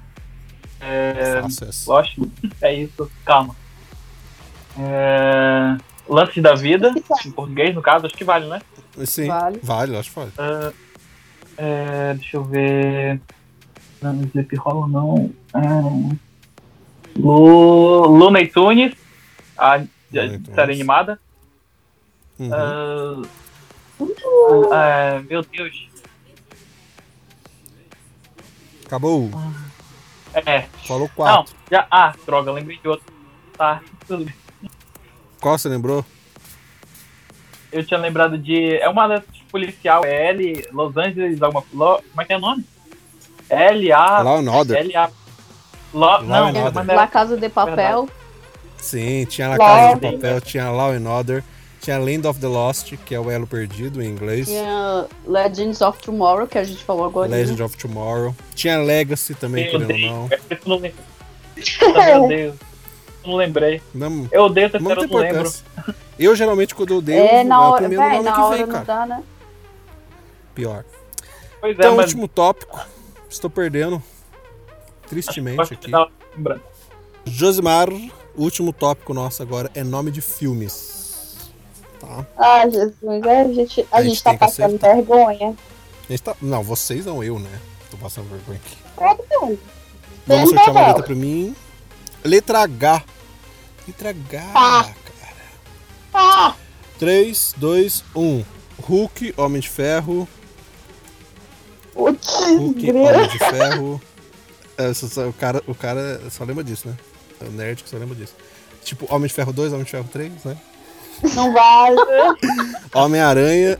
é. 0.81 1.41
Lost. 1.87 2.17
É 2.61 2.73
isso, 2.73 3.09
calma. 3.23 3.55
É, 4.79 5.77
Lance 6.11 6.41
da 6.41 6.53
vida, 6.53 6.93
em 7.25 7.31
português, 7.31 7.73
no 7.73 7.81
caso, 7.81 8.05
acho 8.05 8.15
que 8.15 8.25
vale, 8.25 8.45
né? 8.45 8.61
Sim, 9.05 9.27
Vale. 9.27 9.59
vale, 9.63 9.95
acho 9.97 10.09
que 10.09 10.15
vale. 10.19 10.31
É, 10.37 10.73
é, 11.57 12.13
deixa 12.15 12.35
eu 12.35 12.43
ver. 12.43 13.21
Não, 14.01 14.21
Sleep 14.25 14.53
Hollow 14.57 14.89
não. 14.89 15.31
É, 15.55 17.17
Lu, 17.17 18.07
Looney 18.07 18.47
Tunes, 18.47 18.93
a, 19.57 19.75
a 19.75 19.85
série 20.53 20.73
animada. 20.73 21.17
Uhum. 22.37 23.21
Ah, 24.73 24.85
é, 25.15 25.19
meu 25.21 25.41
Deus. 25.43 25.87
Acabou. 28.85 29.29
É, 30.33 30.63
Falou 30.85 31.07
não, 31.07 31.15
4. 31.15 31.55
já. 31.71 31.87
Ah, 31.89 32.13
droga, 32.25 32.51
lembrei 32.51 32.77
de 32.77 32.87
outro. 32.89 33.05
Tá, 33.57 33.81
tudo 34.05 34.25
bem. 34.25 34.40
Qual 35.41 35.57
você 35.57 35.67
lembrou? 35.67 36.05
Eu 37.71 37.83
tinha 37.83 37.99
lembrado 37.99 38.37
de. 38.37 38.77
É 38.77 38.87
uma 38.87 39.23
policial, 39.51 40.05
é 40.05 40.29
L. 40.29 40.67
Los 40.71 40.95
Angeles, 40.95 41.41
alguma. 41.41 41.63
Lo, 41.73 42.01
como 42.11 42.21
é 42.21 42.25
que 42.25 42.33
é 42.33 42.37
o 42.37 42.39
nome? 42.39 42.63
L-A. 43.49 44.21
Law 44.21 44.37
and 44.37 44.51
Order. 44.51 44.77
L-A. 44.77 45.09
Lo, 45.93 45.99
Law 45.99 46.23
não, 46.23 46.47
and 46.47 46.63
Order. 46.63 46.73
mas 46.85 46.87
La 46.95 47.07
Casa 47.07 47.35
de 47.35 47.49
Papel. 47.49 48.07
Sim, 48.77 49.25
tinha 49.25 49.49
La 49.49 49.57
Casa 49.57 49.95
de 49.95 50.11
Papel, 50.11 50.41
tinha 50.41 50.69
Law 50.69 50.91
and 50.91 51.09
Order, 51.09 51.43
tinha 51.81 51.97
Land 51.97 52.27
of 52.27 52.39
the 52.39 52.47
Lost, 52.47 52.93
que 53.05 53.15
é 53.15 53.19
o 53.19 53.29
Elo 53.29 53.47
Perdido 53.47 54.01
em 54.01 54.07
inglês. 54.07 54.47
Tinha 54.47 55.07
Legends 55.25 55.81
of 55.81 55.99
Tomorrow, 56.01 56.47
que 56.47 56.59
a 56.59 56.63
gente 56.63 56.83
falou 56.83 57.05
agora. 57.05 57.29
Legend 57.29 57.63
of 57.63 57.75
Tomorrow. 57.77 58.35
Tinha 58.53 58.77
Legacy 58.77 59.33
também, 59.33 59.69
querendo 59.69 59.91
ou 59.91 59.99
não. 59.99 60.27
é 60.29 60.37
por 60.37 60.53
isso 60.53 60.61
que 60.61 60.69
eu 60.69 60.69
não 60.69 60.79
lembro. 60.79 61.03
Meu 62.05 62.27
Deus. 62.27 62.70
Não 63.25 63.35
lembrei. 63.35 63.81
Não, 63.93 64.27
Eu 64.31 64.43
odeio 64.43 64.67
não 64.67 64.71
terceiro, 64.71 65.01
eu 65.03 65.07
não 65.07 65.17
lembro. 65.19 65.51
Eu 66.17 66.35
geralmente 66.35 66.73
quando 66.75 66.91
eu 66.91 66.97
odeio, 66.97 67.19
É, 67.23 67.43
na 67.43 67.55
é 67.55 67.57
o 67.57 67.61
hora, 67.61 67.77
primeiro 67.77 68.03
véi, 68.03 68.11
nome 68.13 68.23
na 68.29 68.33
que 68.35 68.41
hora 68.41 68.57
vem, 68.57 68.65
não 68.65 68.73
cara. 68.73 68.85
dá, 68.85 69.05
né? 69.05 69.23
Pior. 70.55 70.83
Pois 71.59 71.71
é, 71.71 71.79
Então, 71.79 71.95
mas 71.95 72.05
último 72.07 72.27
tópico. 72.27 72.79
Estou 73.29 73.49
perdendo. 73.49 74.01
Tristemente 75.07 75.73
aqui. 75.73 75.91
Josimar, 77.25 77.89
o 77.89 78.41
último 78.43 78.73
tópico 78.73 79.13
nosso 79.13 79.41
agora 79.43 79.69
é 79.75 79.83
nome 79.83 80.09
de 80.11 80.21
filmes. 80.21 81.49
Tá? 81.99 82.25
Ah, 82.37 82.67
Jesus, 82.67 83.23
é, 83.25 83.41
a 83.41 83.47
gente, 83.53 83.87
a 83.91 83.97
A 83.97 84.01
gente, 84.01 84.09
gente 84.15 84.23
tá 84.23 84.33
passando 84.33 84.75
acertar. 84.75 84.95
vergonha. 84.95 85.55
A 86.09 86.11
gente 86.11 86.23
tá- 86.23 86.35
Não, 86.41 86.63
vocês 86.63 87.05
não, 87.05 87.23
eu, 87.23 87.37
né? 87.37 87.59
Tô 87.91 87.97
passando 87.97 88.27
vergonha 88.29 88.59
aqui. 88.63 88.77
Todo 88.97 89.41
mundo. 89.41 89.59
Vamos 90.25 90.49
sortear 90.49 90.69
uma 90.69 90.73
legal. 90.79 90.87
letra 90.87 91.03
pra 91.03 91.15
mim. 91.15 91.55
Letra 92.23 92.59
H. 92.61 93.03
Letra 93.87 94.09
H, 94.09 94.39
Tá. 94.53 94.83
cara. 94.83 94.95
Ah, 96.13 96.55
3, 96.99 97.53
2, 97.57 98.03
1. 98.15 98.43
Hulk, 98.83 99.33
Homem 99.37 99.61
de 99.61 99.69
Ferro. 99.69 100.27
o 101.95 102.03
Hulk, 102.05 102.73
desgrilo. 102.75 103.03
Homem 103.03 103.27
de 103.27 103.37
Ferro. 103.39 104.01
É, 104.77 104.89
o, 105.27 105.33
cara, 105.33 105.63
o 105.67 105.75
cara 105.75 106.21
só 106.31 106.43
lembra 106.43 106.63
disso, 106.63 106.87
né? 106.87 106.95
É 107.39 107.45
o 107.45 107.51
nerd 107.51 107.83
que 107.83 107.89
só 107.89 107.97
lembra 107.97 108.15
disso. 108.15 108.33
Tipo, 108.83 109.13
Homem 109.13 109.27
de 109.27 109.33
Ferro 109.33 109.53
2, 109.53 109.73
Homem 109.73 109.85
de 109.85 109.91
Ferro 109.91 110.09
3, 110.11 110.31
né? 110.45 110.57
Não 111.35 111.53
vale. 111.53 111.97
Homem-Aranha. 112.93 113.77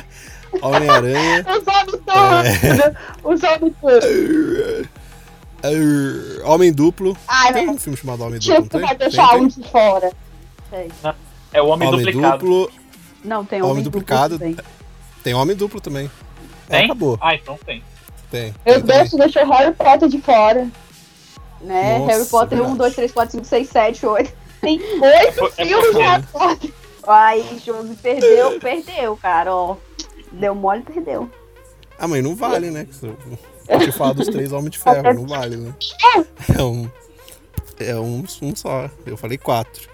Homem-Aranha. 0.60 1.44
Os 1.48 1.66
homens 1.66 2.02
todos. 2.04 3.24
Os 3.24 3.42
homens 3.42 3.74
todos. 3.80 4.88
Arr, 5.64 6.48
Homem 6.50 6.72
Duplo. 6.72 7.16
Ai, 7.26 7.52
Tem 7.52 7.68
um 7.68 7.78
filme 7.78 7.96
chamado 7.96 8.22
Homem 8.22 8.38
Duplo, 8.38 8.54
Tipo, 8.54 8.60
não 8.62 8.68
tem? 8.68 8.80
vai 8.80 8.96
Tem, 8.96 8.98
deixar 9.08 9.28
tem. 9.30 9.40
um 9.40 9.46
de 9.48 9.68
fora. 9.70 10.12
Sei. 10.70 10.90
É 11.52 11.62
o 11.62 11.66
homem, 11.68 11.88
Homem 11.88 12.04
duplicado. 12.04 12.38
Duplo. 12.38 12.70
Não, 13.24 13.44
tem 13.44 13.60
Homem 13.60 13.70
homem 13.72 13.82
duplicado. 13.84 14.38
duplo 14.38 14.54
também. 14.54 14.74
Tem 15.22 15.34
Homem 15.34 15.56
Duplo 15.56 15.80
também. 15.80 16.10
É, 16.68 16.76
Tem? 16.78 16.84
acabou. 16.84 17.18
Ah, 17.20 17.34
então 17.34 17.58
tem. 17.64 17.82
Tem. 18.30 18.52
Tem. 18.64 18.80
Deus, 18.80 19.10
tu 19.10 19.16
deixou 19.16 19.46
Harry 19.46 19.72
Potter 19.74 20.08
de 20.08 20.20
fora. 20.20 20.68
Né? 21.62 21.98
Nossa, 21.98 22.12
Harry 22.12 22.24
Potter 22.26 22.58
verdade. 22.58 22.74
1, 22.74 22.76
2, 22.76 22.94
3, 22.94 23.12
4, 23.12 23.32
5, 23.32 23.44
6, 23.46 23.68
7, 23.70 24.06
8. 24.06 24.32
Tem 24.60 24.78
oito 24.80 25.52
É 25.56 25.64
filmes 25.64 25.94
de 25.96 26.02
Harry 26.02 26.22
Potter. 26.30 26.72
Aí, 27.06 27.58
Josi 27.64 27.94
perdeu, 27.96 28.58
perdeu, 28.60 29.16
cara, 29.16 29.54
ó. 29.54 29.76
Deu 30.32 30.54
mole, 30.54 30.82
perdeu. 30.82 31.30
Ah, 31.98 32.08
mas 32.08 32.22
não 32.22 32.34
vale, 32.34 32.70
né? 32.70 32.86
Eu 33.68 33.78
te 33.78 33.92
falo 33.92 34.14
dos 34.14 34.28
três 34.28 34.52
Homens 34.52 34.72
de 34.72 34.78
Ferro, 34.78 35.14
não 35.14 35.26
vale, 35.26 35.56
né? 35.56 35.74
É 36.56 36.62
um. 36.62 36.90
É 37.78 37.96
um, 37.96 38.24
um 38.42 38.56
só. 38.56 38.90
Eu 39.06 39.16
falei 39.16 39.38
quatro. 39.38 39.88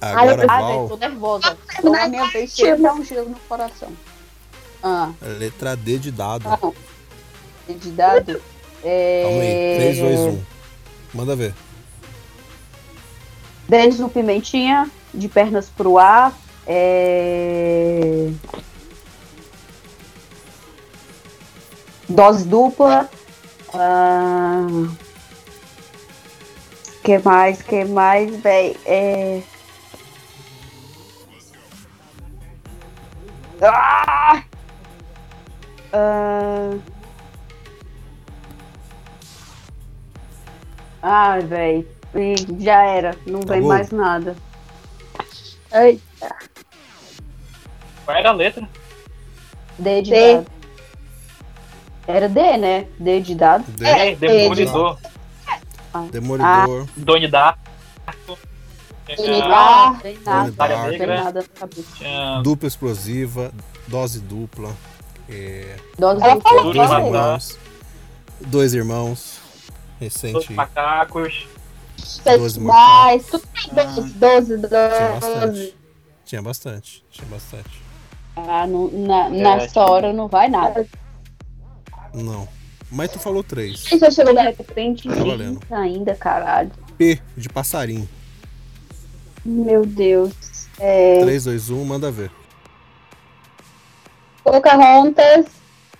Agora, 0.00 0.46
Ai, 0.48 0.60
Val, 0.60 0.88
tô 0.88 0.96
nervosa. 0.96 1.58
Então, 1.78 1.92
na 1.92 2.08
minha 2.08 2.26
vez, 2.30 2.54
chega 2.54 2.76
dar 2.76 2.94
um 2.94 3.04
gelo 3.04 3.30
no 3.30 3.38
coração. 3.48 3.88
Ah, 4.82 5.10
letra 5.38 5.74
D 5.74 5.98
de 5.98 6.10
dado. 6.10 6.48
Ah, 6.48 6.58
não. 6.62 6.74
de 7.76 7.90
dado. 7.90 8.40
É... 8.84 9.22
Calma 9.24 9.42
aí. 9.42 9.76
3, 9.94 9.98
2, 9.98 10.20
1. 10.34 10.42
Manda 11.14 11.34
ver. 11.34 11.54
10 13.68 13.98
no 13.98 14.08
Pimentinha, 14.08 14.90
de 15.12 15.28
pernas 15.28 15.68
pro 15.68 15.98
ar. 15.98 16.32
É... 16.66 18.30
Dose 22.08 22.44
dupla. 22.46 23.08
Ah... 23.74 24.66
Que 27.02 27.18
mais? 27.18 27.62
Que 27.62 27.84
mais, 27.84 28.34
véi? 28.36 28.76
É... 28.84 29.42
Ah! 33.62 34.42
Ah... 35.92 36.74
Ai, 41.02 41.40
véi. 41.42 41.88
E 42.14 42.34
Já 42.62 42.82
era. 42.84 43.16
Não 43.26 43.40
vem 43.40 43.58
Acabou? 43.58 43.68
mais 43.68 43.90
nada. 43.90 44.36
Ai, 45.72 46.00
Qual 48.04 48.16
era 48.16 48.30
a 48.30 48.32
letra? 48.32 48.68
D 49.78 50.02
de 50.02 50.10
D. 50.10 50.55
Era 52.06 52.28
D, 52.28 52.56
né? 52.56 52.86
D 52.98 53.20
de 53.20 53.34
dado. 53.34 53.64
D, 53.68 53.84
É, 53.84 54.14
Demolidor. 54.14 54.98
Demolidor. 56.10 56.86
Doni 56.96 57.28
Darko. 57.28 57.58
Ah, 58.08 59.92
Não 59.92 60.00
tem 60.00 60.16
Dona 60.18 60.36
nada. 60.44 60.52
Dark. 60.52 60.70
Não 60.92 60.98
tem 60.98 61.06
nada 61.06 61.40
na 61.42 61.48
cabeça. 61.60 61.82
Tinha 61.96 62.40
Dupla 62.42 62.68
explosiva. 62.68 63.52
Dose 63.88 64.20
dupla. 64.20 64.74
É, 65.28 65.76
Dose 65.98 66.22
Ela 66.22 66.34
dupla. 66.34 66.62
dois 66.62 66.72
de 66.72 66.72
Dois 66.72 66.90
irmãos. 66.92 67.58
Dois 68.40 68.74
irmãos. 68.74 69.38
Dois 70.00 70.14
Recente. 70.14 70.52
macacos. 70.52 71.48
Doze 72.24 72.60
mais. 72.60 73.26
Tudo 73.26 73.44
tem 73.74 73.86
12, 73.86 74.12
12, 74.12 74.58
Tinha 74.58 74.58
12. 74.58 75.20
bastante. 75.20 75.76
Tinha 76.24 76.42
bastante. 76.42 77.04
Tinha 77.10 77.28
bastante. 77.28 77.82
Ah, 78.36 78.66
não- 78.66 78.90
na, 78.92 79.30
nessa 79.30 79.80
hora 79.80 80.12
não 80.12 80.28
vai 80.28 80.48
nada. 80.48 80.86
Não. 82.16 82.48
Mas 82.90 83.10
tu 83.10 83.18
falou 83.18 83.42
três. 83.44 83.80
Gente, 83.80 84.04
eu 84.04 84.10
chego 84.10 84.32
De 84.32 84.40
repente, 84.40 85.08
Tá 85.08 85.14
valendo. 85.16 85.60
30 85.60 85.76
ainda, 85.76 86.14
caralho. 86.14 86.70
P 86.96 87.20
de 87.36 87.48
passarinho. 87.48 88.08
Meu 89.44 89.84
Deus. 89.84 90.32
É, 90.78 91.20
3, 91.20 91.44
2, 91.44 91.70
1, 91.70 91.84
manda 91.84 92.10
ver. 92.10 92.30
Pocahontas. 94.42 95.46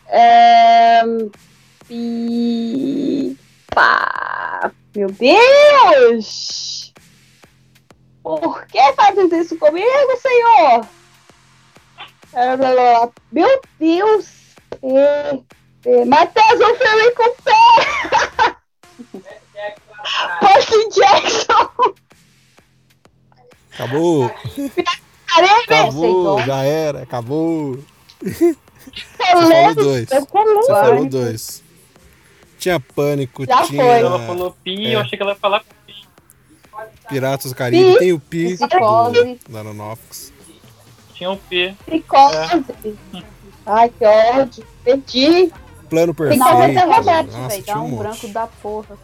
É. 0.09 1.03
Pá, 3.75 4.73
meu 4.95 5.09
Deus! 5.11 6.93
Por 8.23 8.67
que 8.67 8.93
fazes 8.95 9.33
isso 9.33 9.57
comigo, 9.59 9.87
Senhor? 10.21 10.89
Meu 13.31 13.61
Deus! 13.79 14.29
É, 14.83 15.39
é, 15.87 16.05
Matheus, 16.05 16.61
um 16.61 16.75
filme 16.77 17.11
com 17.13 17.35
pé! 17.43 18.57
Percy 20.41 20.89
Jackson! 20.95 21.95
Acabou! 23.75 24.31
Caramba, 25.27 25.63
Acabou! 25.65 26.43
Já 26.43 26.63
era, 26.63 27.03
acabou! 27.03 27.79
Você 28.23 28.57
falou 29.33 29.75
dois. 29.75 30.11
Eu. 30.11 30.21
Você 30.21 30.67
falou 30.73 31.05
dois. 31.09 31.63
Tinha 32.59 32.81
Pânico, 32.81 33.45
Já 33.45 33.65
tinha 33.65 33.83
foi. 33.85 33.99
Ela 34.01 34.27
falou 34.27 34.57
pi, 34.65 34.87
É. 34.87 34.95
eu 34.95 35.01
achei 35.01 35.17
que 35.19 35.23
ela 35.23 35.33
ia 35.33 35.39
falar 35.39 35.61
pi. 35.87 36.07
Piratas 37.09 37.51
do 37.53 37.57
Caribe, 37.57 37.93
Pi. 37.93 37.99
tem 37.99 38.13
o 38.13 38.21
Pi 38.21 38.55
Psicose. 38.57 39.39
do 39.47 39.53
Nanonox. 39.53 40.33
Tinha 41.15 41.31
um 41.31 41.37
pi. 41.37 41.77
Psicose. 41.87 42.65
Ai, 43.67 43.89
que 43.91 44.05
ódio. 44.05 44.67
Perdi. 44.85 45.53
Plano 45.87 46.15
Tem 46.15 46.39
perfeito. 46.39 46.45
Nossa, 46.45 46.97
Roberto, 46.97 47.33
Nossa, 47.33 47.49
velho, 47.49 47.65
dá 47.65 47.73
tinha 47.73 47.79
um 47.79 47.95
um 47.95 47.97
branco 47.97 48.29
da 48.29 48.47
porra. 48.47 48.99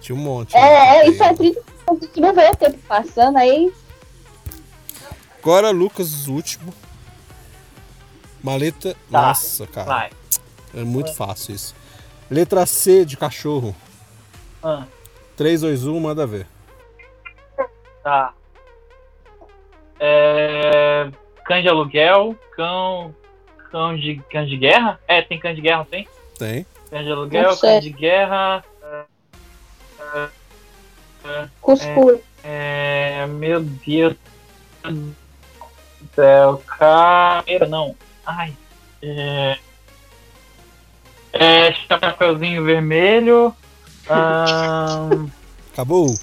Tinha 0.00 0.16
um 0.16 0.22
monte. 0.22 0.56
É, 0.56 0.60
é, 0.60 1.04
né? 1.04 1.08
isso 1.08 1.22
é 1.22 1.34
30 1.34 1.60
segundos. 1.60 2.08
Tu 2.10 2.20
não 2.20 2.34
vê 2.34 2.48
o 2.48 2.56
tempo 2.56 2.78
passando 2.86 3.36
aí. 3.38 3.72
Agora, 5.42 5.70
Lucas, 5.70 6.26
o 6.28 6.32
último. 6.32 6.72
Maleta. 8.42 8.94
Tá. 9.10 9.22
Nossa, 9.28 9.66
cara. 9.66 9.86
Vai. 9.86 10.10
É 10.74 10.84
muito 10.84 11.14
fácil 11.14 11.54
isso. 11.54 11.74
Letra 12.30 12.66
C 12.66 13.04
de 13.04 13.16
cachorro. 13.16 13.74
Ah, 14.62 14.84
3, 15.36 15.60
2, 15.60 15.86
1, 15.86 16.00
manda 16.00 16.26
ver. 16.26 16.46
tá. 18.02 18.32
É... 19.98 21.10
Cão 21.44 21.60
de 21.62 21.68
aluguel, 21.68 22.36
cão. 22.54 23.14
Cão 23.70 23.96
de, 23.96 24.16
cão 24.30 24.44
de 24.44 24.56
guerra? 24.56 25.00
É, 25.06 25.22
tem 25.22 25.38
cão 25.38 25.54
de 25.54 25.60
guerra, 25.60 25.86
tem? 25.88 26.08
Tem. 26.38 26.66
Cão 26.90 27.02
de 27.02 27.10
aluguel, 27.10 27.56
cão 27.56 27.80
de 27.80 27.90
guerra. 27.90 28.64
Cuscuz. 31.60 32.20
É, 32.44 33.26
meu 33.26 33.60
Deus 33.60 34.14
do 34.84 35.14
céu, 36.14 36.62
cara. 36.78 37.66
Não. 37.68 37.96
Ai. 38.24 38.54
É. 39.02 39.58
É. 41.32 41.72
Chapeuzinho 41.72 42.64
vermelho. 42.64 43.54
ahn, 44.08 45.28
Acabou? 45.72 46.14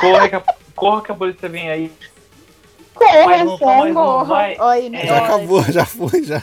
corra, 0.00 0.28
que 0.28 0.36
a, 0.36 0.42
corra 0.74 1.02
que 1.02 1.12
a 1.12 1.14
polícia 1.14 1.48
vem 1.48 1.70
aí. 1.70 1.92
Corra, 2.94 3.26
Mas 3.26 3.44
não, 3.44 3.58
Sam. 3.58 3.66
mas 3.66 3.94
não 3.94 4.24
vai. 4.24 4.56
É. 4.94 5.06
Já 5.06 5.18
acabou, 5.18 5.62
já 5.64 5.84
foi, 5.84 6.24
já. 6.24 6.42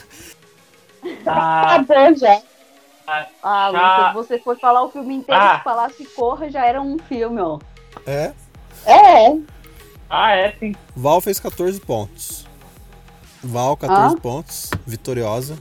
Ah, 1.26 1.76
Acabou 1.76 2.16
já. 2.16 2.42
Ah, 3.42 3.70
Já- 3.72 3.98
Lucas, 4.10 4.14
você 4.28 4.40
foi 4.40 4.56
falar 4.58 4.84
o 4.84 4.92
filme 4.92 5.16
inteiro, 5.16 5.42
Ah. 5.42 5.58
se 5.58 5.64
falasse 5.64 6.06
corra, 6.16 6.50
já 6.50 6.66
era 6.66 6.82
um 6.82 6.98
filme, 7.00 7.40
ó. 7.42 7.60
É? 8.06 8.32
É, 8.86 9.38
Ah, 10.10 10.32
é, 10.36 10.52
sim. 10.60 10.76
Val 10.96 11.20
fez 11.22 11.40
14 11.40 11.80
pontos. 11.80 12.46
Val, 13.44 13.76
14 13.76 14.16
pontos. 14.18 14.70
Vitoriosa. 14.86 15.58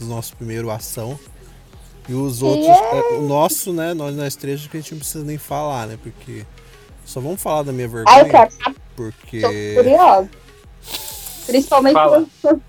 Do 0.00 0.06
nosso 0.06 0.36
primeiro 0.36 0.70
ação. 0.70 1.18
E 2.08 2.12
os 2.14 2.42
outros. 2.42 2.66
Yeah. 2.66 2.96
é, 2.96 3.00
o 3.18 3.22
nosso, 3.22 3.72
né? 3.72 3.94
Nós 3.94 4.14
nós 4.16 4.34
três, 4.36 4.66
que 4.66 4.76
a 4.76 4.80
gente 4.80 4.92
não 4.92 4.98
precisa 4.98 5.24
nem 5.24 5.38
falar, 5.38 5.86
né? 5.86 5.98
Porque. 6.02 6.44
Só 7.04 7.20
vamos 7.20 7.40
falar 7.40 7.62
da 7.62 7.72
minha 7.72 7.86
eu 7.86 7.90
vergonha. 7.90 8.24
quero 8.28 8.50
saber, 8.50 8.74
tô 8.74 8.80
Porque. 8.96 9.74
curiosa. 9.76 10.30
Principalmente 11.46 11.94
Fala. 11.94 12.26
por. 12.42 12.60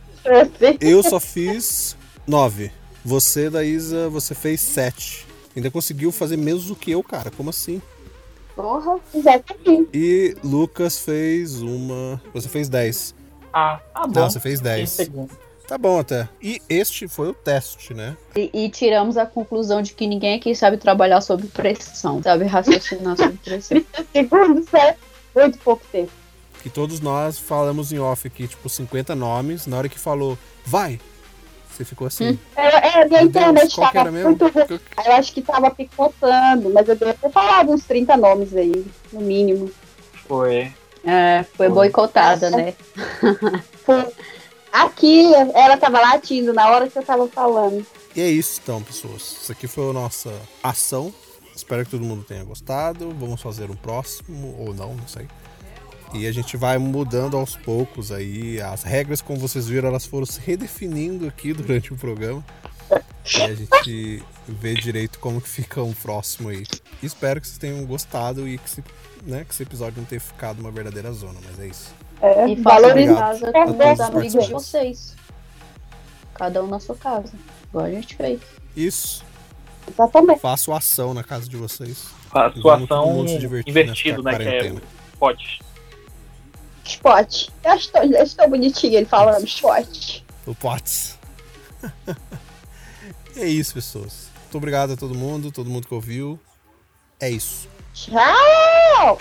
Eu 0.79 1.03
só 1.03 1.19
fiz 1.19 1.97
9. 2.27 2.71
Você, 3.05 3.49
Daísa, 3.51 4.09
você 4.09 4.33
fez 4.33 4.59
7. 4.61 5.27
Ainda 5.55 5.69
conseguiu 5.69 6.11
fazer 6.11 6.37
menos 6.37 6.65
do 6.65 6.75
que 6.75 6.89
eu, 6.91 7.03
cara. 7.03 7.29
Como 7.29 7.51
assim? 7.51 7.79
Porra, 8.55 8.99
exatamente. 9.13 9.89
E 9.93 10.35
Lucas 10.43 10.97
fez 10.99 11.61
uma. 11.61 12.19
Você 12.33 12.49
fez 12.49 12.67
10. 12.67 13.13
Ah, 13.53 13.79
tá 13.93 14.07
bom. 14.07 14.19
Não, 14.21 14.29
você 14.29 14.39
fez 14.39 14.59
Em 14.59 14.63
10. 14.63 14.89
segundo. 14.89 15.31
Tá 15.67 15.77
bom 15.77 15.99
até. 15.99 16.27
E 16.41 16.61
este 16.69 17.07
foi 17.07 17.29
o 17.29 17.33
teste, 17.33 17.93
né? 17.93 18.15
E, 18.35 18.49
e 18.53 18.69
tiramos 18.69 19.17
a 19.17 19.25
conclusão 19.25 19.81
de 19.81 19.93
que 19.93 20.05
ninguém 20.07 20.35
aqui 20.35 20.55
sabe 20.55 20.77
trabalhar 20.77 21.21
sob 21.21 21.47
pressão, 21.47 22.21
sabe 22.21 22.45
raciocinar 22.45 23.17
sob 23.17 23.37
pressão. 23.37 23.83
Segundo, 24.13 24.63
certo? 24.69 24.99
Muito 25.35 25.57
pouco 25.59 25.83
tempo. 25.91 26.11
Que 26.61 26.69
todos 26.69 26.99
nós 26.99 27.37
falamos 27.37 27.91
em 27.91 27.99
off 27.99 28.27
aqui, 28.27 28.47
tipo, 28.47 28.67
50 28.69 29.15
nomes. 29.15 29.65
Na 29.67 29.77
hora 29.77 29.89
que 29.89 29.99
falou, 29.99 30.37
vai! 30.65 30.99
Você 31.75 31.83
ficou 31.83 32.07
assim. 32.07 32.39
É, 32.55 32.61
é, 32.61 33.01
a 33.01 33.05
minha 33.05 33.19
Deus, 33.19 33.23
internet 33.23 33.75
tava 33.75 34.11
muito 34.11 34.47
ruim. 34.47 34.79
Eu 35.05 35.11
acho 35.13 35.33
que 35.33 35.41
tava 35.41 35.69
picotando, 35.69 36.69
mas 36.69 36.87
eu 36.87 36.95
devo 36.95 37.13
ter 37.13 37.29
falado 37.29 37.71
uns 37.71 37.83
30 37.83 38.15
nomes 38.15 38.55
aí, 38.55 38.85
no 39.11 39.19
mínimo. 39.19 39.69
Foi. 40.27 40.71
É, 41.03 41.43
foi 41.55 41.69
boicotada, 41.69 42.49
né? 42.49 42.73
Foi- 43.85 44.07
Aqui, 44.71 45.33
ela 45.53 45.77
tava 45.77 45.99
latindo 46.01 46.51
na 46.53 46.69
hora 46.69 46.89
que 46.89 46.97
eu 46.97 47.03
tava 47.03 47.27
falando. 47.27 47.85
E 48.15 48.21
é 48.21 48.27
isso 48.27 48.59
então, 48.61 48.81
pessoas. 48.81 49.21
Isso 49.41 49.51
aqui 49.51 49.67
foi 49.67 49.89
a 49.89 49.93
nossa 49.93 50.33
ação. 50.63 51.13
Espero 51.55 51.85
que 51.85 51.91
todo 51.91 52.03
mundo 52.03 52.23
tenha 52.23 52.43
gostado. 52.43 53.09
Vamos 53.17 53.41
fazer 53.41 53.69
um 53.69 53.75
próximo, 53.75 54.55
ou 54.59 54.73
não, 54.73 54.95
não 54.95 55.07
sei. 55.07 55.27
E 56.13 56.27
a 56.27 56.31
gente 56.31 56.55
vai 56.55 56.77
mudando 56.77 57.35
aos 57.35 57.55
poucos 57.55 58.11
aí. 58.11 58.61
As 58.61 58.83
regras, 58.83 59.21
como 59.21 59.39
vocês 59.39 59.67
viram, 59.67 59.89
elas 59.89 60.05
foram 60.05 60.25
se 60.25 60.39
redefinindo 60.39 61.27
aqui 61.27 61.51
durante 61.53 61.93
o 61.93 61.97
programa. 61.97 62.43
E 63.37 63.41
a 63.41 63.53
gente 63.55 64.23
vê 64.47 64.75
direito 64.75 65.19
como 65.19 65.41
que 65.41 65.49
fica 65.49 65.81
um 65.81 65.93
próximo 65.93 66.49
aí. 66.49 66.63
Espero 67.01 67.41
que 67.41 67.47
vocês 67.47 67.57
tenham 67.57 67.83
gostado 67.85 68.47
e 68.47 68.57
que, 68.57 68.65
esse, 68.65 68.83
né, 69.23 69.43
que 69.43 69.51
esse 69.51 69.63
episódio 69.63 69.97
não 69.97 70.05
tenha 70.05 70.21
ficado 70.21 70.59
uma 70.59 70.71
verdadeira 70.71 71.11
zona, 71.11 71.39
mas 71.43 71.59
é 71.59 71.67
isso. 71.67 71.93
É, 72.21 72.47
E 72.47 72.61
façam 72.61 72.97
em 72.97 73.07
valoriza. 73.07 73.15
casa 73.15 73.49
a 73.49 73.51
com 73.65 73.73
todos 73.73 73.91
os 73.91 73.99
os 73.99 73.99
amigos 74.01 74.45
de 74.45 74.53
vocês. 74.53 75.15
Cada 76.35 76.63
um 76.63 76.67
na 76.67 76.79
sua 76.79 76.95
casa. 76.95 77.33
Igual 77.69 77.85
a 77.85 77.91
gente 77.91 78.15
fez. 78.15 78.39
Isso. 78.75 79.25
Exatamente. 79.91 80.39
Faço 80.39 80.71
ação 80.71 81.13
na 81.13 81.23
casa 81.23 81.49
de 81.49 81.57
vocês. 81.57 82.07
Todo 82.31 82.69
ação 82.69 83.27
se 83.27 83.35
invertido, 83.67 84.21
nessa 84.23 84.37
né? 84.37 84.45
Que 84.45 84.55
é 84.55 84.59
quarentena. 84.59 84.81
Spot. 86.85 87.49
Eu 87.63 87.73
estou, 87.73 88.03
eu 88.03 88.23
estou 88.23 88.49
bonitinho 88.49 88.93
ele 88.93 89.05
falando 89.05 89.45
spot. 89.45 90.21
O 90.45 90.53
Potts. 90.53 91.17
é 93.35 93.47
isso, 93.47 93.73
pessoas. 93.73 94.29
Muito 94.43 94.57
obrigado 94.57 94.93
a 94.93 94.97
todo 94.97 95.15
mundo, 95.15 95.51
todo 95.51 95.69
mundo 95.69 95.87
que 95.87 95.93
ouviu. 95.93 96.39
É 97.19 97.29
isso. 97.29 97.67
Tchau! 97.93 99.17